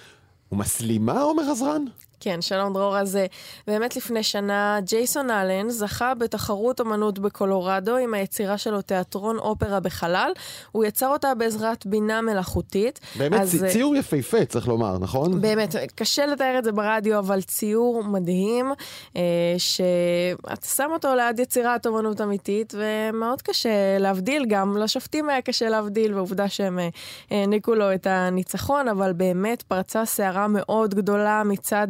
ומסלימה, 0.52 1.22
עומר 1.22 1.44
עזרן? 1.52 1.86
כן, 2.24 2.42
שלום 2.42 2.74
דרור. 2.74 2.98
אז 2.98 3.16
אה, 3.16 3.26
באמת 3.68 3.96
לפני 3.96 4.24
שנה, 4.24 4.80
ג'ייסון 4.84 5.32
אלן 5.32 5.70
זכה 5.70 6.14
בתחרות 6.14 6.82
אמנות 6.82 7.20
בקולורדו 7.20 7.98
עם 7.98 8.14
היצירה 8.14 8.58
שלו 8.58 8.82
תיאטרון 8.82 9.38
אופרה 9.38 9.80
בחלל. 9.80 10.32
הוא 10.72 10.86
יצר 10.86 11.08
אותה 11.08 11.36
בעזרת 11.36 11.86
בינה 11.86 12.22
מלאכותית. 12.22 13.00
באמת 13.16 13.42
אז, 13.42 13.64
אה, 13.64 13.70
ציור 13.70 13.96
יפהפה, 13.96 14.46
צריך 14.46 14.68
לומר, 14.68 14.98
נכון? 14.98 15.42
באמת, 15.42 15.76
קשה 15.96 16.26
לתאר 16.26 16.56
את 16.60 16.64
זה 16.64 16.72
ברדיו, 16.72 17.20
אבל 17.20 17.42
ציור 17.42 18.04
מדהים, 18.04 18.72
אה, 19.16 19.22
שאתה 19.58 20.68
שם 20.68 20.90
אותו 20.92 21.16
ליד 21.16 21.40
יצירת 21.40 21.88
אמנות 21.88 22.22
אמיתית, 22.22 22.74
ומאוד 22.78 23.42
קשה 23.42 23.98
להבדיל 24.00 24.46
גם. 24.46 24.78
לשופטים 24.78 25.30
היה 25.30 25.42
קשה 25.42 25.70
להבדיל, 25.70 26.14
ועובדה 26.14 26.50
שהם 26.50 26.80
העניקו 27.32 27.76
לו 27.76 27.94
את 27.94 28.08
הניצחון, 28.08 28.88
אבל 28.88 29.14
באמת 29.14 29.62
פרצה 29.62 30.06
סערה 30.06 30.48
מאוד 30.48 30.96
גדולה 30.96 31.44
מצד... 31.46 31.88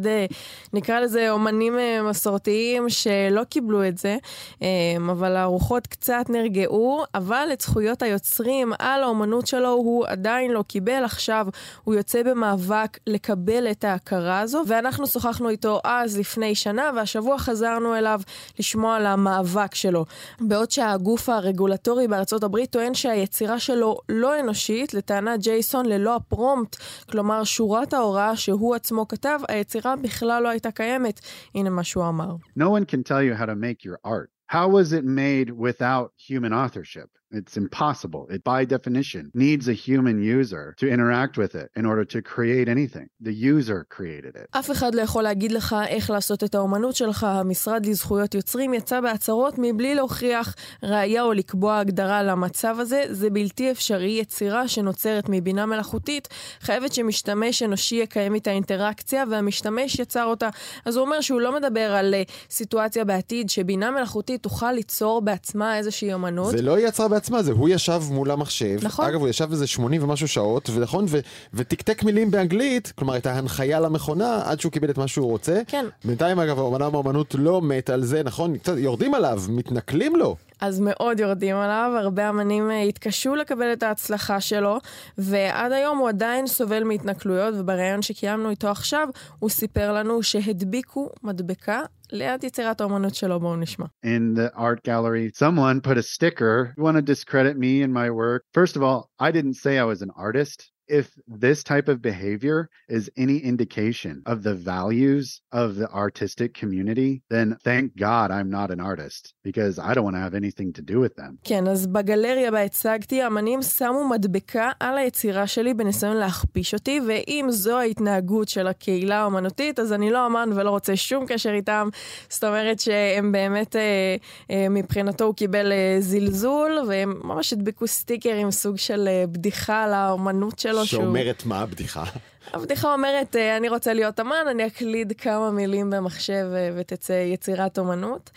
נקרא 0.72 1.00
לזה 1.00 1.30
אומנים 1.30 1.78
אה, 1.78 2.02
מסורתיים 2.02 2.88
שלא 2.88 3.44
קיבלו 3.44 3.88
את 3.88 3.98
זה, 3.98 4.16
אה, 4.62 4.68
אבל 5.10 5.36
הרוחות 5.36 5.86
קצת 5.86 6.24
נרגעו, 6.28 7.02
אבל 7.14 7.48
את 7.52 7.60
זכויות 7.60 8.02
היוצרים 8.02 8.72
על 8.78 9.02
האומנות 9.02 9.46
שלו 9.46 9.68
הוא 9.68 10.06
עדיין 10.06 10.50
לא 10.50 10.62
קיבל. 10.62 11.04
עכשיו 11.04 11.46
הוא 11.84 11.94
יוצא 11.94 12.22
במאבק 12.22 12.98
לקבל 13.06 13.70
את 13.70 13.84
ההכרה 13.84 14.40
הזו, 14.40 14.62
ואנחנו 14.66 15.06
שוחחנו 15.06 15.48
איתו 15.48 15.80
אז 15.84 16.18
לפני 16.18 16.54
שנה, 16.54 16.90
והשבוע 16.96 17.38
חזרנו 17.38 17.96
אליו 17.96 18.20
לשמוע 18.58 18.96
על 18.96 19.06
המאבק 19.06 19.74
שלו. 19.74 20.04
בעוד 20.40 20.70
שהגוף 20.70 21.28
הרגולטורי 21.28 22.08
בארצות 22.08 22.42
הברית 22.42 22.70
טוען 22.70 22.94
שהיצירה 22.94 23.58
שלו 23.58 23.98
לא 24.08 24.40
אנושית, 24.40 24.94
לטענת 24.94 25.40
ג'ייסון 25.40 25.86
ללא 25.86 26.16
הפרומפט, 26.16 26.76
כלומר 27.10 27.44
שורת 27.44 27.94
ההוראה 27.94 28.36
שהוא 28.36 28.74
עצמו 28.74 29.08
כתב, 29.08 29.40
היצירה 29.48 29.94
בכלל 30.11 30.43
לא 30.43 30.49
הייתה 30.49 30.71
קיימת. 30.71 31.21
הנה 31.55 31.69
מה 31.69 31.83
שהוא 31.83 32.07
אמר. 32.09 32.35
No 32.59 32.63
one 32.63 32.85
can 32.85 33.03
tell 33.03 33.21
you 33.23 33.33
how 33.39 33.45
to 33.45 33.55
make 33.55 33.85
your 33.85 33.97
art. 34.05 34.29
How 34.49 34.67
was 34.67 34.93
it 34.93 35.03
made 35.03 35.51
without 35.51 36.07
human 36.29 36.53
authorship? 36.53 37.09
It's 37.40 37.56
impossible. 37.56 38.22
It, 38.34 38.42
by 38.44 38.60
definition, 38.76 39.22
needs 39.34 39.64
a 39.68 39.76
human 39.86 40.16
user 40.36 40.64
to 40.80 40.86
interact 40.94 41.34
with 41.42 41.54
it 41.62 41.68
in 41.80 41.84
order 41.90 42.04
to 42.14 42.18
create 42.32 42.68
anything. 42.76 43.06
The 43.28 43.32
user 43.32 43.86
created 43.96 44.36
it. 44.36 44.46
אף 44.50 44.70
אחד 44.70 44.94
לא 44.94 45.02
יכול 45.02 45.22
להגיד 45.22 45.52
לך 45.52 45.76
איך 45.88 46.10
לעשות 46.10 46.44
את 46.44 46.54
האומנות 46.54 46.96
שלך. 46.96 47.24
המשרד 47.24 47.86
לזכויות 47.86 48.34
יוצרים 48.34 48.74
יצא 48.74 49.00
בהצהרות 49.00 49.54
מבלי 49.58 49.94
להוכיח 49.94 50.54
ראייה 50.82 51.22
או 51.22 51.32
לקבוע 51.32 51.78
הגדרה 51.78 52.22
למצב 52.22 52.76
הזה. 52.78 53.02
זה 53.10 53.30
בלתי 53.30 53.70
אפשרי. 53.70 54.12
יצירה 54.22 54.68
שנוצרת 54.68 55.24
מבינה 55.28 55.66
מלאכותית 55.66 56.28
חייבת 56.60 56.92
שמשתמש 56.92 57.62
אנושי 57.62 57.94
יקיים 57.94 58.34
איתה 58.34 58.50
אינטראקציה, 58.50 59.24
והמשתמש 59.30 59.98
יצר 59.98 60.24
אותה. 60.24 60.48
אז 60.84 60.96
הוא 60.96 61.04
אומר 61.04 61.20
שהוא 61.20 61.40
לא 61.40 61.54
מדבר 61.56 61.92
על 61.94 62.14
uh, 62.14 62.32
סיטואציה 62.50 63.04
בעתיד 63.04 63.50
שבינה 63.50 63.90
מלאכותית 63.90 64.42
תוכל 64.42 64.72
ליצור 64.72 65.22
בעצמה 65.22 65.78
איזושהי 65.78 66.12
אומנות. 66.12 66.50
זה 66.50 66.62
לא 66.62 66.78
יצרה 66.78 67.08
בעצמה, 67.08 67.21
זה 67.24 67.52
הוא 67.52 67.68
ישב 67.68 68.02
מול 68.10 68.30
המחשב. 68.30 68.78
נכון. 68.82 69.06
אגב, 69.06 69.20
הוא 69.20 69.28
ישב 69.28 69.48
איזה 69.52 69.66
80 69.66 70.02
ומשהו 70.02 70.28
שעות, 70.28 70.70
ונכון, 70.74 71.06
ותקתק 71.54 72.02
מילים 72.02 72.30
באנגלית, 72.30 72.92
כלומר, 72.96 73.16
את 73.16 73.26
ההנחיה 73.26 73.80
למכונה, 73.80 74.40
עד 74.44 74.60
שהוא 74.60 74.72
קיבל 74.72 74.90
את 74.90 74.98
מה 74.98 75.08
שהוא 75.08 75.26
רוצה. 75.26 75.60
כן. 75.66 75.86
בינתיים, 76.04 76.38
אגב, 76.38 76.58
אומנם 76.58 76.94
האומנות 76.94 77.34
לא 77.38 77.62
מת 77.62 77.90
על 77.90 78.04
זה, 78.04 78.22
נכון? 78.22 78.56
קצת 78.58 78.74
יורדים 78.76 79.14
עליו, 79.14 79.42
מתנכלים 79.48 80.16
לו. 80.16 80.36
אז 80.62 80.80
מאוד 80.80 81.20
יורדים 81.20 81.56
עליו, 81.56 81.92
הרבה 81.98 82.28
אמנים 82.28 82.70
אה, 82.70 82.82
התקשו 82.82 83.34
לקבל 83.34 83.72
את 83.72 83.82
ההצלחה 83.82 84.40
שלו, 84.40 84.78
ועד 85.18 85.72
היום 85.72 85.98
הוא 85.98 86.08
עדיין 86.08 86.46
סובל 86.46 86.84
מהתנכלויות, 86.84 87.54
ובריאיון 87.58 88.02
שקיימנו 88.02 88.50
איתו 88.50 88.68
עכשיו, 88.68 89.08
הוא 89.38 89.50
סיפר 89.50 89.92
לנו 89.92 90.22
שהדביקו 90.22 91.10
מדבקה 91.22 91.80
ליד 92.12 92.44
יצירת 92.44 92.80
האומנות 92.80 93.14
שלו, 93.14 93.40
בואו 93.40 93.56
נשמע. 93.56 93.86
In 94.04 94.38
the 94.38 94.56
art 94.56 94.82
gallery, 94.84 95.30
someone 95.44 95.80
put 95.80 95.98
a 95.98 96.02
sticker, 96.02 96.74
you 96.76 96.84
want 96.84 96.96
to 96.96 97.02
discredit 97.02 97.56
me 97.56 97.82
and 97.82 97.92
my 97.92 98.10
work. 98.10 98.42
First 98.54 98.76
of 98.76 98.82
all, 98.82 99.08
I 99.18 99.30
didn't 99.32 99.54
say 99.54 99.78
I 99.78 99.84
was 99.84 100.00
an 100.02 100.12
artist. 100.16 100.71
If 101.00 101.06
this 101.44 101.58
type 101.72 101.88
of 101.92 101.96
behavior 102.10 102.58
is 102.96 103.04
any 103.24 103.38
indication 103.52 104.14
of 104.32 104.36
the 104.46 104.54
values 104.72 105.26
of 105.62 105.68
the 105.80 105.88
artistic 106.04 106.50
community, 106.60 107.10
then 107.34 107.56
thank 107.68 107.86
God 108.08 108.26
I'm 108.36 108.50
not 108.58 108.68
an 108.74 108.80
artist 108.90 109.22
because 109.48 109.74
I 109.88 109.90
don't 109.94 110.06
want 110.08 110.16
to 110.18 110.24
have 110.26 110.36
anything 110.42 110.70
to 110.78 110.82
do 110.82 111.00
with 111.00 111.14
them. 111.16 111.38
כן, 111.44 111.68
אז 111.68 111.86
בגלריה 111.86 112.50
בה 112.50 112.62
הצגתי, 112.62 113.26
אמנים 113.26 113.62
שמו 113.62 114.08
מדבקה 114.08 114.70
על 114.80 114.98
היצירה 114.98 115.46
שלי 115.46 115.74
בניסיון 115.74 116.16
להכפיש 116.16 116.74
אותי, 116.74 117.00
ואם 117.06 117.46
זו 117.50 117.78
ההתנהגות 117.78 118.48
של 118.48 118.66
הקהילה 118.66 119.20
האומנותית, 119.20 119.78
אז 119.78 119.92
אני 119.92 120.10
לא 120.10 120.26
אמן 120.26 120.50
ולא 120.54 120.70
רוצה 120.70 120.96
שום 120.96 121.26
קשר 121.26 121.50
איתם. 121.50 121.88
זאת 122.28 122.44
אומרת 122.44 122.80
שהם 122.80 123.32
באמת, 123.32 123.76
אה, 123.76 124.16
אה, 124.50 124.66
מבחינתו 124.70 125.24
הוא 125.24 125.34
קיבל 125.34 125.72
אה, 125.72 125.96
זלזול, 126.00 126.78
והם 126.88 127.20
ממש 127.24 127.52
הדבקו 127.52 127.86
סטיקר 127.86 128.34
עם 128.34 128.50
סוג 128.50 128.76
של 128.78 129.08
אה, 129.08 129.24
בדיחה 129.26 129.84
על 129.84 129.92
האומנות 129.92 130.58
שלו. 130.58 130.81
שאומרת 130.84 131.40
שהוא... 131.40 131.48
מה 131.48 131.60
הבדיחה? 131.60 132.04
הבדיחה 132.52 132.92
אומרת, 132.92 133.36
אה, 133.36 133.56
אני 133.56 133.68
רוצה 133.68 133.92
להיות 133.92 134.20
אמן, 134.20 134.46
אני 134.50 134.66
אקליד 134.66 135.12
כמה 135.18 135.50
מילים 135.50 135.90
במחשב 135.90 136.46
אה, 136.54 136.70
ותצא 136.76 137.12
יצירת 137.12 137.78
אומנות. 137.78 138.30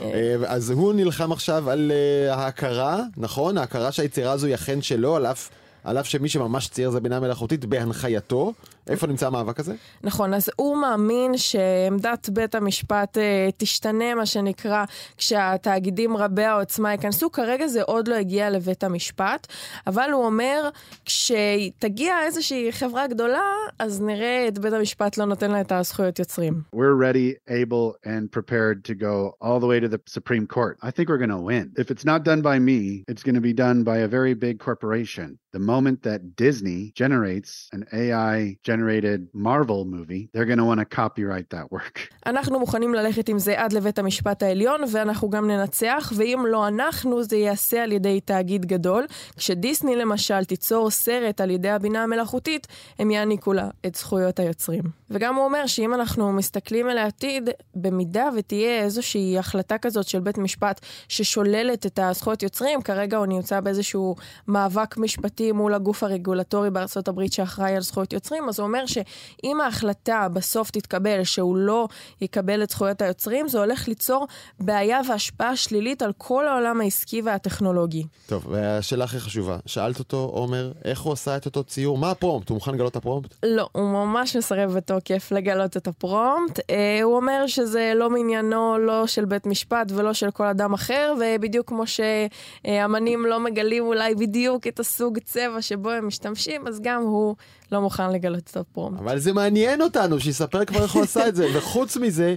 אה, 0.00 0.34
אז 0.46 0.70
הוא 0.70 0.92
נלחם 0.94 1.32
עכשיו 1.32 1.70
על 1.70 1.92
ההכרה, 2.30 3.00
נכון? 3.16 3.58
ההכרה 3.58 3.92
שהיצירה 3.92 4.32
הזו 4.32 4.46
היא 4.46 4.54
אכן 4.54 4.82
שלו, 4.82 5.16
על 5.16 5.26
אף... 5.26 5.50
על 5.84 5.98
אף 5.98 6.06
שמי 6.06 6.28
שממש 6.28 6.68
צייר 6.68 6.90
זה 6.90 7.00
בינה 7.00 7.20
מלאכותית 7.20 7.64
בהנחייתו. 7.64 8.52
איפה 8.88 9.06
נמצא 9.06 9.26
המאבק 9.26 9.60
הזה? 9.60 9.74
נכון, 10.04 10.34
אז 10.34 10.50
הוא 10.56 10.76
מאמין 10.76 11.36
שעמדת 11.36 12.28
בית 12.28 12.54
המשפט 12.54 13.18
אה, 13.18 13.48
תשתנה, 13.56 14.14
מה 14.14 14.26
שנקרא, 14.26 14.84
כשהתאגידים 15.16 16.16
רבי 16.16 16.44
העוצמה 16.44 16.92
ייכנסו. 16.92 17.32
כרגע 17.32 17.66
זה 17.66 17.82
עוד 17.82 18.08
לא 18.08 18.14
הגיע 18.14 18.50
לבית 18.50 18.84
המשפט, 18.84 19.46
אבל 19.86 20.10
הוא 20.12 20.24
אומר, 20.24 20.68
כשתגיע 21.04 22.14
איזושהי 22.22 22.72
חברה 22.72 23.06
גדולה, 23.06 23.42
אז 23.78 24.02
נראה 24.02 24.48
את 24.48 24.58
בית 24.58 24.72
המשפט 24.72 25.18
לא 25.18 25.24
נותן 25.24 25.50
לה 25.50 25.60
את 25.60 25.72
הזכויות 25.72 26.18
יוצרים. 26.18 26.62
We're 26.74 26.96
ready, 26.96 27.34
able, 27.48 27.96
and 28.04 28.30
prepared 28.32 28.84
to 28.84 28.94
go 28.94 29.32
all 29.40 29.60
the 29.60 29.66
way 29.66 29.80
to 29.80 29.88
the 29.88 30.00
Supreme 30.06 30.46
Court. 30.46 30.78
I 30.82 30.90
think 30.90 31.08
we're 31.08 31.22
going 31.26 31.36
to 31.38 31.44
win. 31.52 31.72
If 31.82 31.90
it's 31.90 32.04
not 32.04 32.24
done 32.24 32.42
by 32.42 32.58
me, 32.58 33.04
it's 33.10 33.22
going 33.26 33.38
to 33.40 33.46
be 33.50 33.54
done 33.66 33.84
by 33.84 33.98
a 33.98 34.08
very 34.18 34.34
big 34.34 34.58
corporation. 34.58 35.38
The 35.52 35.64
moment 35.74 35.98
that 36.08 36.20
Disney 36.44 36.92
generates 37.02 37.68
an 37.76 37.82
AI 37.92 38.56
generated 38.72 39.20
Marvel 39.34 39.84
movie, 39.96 40.22
they're 40.32 40.48
going 40.52 40.62
to 40.64 40.68
want 40.70 40.80
to 40.84 40.88
copyright 41.00 41.48
that 41.54 41.66
work. 41.72 41.96
אנחנו 42.26 42.58
מוכנים 42.58 42.94
ללכת 42.94 43.28
עם 43.28 43.38
זה 43.38 43.60
עד 43.60 43.72
לבית 43.72 43.98
המשפט 43.98 44.42
העליון, 44.42 44.80
ואנחנו 44.92 45.30
גם 45.30 45.50
ננצח, 45.50 46.12
ואם 46.16 46.44
לא 46.48 46.68
אנחנו, 46.68 47.22
זה 47.22 47.36
ייעשה 47.36 47.82
על 47.82 47.92
ידי 47.92 48.20
תאגיד 48.20 48.66
גדול. 48.66 49.06
כשדיסני 49.36 49.96
למשל 49.96 50.44
תיצור 50.44 50.90
סרט 50.90 51.40
על 51.40 51.50
ידי 51.50 51.70
הבינה 51.70 52.02
המלאכותית, 52.02 52.66
הם 52.98 53.10
יעניקו 53.10 53.52
לה 53.52 53.68
את 53.86 53.94
זכויות 53.94 54.38
היוצרים. 54.38 54.82
וגם 55.10 55.34
הוא 55.34 55.44
אומר 55.44 55.66
שאם 55.66 55.94
אנחנו 55.94 56.32
מסתכלים 56.32 56.88
אל 56.88 56.98
העתיד, 56.98 57.50
במידה 57.74 58.28
ותהיה 58.36 58.82
איזושהי 58.82 59.38
החלטה 59.38 59.78
כזאת 59.78 60.08
של 60.08 60.20
בית 60.20 60.38
משפט 60.38 60.80
ששוללת 61.08 61.86
את 61.86 61.98
הזכויות 61.98 62.42
יוצרים, 62.42 62.82
כרגע 62.82 63.16
הוא 63.16 63.26
נמצא 63.26 63.60
באיזשהו 63.60 64.16
מאבק 64.48 64.96
משפטי 64.96 65.52
מול 65.52 65.74
הגוף 65.74 66.02
הרגולטורי 66.02 66.70
הברית 67.08 67.32
שאחראי 67.32 67.76
על 67.76 67.82
זכויות 67.82 68.12
יוצרים, 68.12 68.48
אז 68.48 68.58
הוא 68.62 68.68
אומר 68.68 68.86
שאם 68.86 69.60
ההחלטה 69.60 70.28
בסוף 70.32 70.70
תתקבל 70.70 71.24
שהוא 71.24 71.56
לא 71.56 71.88
יקבל 72.20 72.62
את 72.62 72.70
זכויות 72.70 73.02
היוצרים, 73.02 73.48
זה 73.48 73.58
הולך 73.58 73.88
ליצור 73.88 74.26
בעיה 74.60 75.00
והשפעה 75.08 75.56
שלילית 75.56 76.02
על 76.02 76.12
כל 76.18 76.48
העולם 76.48 76.80
העסקי 76.80 77.22
והטכנולוגי. 77.22 78.04
טוב, 78.26 78.46
והשאלה 78.48 79.04
הכי 79.04 79.20
חשובה, 79.20 79.56
שאלת 79.66 79.98
אותו, 79.98 80.30
עומר, 80.32 80.72
איך 80.84 81.00
הוא 81.00 81.12
עשה 81.12 81.36
את 81.36 81.46
אותו 81.46 81.64
ציור? 81.64 81.98
מה 81.98 82.10
הפרומפט? 82.10 82.48
הוא 82.48 82.54
מוכן 82.54 82.72
לגלות 82.72 82.90
את 82.90 82.96
הפרומפט? 82.96 83.34
לא, 83.42 83.68
הוא 83.72 83.82
ממש 83.82 84.36
מסרב 84.36 84.72
בתוקף 84.72 85.32
לגלות 85.32 85.76
את 85.76 85.86
הפרומפט. 85.86 86.60
אה, 86.70 87.02
הוא 87.02 87.16
אומר 87.16 87.46
שזה 87.46 87.92
לא 87.96 88.10
מעניינו 88.10 88.78
לא 88.78 89.06
של 89.06 89.24
בית 89.24 89.46
משפט 89.46 89.92
ולא 89.94 90.12
של 90.12 90.30
כל 90.30 90.46
אדם 90.46 90.72
אחר, 90.72 91.14
ובדיוק 91.20 91.68
כמו 91.68 91.82
שאמנים 91.86 93.26
לא 93.26 93.40
מגלים 93.40 93.84
אולי 93.84 94.14
בדיוק 94.14 94.66
את 94.66 94.80
הסוג 94.80 95.18
צבע 95.18 95.62
שבו 95.62 95.90
הם 95.90 96.06
משתמשים, 96.06 96.66
אז 96.66 96.80
גם 96.82 97.02
הוא 97.02 97.36
לא 97.72 97.80
מוכן 97.80 98.12
לגלות 98.12 98.50
את 98.50 98.56
הפרומפט. 98.56 99.00
אבל 99.00 99.18
זה 99.18 99.32
מעניין 99.32 99.82
אותנו, 99.82 100.20
שיספר 100.20 100.64
כבר 100.64 100.82
איך 100.82 100.92
הוא 100.92 101.02
עשה 101.02 101.28
את 101.28 101.36
זה. 101.36 101.46
וחוץ 101.54 101.96
מזה, 101.96 102.34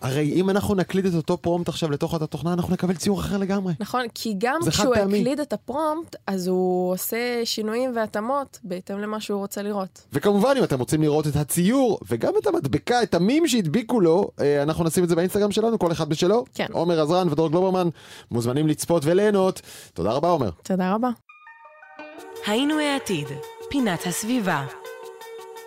הרי 0.00 0.32
אם 0.32 0.50
אנחנו 0.50 0.74
נקליד 0.74 1.06
את 1.06 1.14
אותו 1.14 1.36
פרומפט 1.36 1.68
עכשיו 1.68 1.90
לתוך 1.90 2.14
התוכנה, 2.14 2.52
אנחנו 2.52 2.72
נקבל 2.72 2.94
ציור 2.94 3.20
אחר 3.20 3.36
לגמרי. 3.38 3.74
נכון, 3.80 4.02
כי 4.14 4.34
גם 4.38 4.60
כשהוא 4.70 4.94
הקליד 4.94 5.40
את 5.40 5.52
הפרומפט, 5.52 6.16
אז 6.26 6.48
הוא 6.48 6.92
עושה 6.92 7.40
שינויים 7.44 7.92
והתאמות 7.96 8.58
בהתאם 8.64 8.98
למה 8.98 9.20
שהוא 9.20 9.38
רוצה 9.38 9.62
לראות. 9.62 10.06
וכמובן, 10.12 10.54
אם 10.58 10.64
אתם 10.64 10.78
רוצים 10.78 11.02
לראות 11.02 11.26
את 11.26 11.36
הציור, 11.36 11.98
וגם 12.08 12.32
את 12.42 12.46
המדבקה, 12.46 13.02
את 13.02 13.14
המים 13.14 13.48
שהדביקו 13.48 14.00
לו, 14.00 14.30
אנחנו 14.62 14.84
נשים 14.84 15.04
את 15.04 15.08
זה 15.08 15.16
באינסטגרם 15.16 15.52
שלנו, 15.52 15.78
כל 15.78 15.92
אחד 15.92 16.08
בשלו. 16.08 16.44
כן. 16.54 16.66
עומר 16.72 17.00
עזרן 17.02 17.28
ודור 17.28 17.48
גלוברמן 17.48 17.88
מוזמנים 18.30 18.66
לצפות 18.68 19.02
וליהנות. 19.04 19.60
תודה 19.94 20.12
רבה, 20.12 20.28
עומר. 20.28 20.50
תודה 20.62 20.94
רבה. 20.94 21.08
היינו 22.46 22.78
העתיד, 22.78 23.26
פינת 23.70 24.06
הסביבה. 24.06 24.64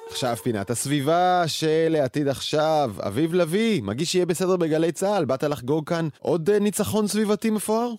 עכשיו 0.09 0.35
פינת 0.35 0.69
הסביבה 0.69 1.43
של 1.47 1.95
העתיד 2.01 2.27
עכשיו. 2.27 2.89
אביב 3.07 3.33
לביא, 3.33 3.81
מגיש 3.83 4.11
שיהיה 4.11 4.25
בסדר 4.25 4.57
בגלי 4.57 4.91
צה"ל, 4.91 5.25
באת 5.25 5.43
לחגוג 5.43 5.89
כאן 5.89 6.05
עוד 6.19 6.49
ניצחון 6.49 7.07
סביבתי 7.07 7.49
מפואר? 7.49 7.89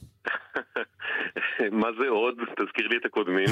מה 1.82 1.88
זה 1.98 2.08
עוד? 2.08 2.34
תזכיר 2.56 2.88
לי 2.88 2.96
את 2.96 3.04
הקודמים. 3.04 3.48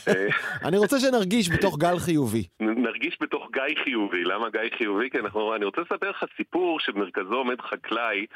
אני 0.68 0.78
רוצה 0.78 1.00
שנרגיש 1.00 1.50
בתוך 1.50 1.78
גל 1.84 1.98
חיובי. 1.98 2.44
נרגיש 2.60 3.16
בתוך 3.20 3.48
גיא 3.52 3.84
חיובי. 3.84 4.24
למה 4.24 4.50
גיא 4.50 4.76
חיובי? 4.78 5.10
כי 5.10 5.18
אנחנו... 5.18 5.54
אני 5.54 5.64
רוצה 5.64 5.80
לספר 5.80 6.10
לך 6.10 6.24
סיפור 6.36 6.80
שבמרכזו 6.80 7.34
עומד 7.34 7.60
חקלאי 7.60 8.26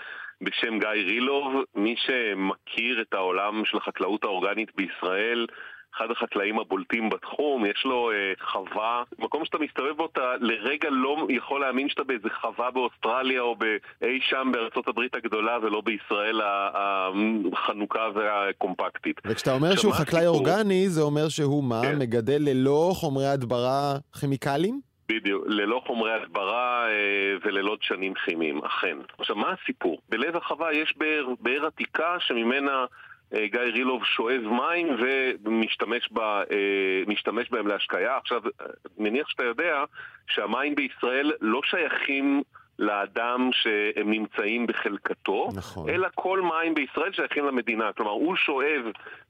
בשם 0.40 0.78
גיא 0.78 0.88
רילוב. 0.88 1.64
מי 1.74 1.94
שמכיר 1.98 3.02
את 3.02 3.14
העולם 3.14 3.62
של 3.64 3.76
החקלאות 3.76 4.24
האורגנית 4.24 4.68
בישראל, 4.76 5.46
אחד 5.96 6.10
החקלאים 6.10 6.58
הבולטים 6.58 7.10
בתחום, 7.10 7.66
יש 7.66 7.82
לו 7.84 8.10
אה, 8.10 8.32
חווה, 8.52 9.02
מקום 9.18 9.44
שאתה 9.44 9.58
מסתובב 9.58 9.96
בו, 9.96 10.06
אתה 10.12 10.34
לרגע 10.40 10.88
לא 10.90 11.26
יכול 11.30 11.60
להאמין 11.60 11.88
שאתה 11.88 12.04
באיזה 12.04 12.28
חווה 12.40 12.70
באוסטרליה 12.70 13.40
או 13.40 13.56
באי 13.56 14.18
שם 14.22 14.48
בארצות 14.52 14.88
הברית 14.88 15.14
הגדולה 15.14 15.58
ולא 15.62 15.80
בישראל 15.80 16.40
החנוכה 16.44 18.08
והקומפקטית. 18.14 19.20
וכשאתה 19.26 19.52
אומר 19.52 19.76
שהוא 19.76 19.92
חקלאי 19.92 20.20
סיפור... 20.20 20.36
אורגני, 20.36 20.88
זה 20.88 21.02
אומר 21.02 21.28
שהוא 21.28 21.64
מה? 21.64 21.80
כן. 21.82 21.98
מגדל 21.98 22.38
ללא 22.40 22.92
חומרי 22.94 23.26
הדברה 23.26 23.94
כימיקליים? 24.20 24.80
בדיוק, 25.08 25.44
ללא 25.46 25.82
חומרי 25.86 26.12
הדברה 26.12 26.86
אה, 26.88 26.92
וללא 27.44 27.76
דשנים 27.80 28.14
כימיים, 28.14 28.64
אכן. 28.64 28.96
עכשיו, 29.18 29.36
מה 29.36 29.54
הסיפור? 29.62 30.00
בלב 30.08 30.36
החווה 30.36 30.72
יש 30.72 30.94
באר, 30.96 31.26
באר 31.40 31.66
עתיקה 31.66 32.16
שממנה... 32.20 32.84
גיא 33.34 33.60
רילוב 33.60 34.04
שואב 34.04 34.40
מים 34.42 34.88
ומשתמש 35.44 36.08
בה, 36.12 36.42
בהם 37.50 37.66
להשקיה. 37.66 38.16
עכשיו, 38.16 38.40
מניח 38.98 39.28
שאתה 39.28 39.44
יודע 39.44 39.84
שהמים 40.26 40.74
בישראל 40.74 41.32
לא 41.40 41.60
שייכים 41.64 42.42
לאדם 42.78 43.50
שהם 43.52 44.10
נמצאים 44.10 44.66
בחלקתו, 44.66 45.48
נכון. 45.54 45.88
אלא 45.88 46.08
כל 46.14 46.40
מים 46.40 46.74
בישראל 46.74 47.12
שייכים 47.12 47.44
למדינה. 47.44 47.92
כלומר, 47.96 48.10
הוא 48.10 48.36
שואב 48.36 48.82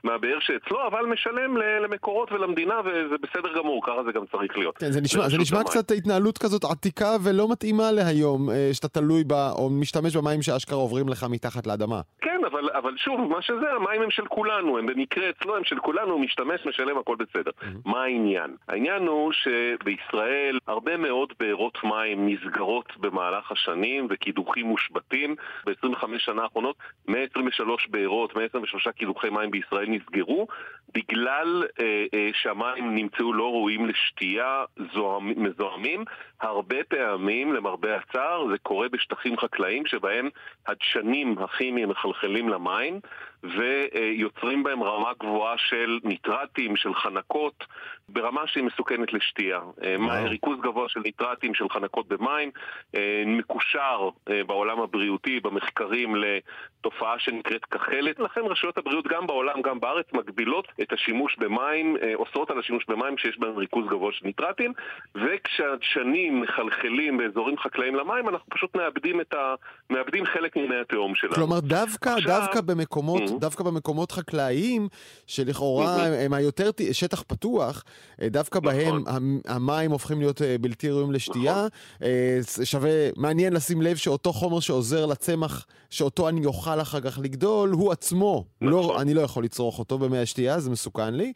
מהבאר 0.04 0.38
שאצלו, 0.40 0.86
אבל 0.86 1.06
משלם 1.06 1.56
למקורות 1.56 2.32
ולמדינה, 2.32 2.80
וזה 2.80 3.14
בסדר 3.22 3.58
גמור, 3.58 3.82
ככה 3.86 4.04
זה 4.06 4.12
גם 4.12 4.22
צריך 4.32 4.58
להיות. 4.58 4.78
כן, 4.78 4.92
זה 4.92 5.00
נשמע, 5.00 5.28
זה 5.28 5.38
נשמע 5.38 5.64
קצת 5.64 5.90
התנהלות 5.90 6.38
כזאת 6.38 6.64
עתיקה 6.64 7.16
ולא 7.24 7.48
מתאימה 7.52 7.92
להיום, 7.92 8.48
שאתה 8.72 8.88
תלוי 8.88 9.24
בה, 9.24 9.50
או 9.58 9.70
משתמש 9.70 10.16
במים 10.16 10.42
שאשכרה 10.42 10.78
עוברים 10.78 11.08
לך 11.08 11.26
מתחת 11.30 11.66
לאדמה. 11.66 12.00
כן, 12.20 12.29
אבל, 12.50 12.70
אבל 12.70 12.96
שוב, 12.96 13.20
מה 13.20 13.42
שזה, 13.42 13.72
המים 13.72 14.02
הם 14.02 14.10
של 14.10 14.26
כולנו, 14.26 14.78
הם 14.78 14.86
במקרה 14.86 15.30
אצלו 15.30 15.56
הם 15.56 15.64
של 15.64 15.78
כולנו, 15.78 16.12
הוא 16.12 16.20
משתמש, 16.20 16.66
משלם, 16.66 16.98
הכל 16.98 17.16
בסדר. 17.16 17.50
Mm-hmm. 17.50 17.90
מה 17.90 18.02
העניין? 18.02 18.56
העניין 18.68 19.06
הוא 19.06 19.32
שבישראל 19.32 20.58
הרבה 20.66 20.96
מאוד 20.96 21.32
בארות 21.40 21.84
מים 21.84 22.28
נסגרות 22.28 22.96
במהלך 22.96 23.52
השנים 23.52 24.06
וקידוחים 24.10 24.66
מושבתים. 24.66 25.34
ב-25 25.66 26.06
שנה 26.18 26.42
האחרונות 26.42 26.76
123 27.08 27.86
בארות, 27.88 28.36
123 28.36 28.88
קידוחי 28.88 29.30
מים 29.30 29.50
בישראל 29.50 29.86
נסגרו 29.88 30.46
בגלל 30.94 31.64
אה, 31.80 32.04
אה, 32.14 32.28
שהמים 32.32 32.94
נמצאו 32.94 33.32
לא 33.32 33.50
ראויים 33.50 33.86
לשתייה, 33.86 34.64
זוהם, 34.92 35.42
מזוהמים. 35.42 36.04
הרבה 36.40 36.76
פעמים, 36.88 37.52
למרבה 37.52 37.96
הצער, 37.96 38.46
זה 38.50 38.58
קורה 38.58 38.88
בשטחים 38.88 39.36
חקלאיים 39.38 39.86
שבהם 39.86 40.28
הדשנים 40.66 41.38
הכימיים 41.38 41.88
מחלחלים 41.88 42.48
למים 42.48 43.00
ויוצרים 43.44 44.62
בהם 44.62 44.82
רמה 44.82 45.10
גבוהה 45.20 45.54
של 45.58 45.98
ניטרטים, 46.04 46.76
של 46.76 46.94
חנקות, 46.94 47.64
ברמה 48.08 48.40
שהיא 48.46 48.64
מסוכנת 48.64 49.12
לשתייה. 49.12 49.60
וואו. 49.98 50.28
ריכוז 50.28 50.60
גבוה 50.60 50.88
של 50.88 51.00
ניטרטים, 51.00 51.54
של 51.54 51.64
חנקות 51.68 52.08
במים, 52.08 52.50
מקושר 53.26 54.08
בעולם 54.46 54.80
הבריאותי, 54.80 55.40
במחקרים, 55.40 56.14
לתופעה 56.16 57.18
שנקראת 57.18 57.64
כחלת. 57.64 58.18
לכן 58.18 58.40
רשויות 58.40 58.78
הבריאות 58.78 59.06
גם 59.06 59.26
בעולם, 59.26 59.62
גם 59.62 59.80
בארץ, 59.80 60.06
מגבילות 60.12 60.68
את 60.82 60.92
השימוש 60.92 61.36
במים, 61.38 61.96
אוסרות 62.14 62.50
על 62.50 62.58
השימוש 62.58 62.84
במים 62.88 63.18
שיש 63.18 63.38
בהם 63.38 63.56
ריכוז 63.56 63.86
גבוה 63.86 64.12
של 64.12 64.26
ניטרטים, 64.26 64.72
וכשהדשנים 65.14 66.40
מחלחלים 66.40 67.18
באזורים 67.18 67.58
חקלאיים 67.58 67.94
למים, 67.94 68.28
אנחנו 68.28 68.46
פשוט 68.50 68.76
מאבדים, 68.76 69.20
ה... 69.20 69.54
מאבדים 69.90 70.26
חלק 70.26 70.56
ממי 70.56 70.76
התהום 70.76 71.14
שלנו. 71.14 71.34
כלומר, 71.34 71.60
דווקא, 71.60 72.08
עכשיו... 72.08 72.40
דווקא, 72.40 72.60
במקומות. 72.60 73.29
דווקא 73.38 73.64
במקומות 73.64 74.12
חקלאיים, 74.12 74.88
שלכאורה 75.26 75.96
mm-hmm. 75.96 76.24
הם 76.24 76.32
היותר 76.32 76.70
שטח 76.92 77.22
פתוח, 77.22 77.84
אה, 78.22 78.28
דווקא 78.28 78.58
נכון. 78.58 79.04
בהם 79.04 79.40
המים 79.48 79.90
הופכים 79.90 80.20
להיות 80.20 80.42
אה, 80.42 80.56
בלתי 80.60 80.90
ראויים 80.90 81.12
לשתייה. 81.12 81.52
נכון. 81.52 81.68
אה, 82.02 82.64
שווה, 82.64 82.90
מעניין 83.16 83.52
לשים 83.52 83.82
לב 83.82 83.96
שאותו 83.96 84.32
חומר 84.32 84.60
שעוזר 84.60 85.06
לצמח, 85.06 85.66
שאותו 85.90 86.28
אני 86.28 86.46
אוכל 86.46 86.80
אחר 86.80 87.00
כך 87.00 87.18
לגדול, 87.22 87.70
הוא 87.70 87.92
עצמו, 87.92 88.44
לא, 88.60 88.80
נכון. 88.80 88.94
לא, 88.94 89.00
אני 89.00 89.14
לא 89.14 89.20
יכול 89.20 89.44
לצרוך 89.44 89.78
אותו 89.78 89.98
במי 89.98 90.18
השתייה, 90.18 90.60
זה 90.60 90.70
מסוכן 90.70 91.14
לי. 91.14 91.32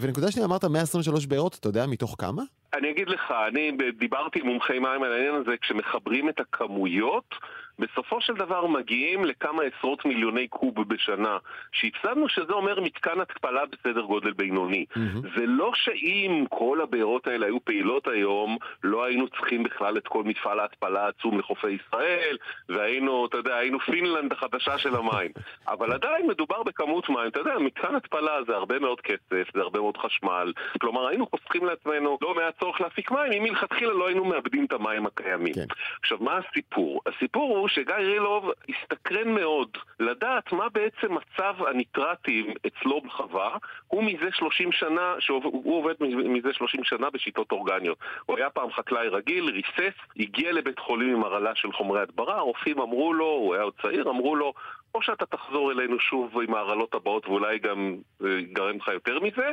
ונקודה 0.00 0.30
שנייה, 0.30 0.46
אמרת 0.46 0.64
123 0.64 1.26
בארות, 1.26 1.56
אתה 1.60 1.68
יודע 1.68 1.86
מתוך 1.86 2.16
כמה? 2.18 2.42
אני 2.74 2.90
אגיד 2.90 3.08
לך, 3.08 3.32
אני 3.48 3.72
דיברתי 3.98 4.40
עם 4.40 4.46
מומחי 4.46 4.78
מים 4.78 5.02
על 5.02 5.12
העניין 5.12 5.34
הזה, 5.34 5.52
כשמחברים 5.60 6.28
את 6.28 6.40
הכמויות, 6.40 7.34
בסופו 7.78 8.20
של 8.20 8.34
דבר 8.34 8.66
מגיעים 8.66 9.24
לכמה 9.24 9.62
עשרות 9.62 10.04
מיליוני 10.04 10.48
קוב 10.48 10.88
בשנה, 10.88 11.38
שהפסדנו 11.72 12.28
שזה 12.28 12.52
אומר 12.52 12.80
מתקן 12.80 13.20
התפלה 13.20 13.62
בסדר 13.66 14.00
גודל 14.00 14.32
בינוני. 14.32 14.86
Mm-hmm. 14.92 15.38
זה 15.38 15.46
לא 15.46 15.70
שאם 15.74 16.44
כל 16.50 16.80
הבארות 16.82 17.26
האלה 17.26 17.46
היו 17.46 17.64
פעילות 17.64 18.08
היום, 18.08 18.56
לא 18.82 19.04
היינו 19.04 19.28
צריכים 19.28 19.62
בכלל 19.62 19.98
את 19.98 20.08
כל 20.08 20.22
מפעל 20.22 20.60
ההתפלה 20.60 21.04
העצום 21.04 21.38
לחופי 21.38 21.70
ישראל, 21.70 22.36
והיינו, 22.68 23.26
אתה 23.26 23.36
יודע, 23.36 23.56
היינו 23.56 23.78
פינלנד 23.80 24.32
החדשה 24.32 24.78
של 24.78 24.96
המים. 24.96 25.30
אבל 25.74 25.92
עדיין 25.92 26.26
מדובר 26.26 26.62
בכמות 26.62 27.08
מים, 27.08 27.28
אתה 27.28 27.40
יודע, 27.40 27.58
מתקן 27.58 27.94
התפלה 27.94 28.44
זה 28.46 28.54
הרבה 28.54 28.78
מאוד 28.78 29.00
כסף, 29.00 29.54
זה 29.54 29.60
הרבה 29.60 29.80
מאוד 29.80 29.96
חשמל, 29.96 30.52
כלומר 30.80 31.08
היינו 31.08 31.26
חוסכים 31.26 31.64
לעצמנו 31.64 32.18
לא 32.22 32.34
מעט 32.34 32.58
צורך 32.60 32.80
להפיק 32.80 33.10
מים, 33.10 33.32
אם 33.32 33.42
מלכתחילה 33.42 33.92
לא 33.92 34.06
היינו 34.06 34.24
מאבדים 34.24 34.64
את 34.64 34.72
המים 34.72 35.06
הקיימים. 35.06 35.54
כן. 35.54 35.66
עכשיו, 36.02 36.18
מה 36.20 36.38
הסיפור? 36.38 37.00
הסיפור 37.06 37.58
הוא 37.58 37.63
שגיא 37.68 37.94
רילוב 37.94 38.50
הסתקרן 38.68 39.28
מאוד 39.28 39.68
לדעת 40.00 40.52
מה 40.52 40.68
בעצם 40.68 41.14
מצב 41.14 41.54
הניטרטים 41.66 42.54
אצלו 42.66 43.00
בחווה. 43.00 43.56
הוא 43.88 44.04
מזה 44.04 44.28
30 44.32 44.72
שנה, 44.72 45.14
הוא 45.28 45.78
עובד 45.78 45.94
מזה 46.00 46.52
30 46.52 46.84
שנה 46.84 47.10
בשיטות 47.10 47.52
אורגניות. 47.52 47.98
הוא 48.26 48.36
היה 48.36 48.50
פעם 48.50 48.72
חקלאי 48.72 49.08
רגיל, 49.08 49.50
ריסס, 49.50 49.94
הגיע 50.16 50.52
לבית 50.52 50.78
חולים 50.78 51.16
עם 51.16 51.24
הרעלה 51.24 51.54
של 51.54 51.72
חומרי 51.72 52.00
הדברה, 52.00 52.36
הרופאים 52.36 52.80
אמרו 52.80 53.14
לו, 53.14 53.26
הוא 53.26 53.54
היה 53.54 53.62
עוד 53.62 53.74
צעיר, 53.82 54.10
אמרו 54.10 54.36
לו, 54.36 54.52
או 54.94 55.02
שאתה 55.02 55.26
תחזור 55.26 55.72
אלינו 55.72 56.00
שוב 56.00 56.40
עם 56.40 56.54
ההרעלות 56.54 56.94
הבאות 56.94 57.26
ואולי 57.26 57.58
גם 57.58 57.96
ייגרם 58.20 58.68
אה, 58.68 58.76
לך 58.76 58.88
יותר 58.88 59.20
מזה, 59.20 59.52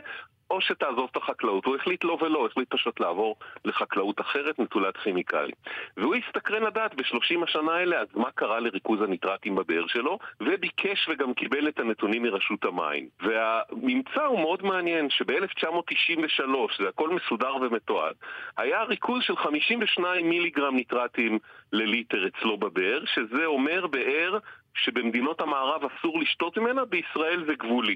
או 0.51 0.61
שתעזוב 0.61 1.09
את 1.11 1.17
החקלאות. 1.17 1.65
הוא 1.65 1.75
החליט 1.75 2.03
לא 2.03 2.17
ולא, 2.21 2.45
החליט 2.45 2.69
פשוט 2.69 2.99
לעבור 2.99 3.35
לחקלאות 3.65 4.21
אחרת 4.21 4.59
נטולת 4.59 4.97
כימיקלים. 4.97 5.55
והוא 5.97 6.15
הסתקרן 6.15 6.63
לדעת 6.63 6.95
בשלושים 6.95 7.43
השנה 7.43 7.71
האלה 7.71 7.99
אז 7.99 8.07
מה 8.15 8.31
קרה 8.31 8.59
לריכוז 8.59 9.01
הניטרטים 9.01 9.55
בבאר 9.55 9.87
שלו, 9.87 10.19
וביקש 10.41 11.09
וגם 11.09 11.33
קיבל 11.33 11.67
את 11.67 11.79
הנתונים 11.79 12.23
מרשות 12.23 12.65
המים. 12.65 13.07
והממצא 13.21 14.25
הוא 14.25 14.39
מאוד 14.39 14.63
מעניין, 14.63 15.09
שב-1993, 15.09 16.43
זה 16.79 16.89
הכל 16.89 17.09
מסודר 17.09 17.55
ומתועד, 17.55 18.15
היה 18.57 18.83
ריכוז 18.83 19.23
של 19.23 19.35
52 19.35 20.29
מיליגרם 20.29 20.75
ניטרטים 20.75 21.39
לליטר 21.73 22.27
אצלו 22.27 22.57
בבאר, 22.57 23.03
שזה 23.05 23.45
אומר 23.45 23.87
באר 23.87 24.37
שבמדינות 24.73 25.41
המערב 25.41 25.81
אסור 25.85 26.19
לשתות 26.19 26.57
ממנה, 26.57 26.85
בישראל 26.85 27.45
זה 27.45 27.53
גבולי. 27.55 27.95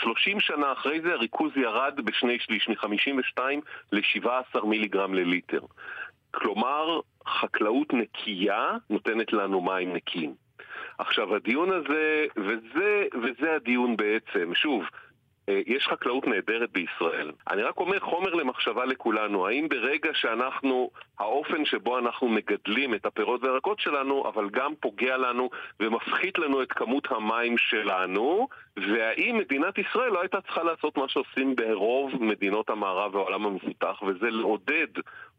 30 0.00 0.40
שנה 0.40 0.72
אחרי 0.72 1.00
זה 1.00 1.12
הריכוז 1.12 1.52
ירד 1.56 2.00
בשני 2.04 2.38
שליש, 2.38 2.68
מ-52 2.68 3.40
ל-17 3.92 4.64
מיליגרם 4.64 5.14
לליטר. 5.14 5.60
כלומר, 6.30 7.00
חקלאות 7.26 7.92
נקייה 7.92 8.70
נותנת 8.90 9.32
לנו 9.32 9.60
מים 9.60 9.92
נקיים. 9.92 10.34
עכשיו, 10.98 11.36
הדיון 11.36 11.72
הזה, 11.72 12.24
וזה, 12.36 13.04
וזה 13.22 13.54
הדיון 13.56 13.96
בעצם, 13.96 14.54
שוב, 14.54 14.84
יש 15.48 15.86
חקלאות 15.86 16.26
נהדרת 16.26 16.70
בישראל. 16.72 17.32
אני 17.50 17.62
רק 17.62 17.78
אומר 17.78 18.00
חומר 18.00 18.34
למחשבה 18.34 18.84
לכולנו, 18.84 19.46
האם 19.46 19.68
ברגע 19.68 20.10
שאנחנו, 20.14 20.90
האופן 21.18 21.64
שבו 21.64 21.98
אנחנו 21.98 22.28
מגדלים 22.28 22.94
את 22.94 23.06
הפירות 23.06 23.44
והירקות 23.44 23.80
שלנו, 23.80 24.28
אבל 24.28 24.48
גם 24.50 24.72
פוגע 24.80 25.16
לנו 25.16 25.50
ומפחית 25.80 26.38
לנו 26.38 26.62
את 26.62 26.72
כמות 26.72 27.08
המים 27.10 27.58
שלנו, 27.58 28.48
והאם 28.76 29.38
מדינת 29.38 29.78
ישראל 29.78 30.12
לא 30.12 30.20
הייתה 30.20 30.40
צריכה 30.40 30.62
לעשות 30.62 30.98
מה 30.98 31.08
שעושים 31.08 31.56
ברוב 31.56 32.10
מדינות 32.20 32.70
המערב 32.70 33.14
והעולם 33.14 33.46
המפותח, 33.46 34.02
וזה 34.02 34.30
לעודד 34.30 34.88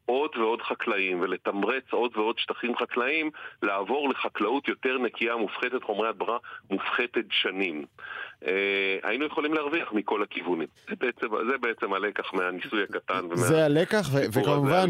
עוד 0.05 0.37
ועוד 0.37 0.61
חקלאים 0.61 1.19
ולתמרץ 1.21 1.83
עוד 1.91 2.17
ועוד 2.17 2.39
שטחים 2.39 2.77
חקלאיים 2.77 3.29
לעבור 3.61 4.09
לחקלאות 4.09 4.67
יותר 4.67 4.97
נקייה, 4.97 5.35
מופחתת 5.35 5.83
חומרי 5.83 6.09
הדברה, 6.09 6.37
מופחתת 6.69 7.25
שנים. 7.29 7.85
אה, 8.47 9.09
היינו 9.09 9.25
יכולים 9.25 9.53
להרוויח 9.53 9.93
מכל 9.93 10.23
הכיוונים. 10.23 10.67
זה 10.89 10.95
בעצם, 10.99 11.27
זה 11.51 11.57
בעצם 11.61 11.93
הלקח 11.93 12.33
מהניסוי 12.33 12.83
הקטן. 12.83 13.25
ומה... 13.25 13.35
זה 13.35 13.65
הלקח, 13.65 14.09
ו- 14.11 14.25
וכמובן, 14.31 14.89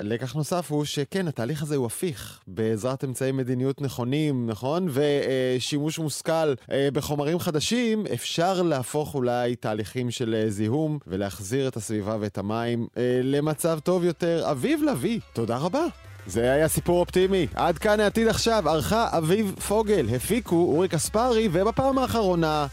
לקח 0.00 0.34
נוסף 0.34 0.70
הוא 0.70 0.84
שכן, 0.84 1.28
התהליך 1.28 1.62
הזה 1.62 1.76
הוא 1.76 1.86
הפיך 1.86 2.40
בעזרת 2.46 3.04
אמצעי 3.04 3.32
מדיניות 3.32 3.80
נכונים, 3.80 4.46
נכון? 4.46 4.86
ושימוש 4.88 5.98
מושכל 5.98 6.54
אה, 6.72 6.88
בחומרים 6.92 7.38
חדשים, 7.38 8.04
אפשר 8.14 8.62
להפוך 8.62 9.14
אולי 9.14 9.56
תהליכים 9.56 10.10
של 10.10 10.34
אה, 10.34 10.50
זיהום 10.50 10.98
ולהחזיר 11.06 11.68
את 11.68 11.76
הסביבה 11.76 12.16
ואת 12.20 12.38
המים 12.38 12.86
למצב 13.22 13.78
טוב 13.78 14.04
יותר. 14.04 14.50
אביב 14.50 14.82
לביא, 14.82 15.20
תודה 15.32 15.56
רבה. 15.56 15.84
זה 16.26 16.52
היה 16.52 16.68
סיפור 16.68 17.00
אופטימי. 17.00 17.46
עד 17.54 17.78
כאן 17.78 18.00
העתיד 18.00 18.28
עכשיו, 18.28 18.68
ערכה 18.68 19.08
אביב 19.18 19.54
פוגל, 19.68 20.06
הפיקו 20.16 20.56
אורי 20.56 20.88
קספרי, 20.88 21.48
ובפעם 21.52 21.98
האחרונה, 21.98 22.66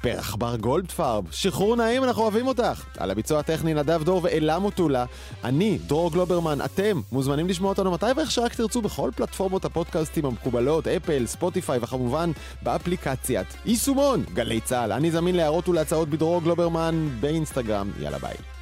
פרח 0.00 0.34
בר 0.34 0.56
גולדפרב. 0.56 1.24
שחרור 1.30 1.76
נעים, 1.76 2.04
אנחנו 2.04 2.22
אוהבים 2.22 2.46
אותך. 2.46 2.84
על 2.98 3.10
הביצוע 3.10 3.38
הטכני 3.38 3.74
נדב 3.74 4.02
דור 4.02 4.20
ואלה 4.24 4.58
מוטולה. 4.58 5.04
אני, 5.44 5.78
דרור 5.86 6.12
גלוברמן, 6.12 6.58
אתם 6.64 7.00
מוזמנים 7.12 7.48
לשמוע 7.48 7.70
אותנו 7.70 7.90
מתי 7.90 8.06
ואיך 8.16 8.30
שרק 8.30 8.54
תרצו 8.54 8.82
בכל 8.82 9.10
פלטפורמות 9.16 9.64
הפודקאסטים 9.64 10.24
המקובלות, 10.26 10.88
אפל, 10.88 11.26
ספוטיפיי 11.26 11.78
וכמובן 11.82 12.30
באפליקציית 12.62 13.56
יישומון 13.66 14.24
גלי 14.34 14.60
צה"ל. 14.60 14.92
אני 14.92 15.10
זמין 15.10 15.36
להערות 15.36 15.68
ולהצעות 15.68 16.08
בדרור 16.08 16.42
גלוברמן 16.42 17.08
באינסטגרם. 17.20 17.90
יאללה 18.00 18.18
ביי. 18.18 18.59